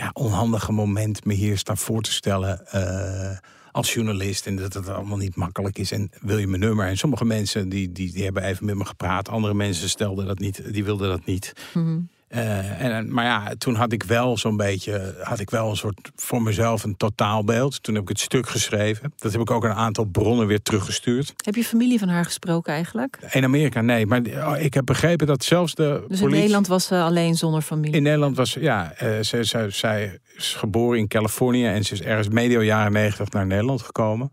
ja, 0.00 0.10
onhandige 0.12 0.72
moment 0.72 1.24
me 1.24 1.34
hier 1.34 1.58
sta 1.58 1.76
voor 1.76 2.02
te 2.02 2.12
stellen 2.12 2.66
eh, 2.66 3.38
als 3.72 3.94
journalist. 3.94 4.46
En 4.46 4.56
dat 4.56 4.74
het 4.74 4.88
allemaal 4.88 5.16
niet 5.16 5.36
makkelijk 5.36 5.78
is. 5.78 5.92
En 5.92 6.10
wil 6.20 6.38
je 6.38 6.46
mijn 6.46 6.60
nummer? 6.60 6.86
En 6.86 6.96
sommige 6.96 7.24
mensen 7.24 7.68
die, 7.68 7.92
die, 7.92 8.12
die 8.12 8.24
hebben 8.24 8.42
even 8.42 8.66
met 8.66 8.74
me 8.74 8.84
gepraat. 8.84 9.28
Andere 9.28 9.54
mensen 9.54 9.88
stelden 9.88 10.26
dat 10.26 10.38
niet, 10.38 10.72
die 10.72 10.84
wilden 10.84 11.08
dat 11.08 11.24
niet. 11.24 11.52
Mhm. 11.74 11.98
Eh, 12.30 12.80
en, 12.80 13.12
maar 13.12 13.24
ja, 13.24 13.54
toen 13.58 13.74
had 13.74 13.92
ik 13.92 14.02
wel 14.02 14.38
zo'n 14.38 14.56
beetje, 14.56 15.14
had 15.22 15.38
ik 15.40 15.50
wel 15.50 15.70
een 15.70 15.76
soort 15.76 16.10
voor 16.16 16.42
mezelf 16.42 16.84
een 16.84 16.96
totaalbeeld. 16.96 17.82
Toen 17.82 17.94
heb 17.94 18.02
ik 18.02 18.08
het 18.08 18.20
stuk 18.20 18.48
geschreven. 18.48 19.12
Dat 19.16 19.32
heb 19.32 19.40
ik 19.40 19.50
ook 19.50 19.64
een 19.64 19.72
aantal 19.72 20.04
bronnen 20.04 20.46
weer 20.46 20.62
teruggestuurd. 20.62 21.32
Heb 21.44 21.54
je 21.54 21.64
familie 21.64 21.98
van 21.98 22.08
haar 22.08 22.24
gesproken 22.24 22.72
eigenlijk? 22.72 23.18
In 23.30 23.44
Amerika 23.44 23.80
nee, 23.80 24.06
maar 24.06 24.20
oh, 24.20 24.54
ik 24.58 24.74
heb 24.74 24.84
begrepen 24.84 25.26
dat 25.26 25.44
zelfs 25.44 25.74
de 25.74 25.82
Dus 25.82 26.00
in 26.00 26.06
politie... 26.08 26.28
Nederland 26.28 26.66
was 26.66 26.86
ze 26.86 26.96
alleen 26.96 27.34
zonder 27.34 27.62
familie. 27.62 27.96
In 27.96 28.02
Nederland 28.02 28.36
was, 28.36 28.52
ja, 28.52 28.92
eh, 28.92 29.20
ze, 29.20 29.44
ze, 29.44 29.66
zij 29.68 30.18
is 30.36 30.54
geboren 30.54 30.98
in 30.98 31.08
Californië 31.08 31.66
en 31.66 31.84
ze 31.84 31.92
is 31.92 32.02
ergens 32.02 32.28
medio 32.28 32.62
jaren 32.62 32.92
negentig 32.92 33.30
naar 33.30 33.46
Nederland 33.46 33.82
gekomen. 33.82 34.32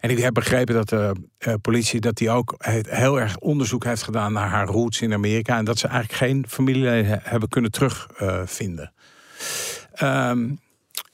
En 0.00 0.10
ik 0.10 0.18
heb 0.18 0.34
begrepen 0.34 0.74
dat 0.74 0.88
de 0.88 1.12
eh, 1.38 1.54
politie 1.60 2.00
dat 2.00 2.16
die 2.16 2.30
ook 2.30 2.54
he- 2.58 2.80
heel 2.88 3.20
erg 3.20 3.38
onderzoek 3.38 3.84
heeft 3.84 4.02
gedaan 4.02 4.32
naar 4.32 4.48
haar 4.48 4.66
roots 4.66 5.00
in 5.00 5.12
Amerika. 5.12 5.58
En 5.58 5.64
dat 5.64 5.78
ze 5.78 5.86
eigenlijk 5.86 6.18
geen 6.18 6.44
familieleden 6.48 7.06
he- 7.06 7.30
hebben 7.30 7.48
kunnen 7.48 7.70
terugvinden. 7.70 8.92
Ehm 9.92 10.48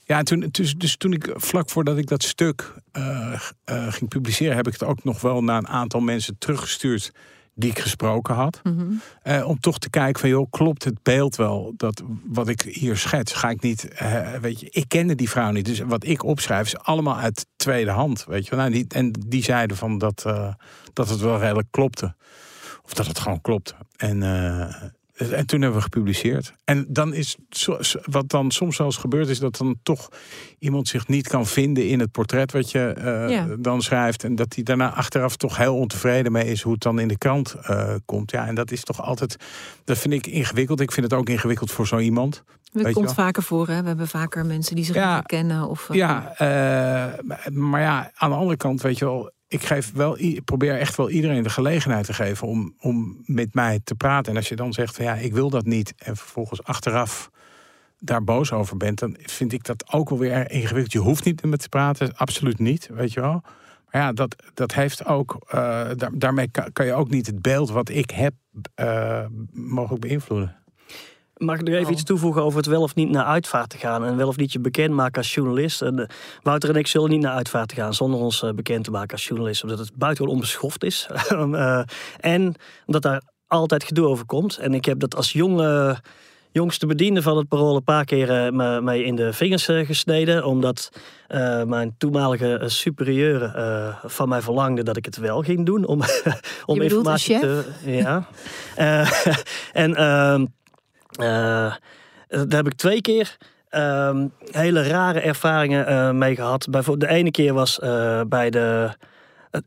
ja, 0.07 0.19
en 0.19 0.25
toen, 0.25 0.49
dus, 0.51 0.75
dus 0.75 0.97
toen 0.97 1.13
ik 1.13 1.31
vlak 1.35 1.71
voordat 1.71 1.99
ik 1.99 2.07
dat 2.07 2.23
stuk 2.23 2.73
eh, 2.93 3.33
eh, 3.65 3.93
ging 3.93 4.09
publiceren, 4.09 4.57
heb 4.57 4.67
ik 4.67 4.73
het 4.73 4.85
ook 4.85 5.05
nog 5.05 5.21
wel 5.21 5.45
naar 5.45 5.59
een 5.59 5.69
aantal 5.69 6.01
mensen 6.01 6.39
teruggestuurd 6.39 7.13
die 7.59 7.71
ik 7.71 7.79
gesproken 7.79 8.35
had. 8.35 8.61
Mhm. 8.63 8.93
Eh, 9.23 9.49
om 9.49 9.61
toch 9.61 9.79
te 9.79 9.91
kijken 9.91 10.21
van, 10.21 10.29
joh, 10.29 10.51
klopt 10.51 10.85
het 10.85 11.03
beeld 11.03 11.37
wel 11.37 11.73
dat 11.77 12.03
wat 12.25 12.49
ik 12.49 12.63
hier 12.63 12.97
schets? 12.97 13.33
Ga 13.33 13.51
ik 13.51 13.63
niet, 13.63 13.89
eh, 13.89 14.33
weet 14.33 14.61
je, 14.61 14.71
ik 14.71 14.85
kende 14.89 15.15
die 15.15 15.31
vrouw 15.31 15.51
niet. 15.51 15.65
Dus 15.65 15.81
wat 15.81 16.05
ik 16.05 16.25
opschrijf 16.25 16.67
is 16.67 16.79
allemaal 16.79 17.17
uit 17.17 17.47
tweede 17.57 17.91
hand, 17.91 18.25
weet 18.25 18.47
je. 18.47 18.57
Nou, 18.57 18.71
die, 18.71 18.85
en 18.89 19.13
die 19.27 19.43
zeiden 19.43 19.77
van 19.77 19.99
dat, 19.99 20.25
eh, 20.27 20.55
dat 20.93 21.09
het 21.09 21.21
wel 21.21 21.39
redelijk 21.39 21.69
klopte. 21.71 22.15
Of 22.85 22.95
dat 22.95 23.07
het 23.07 23.19
gewoon 23.19 23.41
klopte. 23.41 23.75
En, 23.97 24.23
en 25.17 25.47
toen 25.47 25.61
hebben 25.61 25.79
we 25.79 25.85
gepubliceerd. 25.85 26.53
En 26.65 26.87
dan 26.89 27.15
is, 27.15 27.37
wat 28.05 28.29
dan 28.29 28.51
soms 28.51 28.77
wel 28.77 28.87
eens 28.87 28.97
gebeurt, 28.97 29.29
is 29.29 29.39
dat 29.39 29.57
dan 29.57 29.77
toch 29.83 30.09
iemand 30.59 30.89
zich 30.89 31.09
niet 31.09 31.29
kan 31.29 31.47
vinden 31.47 31.89
in 31.89 32.01
het 32.01 32.11
portret 32.11 32.53
wat 32.53 32.71
je 32.71 32.79
eh, 32.89 33.31
Ja. 33.31 33.47
dan 33.59 33.83
schrijft. 33.83 34.25
En 34.25 34.35
dat 34.35 34.55
hij 34.55 34.63
daarna 34.65 34.95
achteraf 34.95 35.37
toch 35.37 35.57
heel 35.57 35.77
ontevreden 35.77 36.33
mee 36.33 36.45
is 36.47 36.63
hoe 36.63 36.73
het 36.73 36.83
dan 36.83 36.99
in 36.99 37.09
de 37.09 37.19
krant 37.19 37.55
eh, 37.63 37.95
komt. 38.05 38.31
Ja, 38.31 38.47
en 38.47 38.55
dat 38.55 38.71
is 38.71 38.83
toch 38.85 39.03
altijd, 39.03 39.37
dat 39.85 39.99
vind 39.99 40.15
ik 40.15 40.27
ingewikkeld. 40.27 40.81
Ik 40.81 40.93
vind 40.93 41.11
het 41.11 41.21
ook 41.21 41.29
ingewikkeld 41.29 41.71
voor 41.71 41.87
zo 41.87 41.99
iemand. 41.99 42.43
Dat 42.73 42.87
je 42.87 42.93
komt 42.93 43.15
vaker 43.15 43.43
voor, 43.43 43.69
hè? 43.69 43.81
We 43.83 43.89
hebben 43.89 44.09
vaker 44.09 44.47
mensen 44.47 44.75
die 44.77 44.85
zich 44.85 44.95
Ja. 44.95 45.05
niet 45.07 45.15
herkennen. 45.15 45.69
Of, 45.69 45.91
eh, 45.91 45.97
Ja, 45.97 46.35
maar 47.53 47.81
ja, 47.81 48.11
aan 48.15 48.31
de 48.31 48.37
andere 48.37 48.57
kant, 48.57 48.83
weet 48.83 48.99
je 48.99 49.05
wel, 49.05 49.31
ik 49.61 49.67
geef 49.67 49.93
wel, 49.93 50.19
probeer 50.45 50.79
echt 50.79 50.97
wel 50.97 51.11
iedereen 51.11 51.43
de 51.43 51.51
gelegenheid 51.51 52.07
te 52.07 52.13
geven 52.13 52.47
om, 52.47 52.75
om 52.81 53.23
met 53.25 53.55
mij 53.55 53.81
te 53.85 53.95
praten. 53.95 54.33
En 54.33 54.39
als 54.39 54.49
je 54.49 54.57
dan 54.57 54.73
zegt 54.73 54.97
van 54.97 55.05
ja, 55.05 55.15
ik 55.15 55.33
wil 55.33 55.51
dat 55.51 55.65
niet, 55.65 55.95
en 55.97 56.17
vervolgens 56.17 56.63
achteraf 56.63 57.31
daar 57.99 58.25
boos 58.25 58.53
over 58.53 58.77
bent, 58.77 58.99
dan 58.99 59.17
vind 59.21 59.53
ik 59.53 59.65
dat 59.65 59.93
ook 59.93 60.09
wel 60.09 60.19
weer 60.19 60.51
ingewikkeld. 60.51 60.93
Je 60.93 60.99
hoeft 60.99 61.25
niet 61.25 61.43
met 61.43 61.51
me 61.51 61.57
te 61.57 61.69
praten, 61.69 62.17
absoluut 62.17 62.59
niet, 62.59 62.89
weet 62.93 63.13
je 63.13 63.21
wel. 63.21 63.43
Maar 63.91 64.03
ja, 64.03 64.13
dat, 64.13 64.37
dat 64.55 64.75
heeft 64.75 65.05
ook, 65.05 65.37
eh, 65.49 65.57
daar, 65.97 66.11
daarmee 66.13 66.51
kan, 66.73 66.87
je 66.87 66.95
ook 66.95 67.11
niet 67.11 67.27
het 67.27 67.43
beeld 67.43 67.71
wat 67.71 67.89
ik 67.89 68.11
heb 68.11 68.35
eh, 68.75 69.27
mogelijk 69.53 70.01
beïnvloeden. 70.01 70.57
Mag 71.37 71.59
ik 71.61 71.69
er 71.69 71.75
even 71.75 71.87
Oh. 71.87 71.93
iets 71.93 72.03
toevoegen 72.03 72.43
over 72.43 72.59
het 72.59 72.67
wel 72.67 72.83
of 72.83 72.95
niet 72.95 73.11
naar 73.11 73.25
uitvaart 73.25 73.71
te 73.71 73.79
gaan 73.79 74.05
en 74.05 74.17
wel 74.17 74.29
of 74.29 74.37
niet 74.37 74.53
je 74.53 74.59
bekend 74.61 74.95
maken 74.95 75.17
als 75.19 75.35
journalist? 75.35 75.83
En, 75.83 75.99
eh, 75.99 76.07
Wouter 76.43 76.69
en 76.71 76.77
ik 76.77 76.87
zullen 76.87 77.11
niet 77.11 77.21
naar 77.21 77.35
uitvaart 77.35 77.73
gaan 77.73 77.95
zonder 77.95 78.21
ons 78.21 78.43
eh, 78.43 78.51
bekend 78.51 78.85
te 78.85 78.91
maken 78.91 79.13
als 79.13 79.27
journalist, 79.27 79.63
omdat 79.63 79.79
het 79.79 79.91
buitengewoon 79.95 80.35
onbeschoft 80.35 80.85
is. 80.85 81.07
Eh, 81.57 81.81
en 82.21 82.55
omdat 82.87 83.03
daar 83.03 83.23
altijd 83.47 83.85
gedoe 83.85 84.07
over 84.07 84.27
komt. 84.27 84.57
En 84.57 84.75
ik 84.75 84.85
heb 84.85 84.99
dat 84.99 85.17
als 85.17 85.33
jonge, 85.33 85.97
jongste 86.53 86.87
bediende 86.87 87.23
van 87.23 87.37
het 87.37 87.49
parool 87.49 87.77
een 87.77 87.85
paar 87.85 88.05
keer 88.05 88.55
me, 88.55 88.81
mij 88.81 89.03
in 89.03 89.17
de 89.17 89.33
vingers 89.33 89.65
gesneden, 89.65 90.45
omdat 90.45 90.91
mijn 91.67 91.95
toenmalige 91.99 92.63
superieure 92.65 93.45
eh, 93.47 93.97
van 94.11 94.29
mij 94.29 94.43
verlangde 94.43 94.83
dat 94.83 94.97
ik 94.97 95.05
het 95.05 95.17
wel 95.17 95.43
ging 95.43 95.67
doen 95.67 95.87
om, 95.87 96.01
om 96.67 96.81
informatie 96.81 97.39
te. 97.39 97.65
Ja. 97.85 98.27
En 99.73 99.95
ehm, 99.95 100.41
eh, 100.41 100.47
daar 101.17 101.81
heb 102.49 102.67
ik 102.67 102.75
twee 102.75 103.01
keer 103.01 103.37
ehm, 103.69 104.27
hele 104.51 104.83
rare 104.89 105.21
ervaringen 105.21 105.87
eh, 105.87 106.11
mee 106.11 106.35
gehad. 106.35 106.67
Bijvoorbeeld, 106.71 107.11
de 107.11 107.17
ene 107.17 107.31
keer 107.31 107.53
was 107.55 107.79
eh, 107.79 108.21
bij 108.29 108.51
de. 108.51 108.89
eh, 109.51 109.61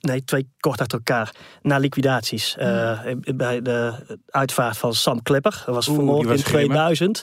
Nee, 0.00 0.24
twee 0.24 0.48
kort 0.60 0.80
achter 0.80 0.98
elkaar. 0.98 1.34
Na 1.62 1.76
liquidaties. 1.78 2.56
eh, 2.56 3.00
Bij 3.34 3.62
de 3.62 3.92
uitvaart 4.30 4.78
van 4.78 4.94
Sam 4.94 5.22
Klepper. 5.22 5.62
Dat 5.66 5.74
was 5.74 5.84
vermoord 5.94 6.18
in 6.38 6.44
grimmig. 6.44 6.66
2000. 6.66 7.22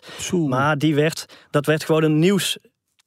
Maar 0.49 0.77
die 0.77 0.95
werd, 0.95 1.25
dat 1.49 1.65
werd 1.65 1.84
gewoon 1.84 2.03
een 2.03 2.19
nieuws 2.19 2.57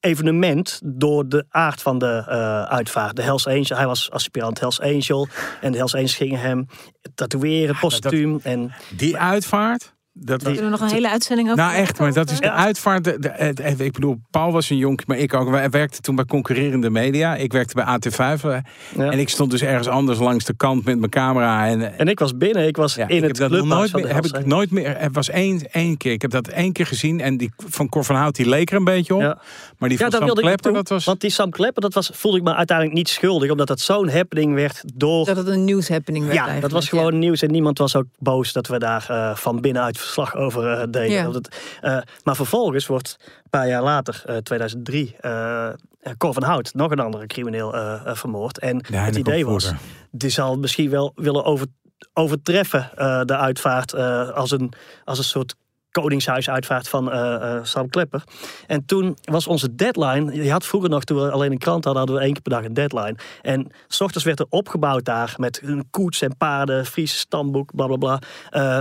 evenement 0.00 0.80
door 0.84 1.28
de 1.28 1.44
aard 1.48 1.82
van 1.82 1.98
de 1.98 2.24
eh, 2.28 2.62
uitvaart. 2.62 3.16
De 3.16 3.22
Hells 3.22 3.46
Angel, 3.46 3.76
hij 3.76 3.86
was 3.86 4.10
aspirant 4.10 4.60
Hells 4.60 4.80
Angel. 4.80 5.28
En 5.60 5.70
de 5.72 5.76
Hells 5.78 5.94
Angels 5.94 6.14
gingen 6.14 6.40
hem 6.40 6.66
tatoeëren, 7.14 7.76
postuum. 7.78 8.40
En 8.42 8.72
Die 8.96 9.16
uitvaart, 9.16 9.93
dat 10.16 10.42
was, 10.42 10.52
Kunnen 10.52 10.70
we 10.70 10.78
nog 10.78 10.88
een 10.88 10.94
hele 10.94 11.10
uitzending 11.10 11.50
over 11.50 11.62
Nou 11.64 11.74
echt, 11.76 11.98
maar 11.98 12.12
dat 12.12 12.30
is 12.30 12.40
de 12.40 12.50
uitvaart. 12.50 13.04
De, 13.04 13.74
ik 13.78 13.92
bedoel, 13.92 14.20
Paul 14.30 14.52
was 14.52 14.70
een 14.70 14.76
jonkie, 14.76 15.06
maar 15.08 15.18
ik 15.18 15.34
ook. 15.34 15.50
Wij 15.50 15.70
werkten 15.70 16.02
toen 16.02 16.14
bij 16.14 16.24
concurrerende 16.24 16.90
media. 16.90 17.36
Ik 17.36 17.52
werkte 17.52 17.74
bij 17.74 17.84
AT5. 17.84 18.44
eh, 18.44 18.56
Ja. 18.96 19.10
En 19.10 19.18
ik 19.18 19.28
stond 19.28 19.50
dus 19.50 19.62
ergens 19.62 19.88
anders 19.88 20.18
langs 20.18 20.44
de 20.44 20.54
kant 20.56 20.84
met 20.84 20.98
mijn 20.98 21.10
camera. 21.10 21.66
En, 21.66 21.98
En 21.98 22.08
ik 22.08 22.18
was 22.18 22.36
binnen, 22.36 22.66
ik 22.66 22.76
was 22.76 22.94
ja, 22.94 23.08
in 23.08 23.16
ik 23.16 23.22
het 23.22 23.38
heb 23.38 23.50
dat 23.50 23.64
nooit 23.64 23.92
meer, 23.92 24.14
heb 24.14 24.24
ik 24.24 24.46
nooit 24.46 24.70
meer. 24.70 24.98
Het 24.98 25.14
was 25.14 25.28
één, 25.30 25.60
één 25.70 25.96
keer. 25.96 26.12
Ik 26.12 26.22
heb 26.22 26.30
dat 26.30 26.48
één 26.48 26.72
keer 26.72 26.86
gezien. 26.86 27.20
En 27.20 27.36
die 27.36 27.52
van 27.56 27.88
Cor 27.88 28.04
van 28.04 28.16
Hout, 28.16 28.34
die 28.34 28.48
leek 28.48 28.70
er 28.70 28.76
een 28.76 28.84
beetje 28.84 29.14
op. 29.14 29.20
Ja. 29.20 29.38
Maar 29.78 29.88
die 29.88 29.98
Ja, 29.98 30.10
van 30.10 30.20
dat 30.20 30.28
Sam 30.28 30.36
Klepper, 30.38 30.72
dat 30.72 30.88
was... 30.88 31.04
Want 31.04 31.20
die 31.20 31.30
Sam 31.30 31.50
Klepper, 31.50 31.82
dat 31.82 31.94
was, 31.94 32.10
voelde 32.12 32.38
ik 32.38 32.44
me 32.44 32.54
uiteindelijk 32.54 32.96
niet 32.96 33.08
schuldig. 33.08 33.50
Omdat 33.50 33.66
dat 33.66 33.80
zo'n 33.80 34.08
happening 34.08 34.54
werd 34.54 34.82
door... 34.94 35.24
Dat 35.26 35.36
het 35.36 35.46
een 35.46 35.64
nieuwshappening 35.64 36.24
werd 36.24 36.36
ja, 36.36 36.60
dat 36.60 36.70
was 36.70 36.88
gewoon 36.88 37.18
nieuws. 37.18 37.42
En 37.42 37.50
niemand 37.50 37.78
was 37.78 37.96
ook 37.96 38.06
boos 38.18 38.52
dat 38.52 38.66
we 38.66 38.78
daar 38.78 39.06
eh, 39.08 39.36
van 39.36 39.60
binnenuit 39.60 39.98
verslag 40.04 40.36
over 40.36 40.72
eh, 40.72 40.86
deden. 40.90 41.10
Ja. 41.10 41.24
Dat 41.24 41.34
het, 41.34 41.78
eh, 41.80 41.98
maar 42.22 42.36
vervolgens 42.36 42.86
wordt 42.86 43.16
een 43.20 43.50
paar 43.50 43.68
jaar 43.68 43.82
later, 43.82 44.22
eh, 44.26 44.36
2003... 44.36 45.16
eh 45.20 45.68
Cor 46.16 46.32
van 46.32 46.42
Hout, 46.42 46.74
nog 46.74 46.90
een 46.90 47.00
andere 47.00 47.26
crimineel, 47.26 47.74
vermoord. 48.04 48.58
En 48.58 48.84
het 48.92 49.16
idee 49.16 49.46
was, 49.46 49.72
die 50.10 50.30
zal 50.30 50.58
misschien 50.58 50.90
wel 50.90 51.12
willen 51.14 51.44
over, 51.44 51.66
overtreffen 52.12 52.90
eh, 52.96 53.20
de 53.24 53.36
uitvaart 53.36 53.92
eh, 53.92 54.30
als, 54.30 54.50
een, 54.50 54.72
als 55.04 55.18
een 55.18 55.24
soort 55.24 55.54
koningshuisuitvaart 55.90 56.88
van 56.88 57.12
eh, 57.12 57.56
eh, 57.56 57.64
Sam 57.64 57.88
Klepper. 57.88 58.22
En 58.66 58.84
toen 58.86 59.16
was 59.22 59.46
onze 59.46 59.74
deadline, 59.74 60.42
je 60.44 60.50
had 60.50 60.66
vroeger 60.66 60.90
nog, 60.90 61.04
toen 61.04 61.20
we 61.22 61.30
alleen 61.30 61.52
een 61.52 61.58
krant 61.58 61.84
hadden, 61.84 62.02
hadden 62.02 62.16
we 62.20 62.24
één 62.24 62.32
keer 62.32 62.42
per 62.42 62.52
dag 62.52 62.64
een 62.64 62.74
deadline. 62.74 63.16
En 63.42 63.70
s 63.88 64.00
ochtends 64.00 64.24
werd 64.24 64.38
er 64.40 64.46
opgebouwd 64.48 65.04
daar 65.04 65.34
met 65.36 65.60
een 65.62 65.86
koets 65.90 66.22
en 66.22 66.36
paarden, 66.36 66.86
Friese 66.86 67.16
stamboek, 67.16 67.74
bla 67.74 67.86
bla 67.86 67.96
bla. 67.96 68.18
Eh, 68.50 68.78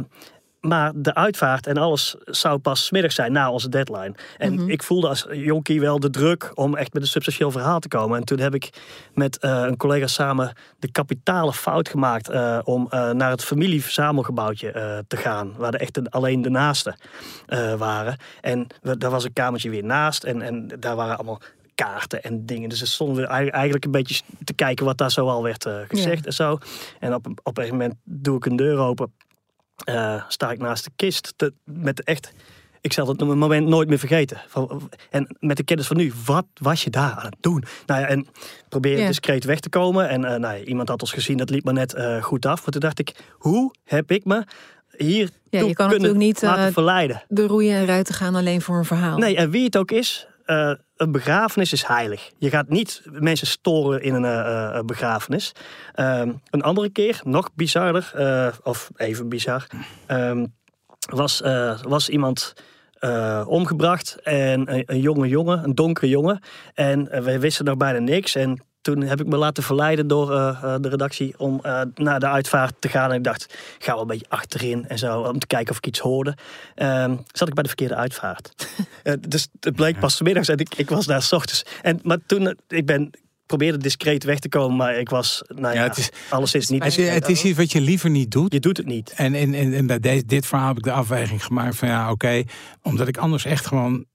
maar 0.67 0.91
de 0.95 1.13
uitvaart 1.13 1.67
en 1.67 1.77
alles 1.77 2.15
zou 2.25 2.57
pas 2.59 2.85
's 2.85 2.91
middags 2.91 3.15
zijn 3.15 3.31
na 3.31 3.51
onze 3.51 3.69
deadline. 3.69 4.13
En 4.37 4.53
ik 4.69 4.83
voelde 4.83 5.07
als 5.07 5.25
jonkie 5.31 5.79
wel 5.79 5.99
de 5.99 6.09
druk 6.09 6.51
om 6.53 6.75
echt 6.75 6.93
met 6.93 7.01
een 7.01 7.07
substantieel 7.07 7.51
verhaal 7.51 7.79
te 7.79 7.87
komen. 7.87 8.17
En 8.17 8.23
toen 8.23 8.39
heb 8.39 8.55
ik 8.55 8.69
met 9.13 9.37
eh, 9.39 9.63
een 9.67 9.77
collega 9.77 10.07
samen 10.07 10.53
de 10.79 10.91
kapitale 10.91 11.53
fout 11.53 11.89
gemaakt 11.89 12.29
eh, 12.29 12.59
om 12.63 12.87
eh, 12.89 13.09
naar 13.11 13.29
het 13.29 13.43
familieverzamelgebouwtje 13.43 15.03
te 15.07 15.17
gaan. 15.17 15.53
Waar 15.57 15.71
de 15.71 15.77
echt 15.77 16.11
alleen 16.11 16.41
de 16.41 16.49
naasten 16.49 16.95
waren. 17.77 18.17
En 18.41 18.67
we- 18.81 18.97
daar 18.97 19.11
was 19.11 19.23
een 19.23 19.33
kamertje 19.33 19.69
weer 19.69 19.83
naast. 19.83 20.23
En, 20.23 20.41
en 20.41 20.67
daar 20.79 20.95
waren 20.95 21.15
allemaal 21.15 21.39
kaarten 21.75 22.23
en 22.23 22.45
dingen. 22.45 22.69
Dus 22.69 22.81
er 22.81 22.87
stonden 22.87 23.23
we 23.23 23.29
ei- 23.29 23.47
eigenlijk 23.49 23.85
een 23.85 23.91
beetje 23.91 24.21
te 24.43 24.53
kijken 24.53 24.85
wat 24.85 24.97
daar 24.97 25.11
zo 25.11 25.27
al 25.27 25.43
werd 25.43 25.67
gezegd 25.87 26.25
en 26.25 26.33
zo. 26.33 26.57
En 26.99 27.13
op, 27.13 27.25
op 27.27 27.37
een 27.43 27.53
gegeven 27.53 27.77
moment 27.77 27.95
doe 28.03 28.37
ik 28.37 28.45
een 28.45 28.55
deur 28.55 28.77
open 28.77 29.13
eh, 29.83 30.23
sta 30.27 30.51
ik 30.51 30.59
naast 30.59 30.83
de 30.83 30.91
kist. 30.95 31.33
Te, 31.35 31.53
met 31.63 32.03
echt, 32.03 32.31
ik 32.81 32.93
zal 32.93 33.07
het 33.07 33.19
moment 33.19 33.67
nooit 33.67 33.89
meer 33.89 33.99
vergeten. 33.99 34.41
Van, 34.47 34.89
en 35.09 35.35
met 35.39 35.57
de 35.57 35.63
kennis 35.63 35.87
van 35.87 35.97
nu, 35.97 36.13
wat 36.25 36.45
was 36.53 36.83
je 36.83 36.89
daar 36.89 37.11
aan 37.11 37.25
het 37.25 37.35
doen? 37.39 37.63
Nou 37.85 38.01
ja, 38.01 38.07
en 38.07 38.27
probeer 38.69 38.97
Ja. 38.99 39.07
discreet 39.07 39.43
weg 39.43 39.59
te 39.59 39.69
komen. 39.69 40.09
En 40.09 40.25
eh, 40.25 40.39
nou 40.39 40.57
ja, 40.57 40.63
iemand 40.63 40.89
had 40.89 41.01
ons 41.01 41.11
gezien, 41.11 41.37
dat 41.37 41.49
liep 41.49 41.63
me 41.63 41.71
net 41.71 41.93
eh, 41.93 42.23
goed 42.23 42.45
af. 42.45 42.61
Maar 42.61 42.71
toen 42.71 42.81
dacht 42.81 42.99
ik, 42.99 43.15
hoe 43.31 43.73
heb 43.83 44.11
ik 44.11 44.25
me 44.25 44.43
hier 44.97 45.29
Ja, 45.49 45.59
je 45.59 45.73
kan 45.73 45.87
kunnen 45.87 45.89
natuurlijk 45.89 46.19
niet, 46.19 46.41
laten 46.41 46.73
verleiden? 46.73 47.23
De 47.27 47.47
roeien 47.47 47.75
en 47.75 47.85
ruiten 47.85 48.13
gaan 48.13 48.35
alleen 48.35 48.61
voor 48.61 48.77
een 48.77 48.85
verhaal. 48.85 49.17
Nee, 49.17 49.35
en 49.35 49.49
wie 49.49 49.63
het 49.63 49.77
ook 49.77 49.91
is, 49.91 50.27
eh, 50.45 50.73
een 50.95 51.11
begrafenis 51.11 51.73
is 51.73 51.83
heilig. 51.83 52.31
Je 52.37 52.49
gaat 52.49 52.69
niet 52.69 53.01
mensen 53.11 53.47
storen 53.47 54.01
in 54.01 54.13
een 54.13 54.25
eh, 54.25 54.77
eh, 54.77 54.85
begrafenis. 54.85 55.51
Ehm, 55.93 56.31
een 56.49 56.61
andere 56.61 56.89
keer, 56.89 57.21
nog 57.23 57.49
bizarder, 57.53 58.11
of 58.63 58.91
even 58.95 59.29
bizar, 59.29 59.67
ehm, 60.05 60.45
was, 61.09 61.41
was 61.81 62.09
iemand 62.09 62.53
omgebracht. 63.47 64.15
En 64.23 64.73
een, 64.73 64.83
een 64.85 64.99
jonge 64.99 65.27
jongen, 65.27 65.63
een 65.63 65.75
donkere 65.75 66.09
jongen. 66.09 66.43
En 66.73 67.23
wij 67.23 67.39
wisten 67.39 67.65
nog 67.65 67.77
bijna 67.77 67.99
niks. 67.99 68.35
En 68.35 68.61
toen 68.83 69.01
heb 69.01 69.19
ik 69.21 69.27
me 69.27 69.37
laten 69.37 69.63
verleiden 69.63 70.07
door 70.07 70.31
eh, 70.33 70.47
eh, 70.63 70.75
de 70.81 70.89
redactie 70.89 71.33
om 71.39 71.59
eh, 71.61 71.81
naar 71.95 72.19
de 72.19 72.27
uitvaart 72.27 72.73
te 72.79 72.89
gaan. 72.89 73.09
En 73.11 73.17
ik 73.17 73.23
dacht, 73.23 73.55
ga 73.79 73.91
wel 73.91 74.01
een 74.01 74.07
beetje 74.07 74.25
achterin 74.29 74.87
en 74.87 74.97
zo, 74.97 75.21
om 75.21 75.39
te 75.39 75.47
kijken 75.47 75.71
of 75.71 75.77
ik 75.77 75.85
iets 75.87 75.99
hoorde. 75.99 76.37
Ehm, 76.75 77.15
zat 77.31 77.47
ik 77.47 77.53
bij 77.53 77.63
de 77.63 77.69
verkeerde 77.69 77.95
uitvaart. 77.95 78.67
Dus 79.29 79.47
het 79.59 79.75
bleek 79.75 79.99
pas 79.99 80.15
's 80.15 80.21
middags 80.21 80.47
en 80.47 80.57
ik, 80.57 80.75
ik 80.75 80.89
was 80.89 81.05
daar 81.05 81.21
s 81.21 81.31
ochtends. 81.31 81.65
En, 81.81 81.99
maar 82.03 82.17
toen, 82.25 82.57
ik 82.67 82.85
ben 82.85 83.11
probeerde 83.45 83.77
discreet 83.77 84.23
weg 84.23 84.39
te 84.39 84.49
komen, 84.49 84.77
maar 84.77 84.97
ik 84.99 85.09
was, 85.09 85.41
nou 85.47 85.73
ja, 85.73 85.81
Ja, 85.81 85.87
het 85.87 85.97
is- 85.97 86.09
alleszins 86.29 86.69
niet 86.69 86.83
Het, 86.83 86.97
is- 86.97 87.09
het 87.09 87.29
is 87.29 87.43
iets 87.43 87.57
wat 87.57 87.71
je 87.71 87.81
liever 87.81 88.09
niet 88.09 88.31
doet. 88.31 88.53
Je 88.53 88.59
doet 88.59 88.77
het 88.77 88.85
niet. 88.85 89.13
En, 89.15 89.33
en, 89.33 89.53
en, 89.53 89.73
en 89.73 89.87
bij 89.87 89.99
deze, 89.99 90.25
dit 90.25 90.45
verhaal 90.45 90.67
heb 90.67 90.77
ik 90.77 90.83
de 90.83 90.91
afweging 90.91 91.45
gemaakt 91.45 91.75
van 91.75 91.87
ja, 91.87 92.11
oké, 92.11 92.43
omdat 92.81 93.07
ik 93.07 93.17
anders 93.17 93.45
echt 93.45 93.65
gewoon 93.65 94.05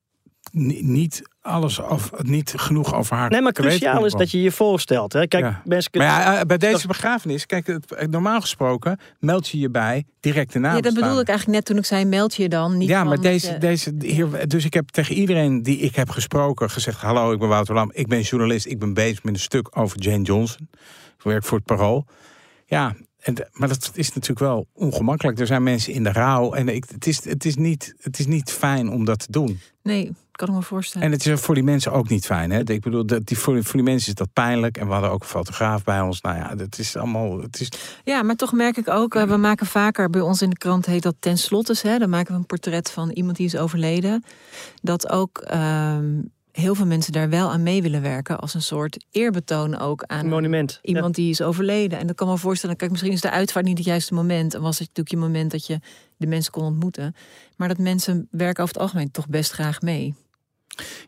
niet 0.53 1.23
alles 1.41 1.79
of 1.79 2.11
niet 2.23 2.53
genoeg 2.57 2.95
over 2.95 3.17
haar. 3.17 3.31
Nee, 3.31 3.41
maar 3.41 3.53
cruciaal 3.53 4.05
is 4.05 4.13
dat 4.13 4.31
je 4.31 4.43
je 4.43 4.51
voorstelt. 4.53 5.13
Hè? 5.13 5.27
Kijk, 5.27 5.45
Ja. 5.45 5.63
mensen 5.65 5.91
Maar 5.95 6.07
ja, 6.07 6.39
eh, 6.39 6.47
bij 6.47 6.59
deze 6.59 6.87
begrafenis, 6.87 7.47
kijk, 7.47 7.79
normaal 8.11 8.41
gesproken 8.41 8.99
meld 9.19 9.49
je 9.49 9.59
je 9.59 9.71
bij 9.71 10.05
direct 10.21 10.53
de 10.53 10.59
naam. 10.59 10.75
Ja, 10.75 10.81
dat 10.81 10.95
bedoelde 10.95 11.21
ik 11.21 11.29
eigenlijk 11.29 11.59
net 11.59 11.67
toen 11.67 11.77
ik 11.77 11.85
zei, 11.85 12.05
meld 12.05 12.35
je 12.35 12.49
dan. 12.49 12.77
Niet 12.77 12.89
Ja, 12.89 13.05
maar 13.05 13.21
deze, 13.21 13.53
je- 13.53 13.59
deze 13.59 13.95
hier, 13.99 14.49
dus 14.49 14.65
ik 14.65 14.75
heb 14.75 14.89
tegen 14.89 15.15
iedereen 15.15 15.63
die 15.63 15.79
ik 15.79 15.97
heb 15.97 16.11
gesproken 16.11 16.71
gezegd: 16.71 17.01
Hallo, 17.01 17.33
ik 17.33 17.39
ben 17.39 17.49
Wouter 17.49 17.75
Lam, 17.75 17.91
ik 17.95 18.07
ben 18.07 18.21
journalist, 18.21 18.67
ik 18.67 18.79
ben 18.79 18.95
bezig 18.95 19.23
met 19.23 19.35
een 19.35 19.41
stuk 19.41 19.79
over 19.79 19.99
Jane 20.01 20.23
Johnson. 20.23 20.69
Ik 21.19 21.25
werk 21.25 21.45
voor 21.45 21.57
het 21.59 21.67
Parool. 21.67 22.07
Ja, 22.67 22.95
en, 23.19 23.49
maar 23.53 23.69
dat 23.69 23.91
is 23.95 24.09
natuurlijk 24.09 24.39
wel 24.39 24.67
ongemakkelijk. 24.73 25.39
Er 25.39 25.47
zijn 25.47 25.63
mensen 25.63 25.93
in 25.93 26.03
de 26.03 26.13
rouw 26.13 26.53
en 26.53 26.69
ik, 26.69 26.85
het, 26.89 27.07
is, 27.07 27.25
het, 27.25 27.45
is 27.45 27.57
niet, 27.57 27.95
het 28.01 28.19
is 28.19 28.27
niet 28.27 28.51
fijn 28.51 28.91
om 28.91 29.05
dat 29.05 29.19
te 29.19 29.33
doen. 29.33 29.61
Nee, 29.83 30.13
kan 30.33 30.49
ik 30.49 30.55
me 30.55 30.63
voorstellen. 30.63 31.07
En 31.07 31.13
het 31.13 31.27
is 31.27 31.41
voor 31.41 31.55
die 31.55 31.65
mensen 31.65 31.93
ook 31.93 32.09
niet 32.09 32.27
fijn. 32.27 32.51
Hè? 32.51 32.71
Ik 32.71 32.81
bedoel, 32.81 33.07
dat, 33.07 33.27
die, 33.27 33.39
voor, 33.39 33.65
voor 33.65 33.73
die 33.75 33.83
mensen 33.83 34.09
is 34.09 34.15
dat 34.15 34.33
pijnlijk. 34.33 34.77
En 34.77 34.87
we 34.87 34.93
hadden 34.93 35.11
ook 35.11 35.21
een 35.21 35.29
fotograaf 35.29 35.85
bij 35.85 36.01
ons. 36.01 36.21
Nou 36.21 36.37
ja, 36.37 36.55
het 36.57 36.79
is 36.79 36.97
allemaal. 36.97 37.41
Het 37.41 37.61
is, 37.61 37.69
Ja, 38.05 38.23
maar 38.23 38.37
toch 38.37 38.53
merk 38.53 38.77
ik 38.77 38.89
ook, 38.89 39.15
eh, 39.15 39.23
we 39.23 39.37
maken 39.37 39.67
vaker 39.67 40.11
bij 40.11 40.21
ons 40.21 40.43
in 40.43 40.51
de 40.51 40.59
krant 40.59 40.87
heet 40.87 41.03
dat 41.03 41.15
tenslotte, 41.19 41.89
hè, 41.89 41.99
dan 41.99 42.11
maken 42.11 42.33
we 42.33 42.39
een 42.39 42.47
portret 42.47 42.91
van 42.91 43.11
iemand 43.11 43.37
die 43.37 43.47
is 43.47 43.57
overleden. 43.57 44.25
Dat 44.83 45.11
ook 45.11 45.39
ehm, 45.39 46.21
heel 46.59 46.75
veel 46.75 46.87
mensen 46.87 47.13
daar 47.13 47.29
wel 47.29 47.51
aan 47.51 47.63
mee 47.63 47.83
willen 47.83 48.03
werken 48.03 48.39
als 48.39 48.55
een 48.55 48.63
soort 48.63 49.05
eerbetoon 49.11 49.79
ook 49.79 50.03
aan 50.03 50.25
Een 50.25 50.29
monument. 50.29 50.79
iemand 50.83 51.15
die 51.15 51.31
is 51.31 51.43
overleden. 51.43 51.99
En 51.99 52.07
dat 52.07 52.17
kan 52.17 52.29
me 52.29 52.39
voorstellen, 52.39 52.77
kijk, 52.77 52.91
misschien 52.91 53.13
is 53.13 53.21
de 53.21 53.31
uitvaart 53.31 53.65
niet 53.65 53.79
het 53.79 53.87
juiste 53.87 54.15
moment. 54.15 54.55
En 54.55 54.61
was 54.61 54.79
het 54.79 54.89
natuurlijk 54.89 55.11
je 55.11 55.17
moment 55.17 55.51
dat 55.51 55.67
je 55.67 55.81
de 56.17 56.27
mensen 56.27 56.53
kon 56.53 56.65
ontmoeten. 56.65 57.15
Maar 57.57 57.69
dat 57.69 57.79
mensen 57.79 58.29
werken 58.31 58.63
over 58.63 58.75
het 58.75 58.83
algemeen 58.83 59.11
toch 59.11 59.29
best 59.29 59.53
graag 59.53 59.81
mee. 59.81 60.15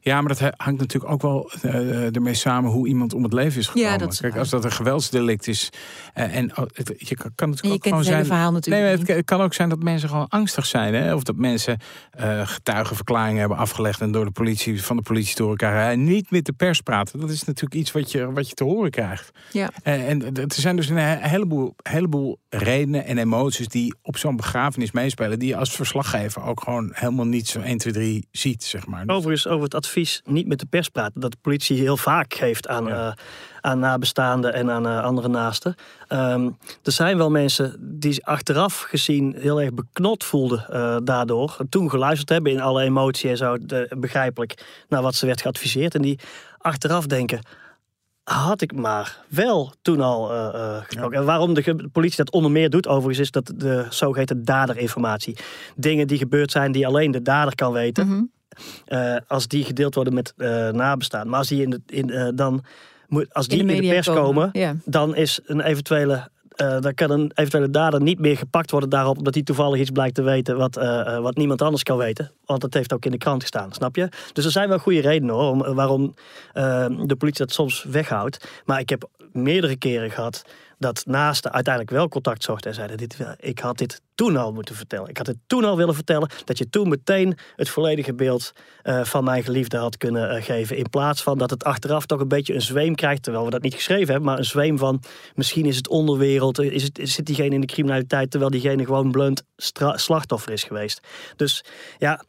Ja, 0.00 0.20
maar 0.20 0.36
dat 0.36 0.52
hangt 0.56 0.80
natuurlijk 0.80 1.12
ook 1.12 1.22
wel 1.22 1.50
eh, 1.62 2.14
ermee 2.14 2.34
samen 2.34 2.70
hoe 2.70 2.88
iemand 2.88 3.14
om 3.14 3.22
het 3.22 3.32
leven 3.32 3.60
is 3.60 3.66
gekomen. 3.66 3.98
dat 3.98 4.12
is 4.12 4.20
Kijk, 4.20 4.36
als 4.36 4.48
dat 4.50 4.64
een 4.64 4.72
geweldsdelict 4.72 5.46
is. 5.46 5.68
eh, 6.14 6.36
en 6.36 6.56
oh, 6.56 6.64
het, 6.72 6.92
je 6.96 7.14
kan, 7.16 7.30
kan 7.34 7.50
het 7.50 7.60
En 7.60 7.68
je 7.68 7.74
ook 7.74 7.80
kent 7.80 7.94
gewoon 7.94 7.98
het 7.98 8.14
zijn. 8.14 8.26
verhaal 8.26 8.50
Nee, 8.50 8.60
natuurlijk 8.60 8.98
het, 9.08 9.16
het 9.16 9.24
kan 9.26 9.40
ook 9.40 9.54
zijn 9.54 9.68
dat 9.68 9.82
mensen 9.82 10.08
gewoon 10.08 10.28
angstig 10.28 10.66
zijn. 10.66 10.94
Hè? 10.94 11.14
Of 11.14 11.22
dat 11.22 11.36
mensen 11.36 11.78
eh, 12.10 12.46
getuigenverklaringen 12.46 13.40
hebben 13.40 13.58
afgelegd 13.58 14.00
en 14.00 14.12
door 14.12 14.24
de 14.24 14.30
politie 14.30 14.82
van 14.82 14.96
de 14.96 15.02
politie 15.02 15.34
te 15.34 15.42
horen 15.42 15.56
krijgen. 15.58 15.90
En 15.92 16.04
niet 16.04 16.30
met 16.30 16.44
de 16.44 16.52
pers 16.52 16.80
praten. 16.80 17.20
Dat 17.20 17.30
is 17.30 17.44
natuurlijk 17.44 17.74
iets 17.80 17.92
wat 17.92 18.12
je, 18.12 18.32
wat 18.32 18.48
je 18.48 18.54
te 18.54 18.64
horen 18.64 18.90
krijgt. 18.90 19.30
Ja. 19.52 19.70
En, 19.82 20.22
en 20.24 20.34
er 20.34 20.44
zijn 20.48 20.76
dus 20.76 20.88
een 20.88 20.96
he- 20.96 21.28
heleboel, 21.28 21.74
heleboel 21.82 22.38
redenen 22.48 23.04
en 23.04 23.18
emoties 23.18 23.68
die 23.68 23.94
op 24.02 24.16
zo'n 24.16 24.36
begrafenis 24.36 24.90
meespelen. 24.90 25.38
Die 25.38 25.48
je 25.48 25.56
als 25.56 25.70
verslaggever 25.74 26.42
ook 26.42 26.60
gewoon 26.62 26.90
helemaal 26.92 27.24
niet 27.26 27.48
zo 27.48 27.60
1, 27.60 27.78
2, 27.78 27.92
3 27.92 28.28
ziet, 28.30 28.64
zeg 28.64 28.86
maar. 28.86 29.02
Overigens 29.06 29.46
over 29.46 29.59
het 29.62 29.74
advies 29.74 30.20
niet 30.24 30.46
met 30.46 30.58
de 30.58 30.66
pers 30.66 30.88
praten. 30.88 31.20
Dat 31.20 31.30
de 31.30 31.36
politie 31.42 31.78
heel 31.78 31.96
vaak 31.96 32.34
geeft 32.34 32.68
aan, 32.68 32.84
Ja. 32.84 33.06
eh, 33.08 33.12
aan 33.60 33.78
nabestaanden 33.78 34.54
en 34.54 34.70
aan 34.70 34.86
eh, 34.86 35.02
andere 35.04 35.28
naasten. 35.28 35.74
Ehm, 36.08 36.48
er 36.82 36.92
zijn 36.92 37.16
wel 37.16 37.30
mensen 37.30 37.76
die 37.80 38.12
zich 38.12 38.24
achteraf 38.24 38.80
gezien 38.80 39.34
heel 39.38 39.60
erg 39.60 39.74
beknot 39.74 40.24
voelden 40.24 40.66
eh, 40.68 40.96
daardoor. 41.04 41.56
En 41.58 41.68
toen 41.68 41.90
geluisterd 41.90 42.28
hebben 42.28 42.52
in 42.52 42.60
alle 42.60 42.82
emotie 42.82 43.30
en 43.30 43.36
zo, 43.36 43.56
de- 43.60 43.96
begrijpelijk, 43.98 44.64
naar 44.88 45.02
wat 45.02 45.14
ze 45.14 45.26
werd 45.26 45.40
geadviseerd. 45.40 45.94
En 45.94 46.02
die 46.02 46.18
achteraf 46.58 47.06
denken, 47.06 47.40
had 48.24 48.60
ik 48.60 48.74
maar 48.74 49.18
wel 49.28 49.72
toen 49.82 50.00
al 50.00 50.30
eh, 50.32 50.46
eh, 50.54 50.82
gesproken. 50.84 51.18
En 51.18 51.24
waarom 51.24 51.54
de 51.54 51.88
politie 51.92 52.16
dat 52.16 52.30
onder 52.30 52.50
meer 52.50 52.70
doet, 52.70 52.86
overigens, 52.86 53.18
is 53.18 53.30
dat 53.30 53.52
de 53.56 53.86
zogeheten 53.88 54.44
daderinformatie. 54.44 55.36
Dingen 55.76 56.06
die 56.06 56.18
gebeurd 56.18 56.50
zijn 56.50 56.72
die 56.72 56.86
alleen 56.86 57.10
de 57.10 57.22
dader 57.22 57.54
kan 57.54 57.72
weten. 57.72 58.06
Mhm. 58.06 58.22
Eh, 58.84 59.16
als 59.26 59.48
die 59.48 59.64
gedeeld 59.64 59.94
worden 59.94 60.14
met 60.14 60.34
eh 60.36 60.68
nabestaan. 60.68 61.28
Maar 61.28 61.38
als 61.38 61.48
die 61.48 61.62
in 61.62 61.70
de, 61.70 61.80
in, 61.86 62.10
eh, 62.10 62.28
dan 62.34 62.64
moet, 63.08 63.34
als 63.34 63.48
die 63.48 63.58
in 63.58 63.66
de, 63.66 63.72
media 63.72 63.92
pers 63.92 64.06
komen, 64.06 64.78
dan 64.84 65.14
is 65.14 65.40
een 65.44 65.60
eventuele. 65.60 66.28
dan 66.80 66.94
kan 66.94 67.10
een 67.10 67.32
eventuele 67.34 67.70
dader 67.70 68.02
niet 68.02 68.18
meer 68.18 68.36
gepakt 68.36 68.70
worden 68.70 68.90
daarop, 68.90 69.18
omdat 69.18 69.34
hij 69.34 69.42
toevallig 69.42 69.80
iets 69.80 69.90
blijkt 69.90 70.14
te 70.14 70.22
weten 70.22 70.56
wat, 70.56 70.74
wat 71.20 71.36
niemand 71.36 71.62
anders 71.62 71.82
kan 71.82 71.96
weten. 71.96 72.30
Want 72.44 72.60
dat 72.60 72.74
heeft 72.74 72.92
ook 72.92 73.04
in 73.04 73.10
de 73.10 73.18
krant 73.18 73.40
gestaan, 73.42 73.72
snap 73.72 73.96
je? 73.96 74.08
Dus 74.32 74.44
er 74.44 74.50
zijn 74.50 74.68
wel 74.68 74.78
goede 74.78 75.00
redenen 75.00 75.34
hoor, 75.34 75.50
om, 75.50 75.74
waarom 75.74 76.14
de 77.06 77.14
politie 77.18 77.44
dat 77.44 77.52
soms 77.52 77.84
weghoudt. 77.84 78.48
Maar 78.64 78.80
ik 78.80 78.88
heb 78.88 79.08
meerdere 79.32 79.76
keren 79.76 80.10
gehad 80.10 80.44
dat 80.78 81.02
naasten 81.06 81.52
uiteindelijk 81.52 81.94
wel 81.94 82.08
contact 82.08 82.42
zochten 82.42 82.70
en 82.70 82.76
zeiden: 82.76 82.96
dit, 82.96 83.16
Ik 83.38 83.58
had 83.58 83.78
dit 83.78 84.00
toen 84.14 84.36
al 84.36 84.52
moeten 84.52 84.74
vertellen. 84.74 85.08
Ik 85.08 85.16
had 85.16 85.26
het 85.26 85.36
toen 85.46 85.64
al 85.64 85.76
willen 85.76 85.94
vertellen. 85.94 86.28
Dat 86.44 86.58
je 86.58 86.70
toen 86.70 86.88
meteen 86.88 87.38
het 87.56 87.68
volledige 87.68 88.14
beeld 88.14 88.52
eh, 88.82 89.04
van 89.04 89.24
mijn 89.24 89.42
geliefde 89.44 89.76
had 89.76 89.96
kunnen 89.96 90.30
eh, 90.30 90.42
geven. 90.44 90.76
In 90.76 90.88
plaats 90.90 91.22
van 91.22 91.38
dat 91.38 91.50
het 91.50 91.64
achteraf 91.64 92.06
toch 92.06 92.20
een 92.20 92.28
beetje 92.28 92.54
een 92.54 92.62
zweem 92.62 92.94
krijgt. 92.94 93.22
Terwijl 93.22 93.44
we 93.44 93.50
dat 93.50 93.62
niet 93.62 93.74
geschreven 93.74 94.06
hebben, 94.08 94.24
maar 94.24 94.38
een 94.38 94.44
zweem 94.44 94.78
van 94.78 95.02
misschien 95.34 95.66
is 95.66 95.76
het 95.76 95.88
onderwereld. 95.88 96.58
eh, 96.58 96.70
Is 96.72 96.82
het, 96.82 97.00
zit 97.02 97.26
diegene 97.26 97.54
in 97.54 97.60
de 97.60 97.66
criminaliteit 97.66 98.30
terwijl 98.30 98.50
diegene 98.50 98.84
gewoon 98.84 99.10
blunt 99.10 99.42
slachtoffer 99.94 100.52
is 100.52 100.64
geweest. 100.64 101.00
Dus 101.36 101.64
ja, 101.98 102.24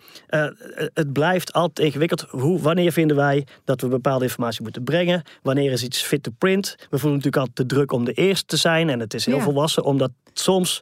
het 0.93 1.13
blijft 1.13 1.53
altijd 1.53 1.87
ingewikkeld. 1.87 2.21
Hoe, 2.29 2.59
wanneer 2.61 2.91
vinden 2.91 3.15
wij 3.17 3.47
dat 3.65 3.81
we 3.81 3.87
bepaalde 3.87 4.23
informatie 4.25 4.61
moeten 4.63 4.83
brengen? 4.83 5.21
Wanneer 5.41 5.71
is 5.71 5.83
iets 5.83 6.01
fit 6.01 6.23
to 6.23 6.31
print? 6.37 6.75
We 6.77 6.97
voelen 6.97 7.17
natuurlijk 7.17 7.37
altijd 7.37 7.69
de 7.69 7.75
druk 7.75 7.91
om 7.91 8.05
de 8.05 8.13
eerste 8.13 8.45
te 8.45 8.57
zijn. 8.57 8.89
En 8.89 8.99
het 8.99 9.13
is 9.13 9.25
heel 9.25 9.35
Ja. 9.37 9.43
volwassen 9.43 9.83
om 9.83 9.97
dat 9.97 10.11
soms 10.33 10.79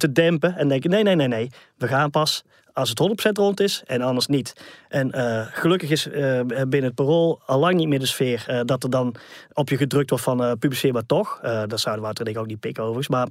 te 0.00 0.12
dempen. 0.12 0.56
En 0.56 0.68
denken, 0.68 0.90
nee, 0.90 1.02
nee, 1.02 1.14
nee, 1.14 1.28
nee. 1.28 1.50
We 1.76 1.88
gaan 1.88 2.10
pas 2.10 2.44
als 2.72 2.88
het 2.88 3.28
100% 3.28 3.32
rond 3.32 3.60
is 3.60 3.82
en 3.86 4.02
anders 4.02 4.26
niet. 4.26 4.52
En 4.88 5.12
eh, 5.12 5.46
gelukkig 5.50 5.90
is 5.90 6.08
eh, 6.08 6.40
binnen 6.44 6.82
het 6.82 6.94
parool 6.94 7.40
al 7.46 7.58
lang 7.58 7.74
niet 7.74 7.88
meer 7.88 7.98
de 7.98 8.06
sfeer... 8.06 8.44
eh, 8.46 8.60
dat 8.64 8.82
er 8.82 8.90
dan 8.90 9.14
op 9.52 9.68
je 9.68 9.76
gedrukt 9.76 10.10
wordt 10.10 10.24
van 10.24 10.44
eh, 10.44 10.52
publiceer 10.58 10.92
maar 10.92 11.06
toch. 11.06 11.38
Eh 11.42 11.62
dat 11.66 11.80
zouden 11.80 12.04
Wouter 12.04 12.26
en 12.26 12.32
ik 12.32 12.38
ook 12.38 12.46
niet 12.46 12.60
pikken 12.60 12.82
overigens. 12.82 13.16
Maar 13.16 13.28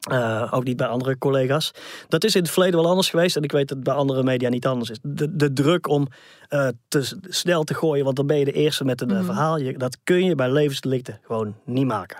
eh, 0.00 0.48
ook 0.50 0.64
niet 0.64 0.76
bij 0.76 0.86
andere 0.86 1.18
collega's. 1.18 1.72
Dat 2.08 2.24
is 2.24 2.34
in 2.34 2.42
het 2.42 2.50
verleden 2.50 2.80
wel 2.80 2.88
anders 2.88 3.10
geweest. 3.10 3.36
En 3.36 3.42
ik 3.42 3.52
weet 3.52 3.68
dat 3.68 3.76
het 3.76 3.86
bij 3.86 3.94
andere 3.94 4.22
media 4.22 4.48
niet 4.48 4.66
anders 4.66 4.90
is. 4.90 4.98
De, 5.02 5.36
de 5.36 5.52
druk 5.52 5.88
om 5.88 6.06
eh, 6.48 6.68
te 6.88 7.16
snel 7.28 7.64
te 7.64 7.74
gooien, 7.74 8.04
want 8.04 8.16
dan 8.16 8.26
ben 8.26 8.38
je 8.38 8.44
de 8.44 8.52
eerste 8.52 8.84
met 8.84 9.00
een 9.00 9.10
eh, 9.10 9.24
verhaal. 9.24 9.58
Je, 9.58 9.78
dat 9.78 9.98
kun 10.04 10.24
je 10.24 10.34
bij 10.34 10.50
levensdelicten 10.50 11.20
gewoon 11.22 11.54
niet 11.64 11.86
maken. 11.86 12.16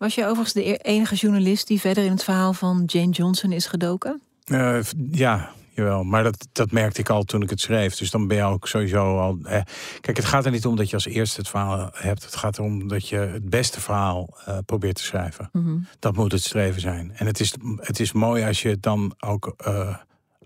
Was 0.00 0.14
je 0.14 0.24
overigens 0.24 0.52
de 0.52 0.68
e- 0.68 0.78
enige 0.82 1.14
journalist 1.14 1.66
die 1.66 1.80
verder 1.80 2.04
in 2.04 2.10
het 2.10 2.24
verhaal 2.24 2.52
van 2.52 2.82
Jane 2.86 3.10
Johnson 3.10 3.52
is 3.52 3.66
gedoken? 3.66 4.20
Eh, 4.44 4.78
ja, 5.10 5.52
jawel. 5.74 6.04
Maar 6.04 6.22
dat, 6.22 6.48
dat 6.52 6.70
merkte 6.70 7.00
ik 7.00 7.08
al 7.08 7.22
toen 7.22 7.42
ik 7.42 7.50
het 7.50 7.60
schreef. 7.60 7.96
Dus 7.96 8.10
dan 8.10 8.26
ben 8.26 8.36
je 8.36 8.42
ook 8.42 8.68
sowieso 8.68 9.18
al. 9.18 9.38
Eh, 9.42 9.62
kijk, 10.00 10.16
het 10.16 10.26
gaat 10.26 10.44
er 10.44 10.50
niet 10.50 10.66
om 10.66 10.76
dat 10.76 10.88
je 10.88 10.94
als 10.94 11.06
eerste 11.06 11.40
het 11.40 11.48
verhaal 11.48 11.90
hebt. 11.92 12.24
Het 12.24 12.36
gaat 12.36 12.58
erom 12.58 12.88
dat 12.88 13.08
je 13.08 13.16
het 13.16 13.50
beste 13.50 13.80
verhaal 13.80 14.38
eh, 14.44 14.58
probeert 14.66 14.96
te 14.96 15.02
schrijven. 15.02 15.48
Mhm. 15.52 15.76
Dat 15.98 16.16
moet 16.16 16.32
het 16.32 16.42
streven 16.42 16.80
zijn. 16.80 17.12
En 17.14 17.26
het 17.26 17.40
is, 17.40 17.54
het 17.76 18.00
is 18.00 18.12
mooi 18.12 18.44
als 18.44 18.62
je 18.62 18.68
het 18.68 18.82
dan 18.82 19.14
ook 19.18 19.54
eh, 19.56 19.96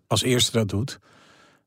als 0.06 0.22
eerste 0.22 0.52
dat 0.52 0.68
doet. 0.68 0.98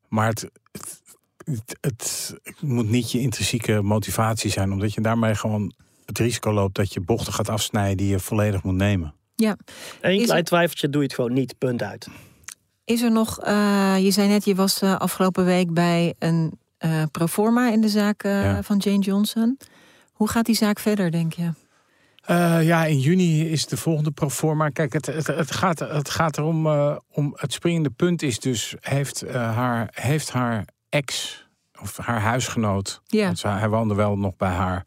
Maar 0.08 0.28
het, 0.28 0.50
het, 0.72 1.78
het, 1.82 2.36
het 2.44 2.62
moet 2.62 2.90
niet 2.90 3.12
je 3.12 3.20
intrinsieke 3.20 3.82
motivatie 3.82 4.52
zijn, 4.52 4.72
omdat 4.72 4.94
je 4.94 5.02
daarmee 5.02 5.36
gewoon 5.36 5.74
het 6.08 6.18
risico 6.20 6.52
loopt 6.54 6.76
dat 6.76 6.94
je 6.94 7.00
bochten 7.00 7.34
gaat 7.34 7.50
afsnijden 7.50 7.98
die 7.98 8.08
je 8.08 8.20
volledig 8.20 8.64
moet 8.64 8.76
nemen. 8.76 9.14
Ja. 9.36 9.58
Eén 10.02 10.24
klein 10.24 10.40
er- 10.40 10.46
twijfeltje 10.46 10.90
doe 10.90 11.02
je 11.02 11.08
het 11.08 11.16
gewoon 11.16 11.34
niet, 11.34 11.58
punt 11.58 11.84
uit. 11.84 12.08
Is 12.86 13.02
er 13.02 13.12
nog, 13.12 13.40
eh, 13.40 13.96
je 14.00 14.12
zei 14.12 14.28
net, 14.28 14.46
je 14.46 14.56
was 14.56 14.82
eh, 14.82 14.96
afgelopen 14.96 15.46
week 15.46 15.74
bij 15.74 16.14
een 16.20 16.60
eh 16.78 17.04
proforma 17.12 17.72
in 17.72 17.82
de 17.82 17.90
zaak 17.90 18.24
Ja. 18.24 18.64
van 18.64 18.78
Jane 18.78 19.00
Johnson. 19.00 19.58
Hoe 20.14 20.30
gaat 20.30 20.46
die 20.46 20.56
zaak 20.56 20.80
verder, 20.80 21.12
denk 21.12 21.34
je? 21.34 21.50
Eh, 22.22 22.64
ja, 22.68 22.86
in 22.86 23.00
juni 23.00 23.50
is 23.50 23.66
de 23.68 23.78
volgende 23.78 24.12
proforma. 24.12 24.70
Kijk, 24.70 24.94
het, 24.94 25.06
het, 25.06 25.28
het, 25.28 25.52
gaat, 25.52 25.80
het 25.80 26.10
gaat 26.10 26.38
erom. 26.38 26.66
eh, 26.68 26.96
om 27.12 27.34
het 27.36 27.54
springende 27.54 27.90
punt 27.90 28.22
is 28.22 28.40
dus: 28.40 28.76
heeft, 28.80 29.22
eh, 29.22 29.56
haar, 29.56 29.88
heeft 29.92 30.32
haar 30.32 30.66
ex 30.90 31.46
of 31.82 31.98
haar 31.98 32.22
huisgenoot, 32.22 33.02
Ja. 33.06 33.26
want 33.26 33.40
ze- 33.40 33.48
hij 33.48 33.70
woonde 33.70 33.94
wel 33.94 34.18
nog 34.18 34.36
bij 34.38 34.50
haar, 34.50 34.86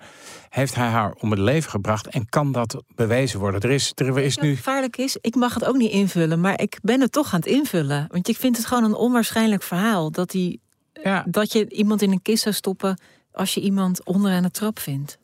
heeft 0.49 0.74
hij 0.74 0.88
haar 0.88 1.12
om 1.12 1.30
het 1.30 1.38
leven 1.41 1.70
gebracht 1.70 2.07
en 2.07 2.28
kan 2.28 2.53
dat 2.53 2.82
bewezen 2.95 3.41
worden? 3.41 3.61
Er 3.61 3.70
is, 3.70 3.93
er 3.95 4.18
is 4.18 4.36
nu. 4.38 4.57
gevaarlijk 4.57 4.97
is, 4.97 5.16
ik 5.20 5.34
mag 5.34 5.55
het 5.55 5.64
ook 5.64 5.76
niet 5.76 5.91
invullen, 5.91 6.41
maar 6.41 6.61
ik 6.61 6.78
ben 6.82 7.01
het 7.01 7.12
toch 7.12 7.32
aan 7.34 7.41
het 7.41 7.49
invullen. 7.49 8.07
Want 8.11 8.28
ik 8.28 8.36
vind 8.36 8.57
het 8.57 8.66
gewoon 8.66 8.84
een 8.84 8.95
onwaarschijnlijk 8.95 9.62
verhaal 9.62 10.11
dat, 10.11 10.30
die, 10.30 10.61
Ja, 11.03 11.24
dat 11.28 11.53
je 11.53 11.68
iemand 11.70 12.03
in 12.03 12.12
een 12.12 12.22
kist 12.22 12.43
zou 12.43 12.55
stoppen 12.55 13.01
als 13.32 13.55
je 13.55 13.61
iemand 13.61 14.05
onderaan 14.05 14.43
de 14.43 14.51
trap 14.51 14.78
vindt. 14.78 15.18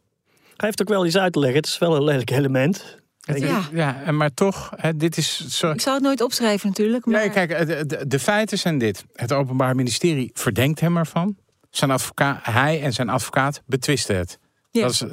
Hij 0.56 0.66
heeft 0.66 0.80
ook 0.80 0.88
wel 0.88 1.06
iets 1.06 1.16
uit 1.16 1.32
te 1.32 1.38
leggen. 1.38 1.58
Het 1.58 1.66
is 1.66 1.78
wel 1.78 1.96
een 1.96 2.04
lelijk 2.04 2.30
element. 2.30 2.96
het- 3.20 3.38
Ja. 3.38 3.60
ja. 3.72 4.02
en 4.02 4.16
maar 4.16 4.34
toch, 4.34 4.70
hè, 4.76 4.96
dit 4.96 5.16
is 5.16 5.46
zo. 5.48 5.70
Ik 5.70 5.80
zou 5.80 5.94
het 5.94 6.04
nooit 6.04 6.20
opschrijven 6.20 6.68
natuurlijk, 6.68 7.06
maar 7.06 7.20
Nee, 7.20 7.30
kijk, 7.30 7.66
de, 7.66 7.86
de, 7.86 8.06
de 8.06 8.18
feiten 8.18 8.58
zijn 8.58 8.78
dit. 8.78 9.04
Het 9.14 9.32
Openbaar 9.32 9.74
Ministerie 9.74 10.30
verdenkt 10.34 10.80
hem 10.80 10.96
ervan. 10.96 11.36
Zijn 11.76 11.90
advocaat, 11.90 12.38
hij 12.42 12.82
en 12.82 12.92
zijn 12.92 13.08
advocaat 13.08 13.62
betwisten 13.66 14.16
het. 14.16 14.38
Ja. 14.70 14.82
Dat 14.82 14.90
is, 14.90 15.04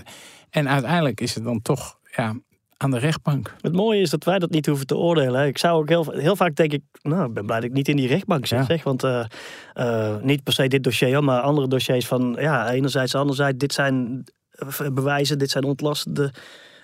en 0.50 0.70
uiteindelijk 0.70 1.22
is 1.22 1.36
het 1.36 1.44
dan 1.44 1.62
toch 1.62 1.98
ja, 2.16 2.36
aan 2.78 2.92
de 2.92 2.98
rechtbank. 2.98 3.56
Het 3.62 3.74
mooie 3.74 4.02
is 4.02 4.10
dat 4.10 4.24
wij 4.24 4.40
dat 4.40 4.50
niet 4.50 4.66
hoeven 4.66 4.88
te 4.88 4.96
oordelen. 4.96 5.48
Ik 5.48 5.58
zou 5.58 5.82
ook 5.82 5.90
heel, 5.90 6.12
heel 6.12 6.36
vaak 6.36 6.56
denk 6.56 6.72
ik, 6.72 6.82
nou, 7.02 7.28
ik 7.28 7.34
ben 7.34 7.46
blij 7.46 7.60
dat 7.60 7.70
ik 7.70 7.76
niet 7.76 7.88
in 7.88 7.96
die 7.96 8.08
rechtbank 8.08 8.46
zit. 8.46 8.60
Ja. 8.60 8.66
Zeg, 8.66 8.84
want 8.84 9.04
eh, 9.04 9.26
eh, 9.74 10.22
niet 10.22 10.44
per 10.44 10.54
se 10.54 10.68
dit 10.68 10.84
dossier, 10.84 11.14
hoor, 11.14 11.24
maar 11.24 11.42
andere 11.42 11.68
dossiers 11.68 12.08
van, 12.08 12.36
ja, 12.40 12.72
enerzijds, 12.72 13.16
anderzijds, 13.16 13.58
dit 13.58 13.74
zijn 13.74 14.24
bewijzen, 14.94 15.38
dit 15.38 15.50
zijn 15.50 15.64
ontlastende 15.64 16.34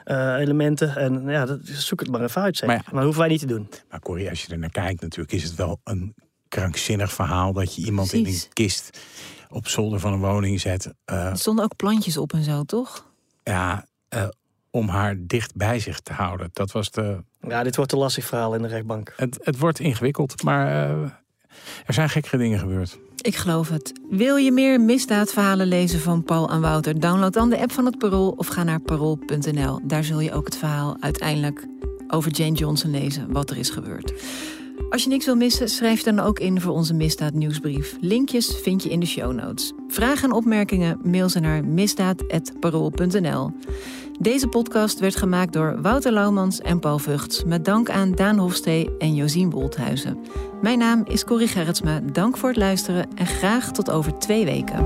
eh, 0.03 0.35
elementen. 0.35 0.95
En 0.95 1.23
ja, 1.27 1.45
dat, 1.45 1.59
zoek 1.63 1.99
het 1.99 2.11
maar 2.11 2.21
even 2.21 2.41
uit, 2.41 2.57
zeg. 2.57 2.67
Maar 2.67 2.81
Maar, 2.85 2.95
ja. 2.95 3.03
hoeven 3.03 3.21
wij 3.21 3.29
niet 3.29 3.39
te 3.39 3.45
doen. 3.45 3.69
Maar 3.89 3.99
Corrie, 3.99 4.29
als 4.29 4.43
je 4.43 4.51
er 4.51 4.59
naar 4.59 4.71
kijkt, 4.71 5.01
natuurlijk 5.01 5.31
is 5.31 5.43
het 5.43 5.55
wel 5.55 5.79
een 5.83 6.15
krankzinnig 6.49 7.13
verhaal 7.13 7.53
dat 7.53 7.75
je 7.75 7.81
iemand 7.81 8.13
in 8.13 8.25
een 8.25 8.41
kist 8.53 8.99
op 9.49 9.67
zolder 9.67 9.99
van 9.99 10.13
een 10.13 10.19
woning 10.19 10.59
zet. 10.61 10.93
eh, 11.05 11.25
er 11.25 11.37
stonden 11.37 11.63
ook 11.63 11.75
plantjes 11.75 12.17
op 12.17 12.33
en 12.33 12.43
zo, 12.43 12.63
toch? 12.63 13.05
ja, 13.43 13.85
eh, 14.09 14.27
om 14.71 14.87
haar 14.87 15.15
dicht 15.19 15.55
bij 15.55 15.79
zich 15.79 15.99
te 15.99 16.13
houden. 16.13 16.49
Dat 16.53 16.71
was 16.71 16.91
de. 16.91 17.23
Ja, 17.47 17.63
dit 17.63 17.75
wordt 17.75 17.91
een 17.91 17.97
lastig 17.97 18.25
verhaal 18.25 18.55
in 18.55 18.61
de 18.61 18.67
rechtbank. 18.67 19.13
Het, 19.15 19.37
het 19.41 19.57
wordt 19.59 19.79
ingewikkeld, 19.79 20.43
maar 20.43 20.67
eh, 20.67 21.01
er 21.85 21.93
zijn 21.93 22.09
gekkere 22.09 22.37
dingen 22.37 22.59
gebeurd. 22.59 22.99
Ik 23.21 23.35
geloof 23.35 23.69
het. 23.69 23.91
Wil 24.09 24.35
je 24.35 24.51
meer 24.51 24.81
misdaadverhalen 24.81 25.67
lezen 25.67 25.99
van 25.99 26.23
Paul 26.23 26.49
en 26.49 26.61
Wouter? 26.61 26.99
Download 26.99 27.33
dan 27.33 27.49
de 27.49 27.59
app 27.59 27.71
van 27.71 27.85
het 27.85 27.97
Parool 27.97 28.29
of 28.29 28.47
ga 28.47 28.63
naar 28.63 28.79
parool.nl. 28.79 29.79
Daar 29.83 30.03
zul 30.03 30.19
je 30.19 30.31
ook 30.33 30.45
het 30.45 30.57
verhaal 30.57 30.97
uiteindelijk 30.99 31.67
over 32.07 32.31
Jane 32.31 32.55
Johnson 32.55 32.91
lezen, 32.91 33.31
wat 33.31 33.49
er 33.49 33.57
is 33.57 33.69
gebeurd. 33.69 34.13
Als 34.89 35.03
je 35.03 35.09
niks 35.09 35.25
wil 35.25 35.35
missen, 35.35 35.69
schrijf 35.69 36.03
dan 36.03 36.19
ook 36.19 36.39
in 36.39 36.61
voor 36.61 36.73
onze 36.73 36.93
misdaad 36.93 37.33
nieuwsbrief. 37.33 37.97
Linkjes 38.01 38.55
vind 38.61 38.83
je 38.83 38.89
in 38.89 38.99
de 38.99 39.05
show 39.05 39.33
notes. 39.33 39.73
Vragen 39.87 40.29
en 40.29 40.35
opmerkingen 40.35 40.99
mail 41.03 41.29
ze 41.29 41.39
naar 41.39 41.65
misdaad.parool.nl. 41.65 43.51
Deze 44.19 44.47
podcast 44.47 44.99
werd 44.99 45.15
gemaakt 45.15 45.53
door 45.53 45.81
Wouter 45.81 46.11
Laumans 46.11 46.59
en 46.59 46.79
Paul 46.79 46.99
Vugts... 46.99 47.43
met 47.43 47.65
dank 47.65 47.89
aan 47.89 48.11
Daan 48.11 48.37
Hofstee 48.37 48.89
en 48.97 49.15
Josien 49.15 49.49
Wolthuizen. 49.49 50.17
Mijn 50.61 50.79
naam 50.79 51.05
is 51.05 51.23
Corrie 51.23 51.47
Gerritsma. 51.47 51.99
Dank 51.99 52.37
voor 52.37 52.49
het 52.49 52.57
luisteren 52.57 53.07
en 53.15 53.25
graag 53.25 53.71
tot 53.71 53.91
over 53.91 54.17
twee 54.17 54.45
weken. 54.45 54.85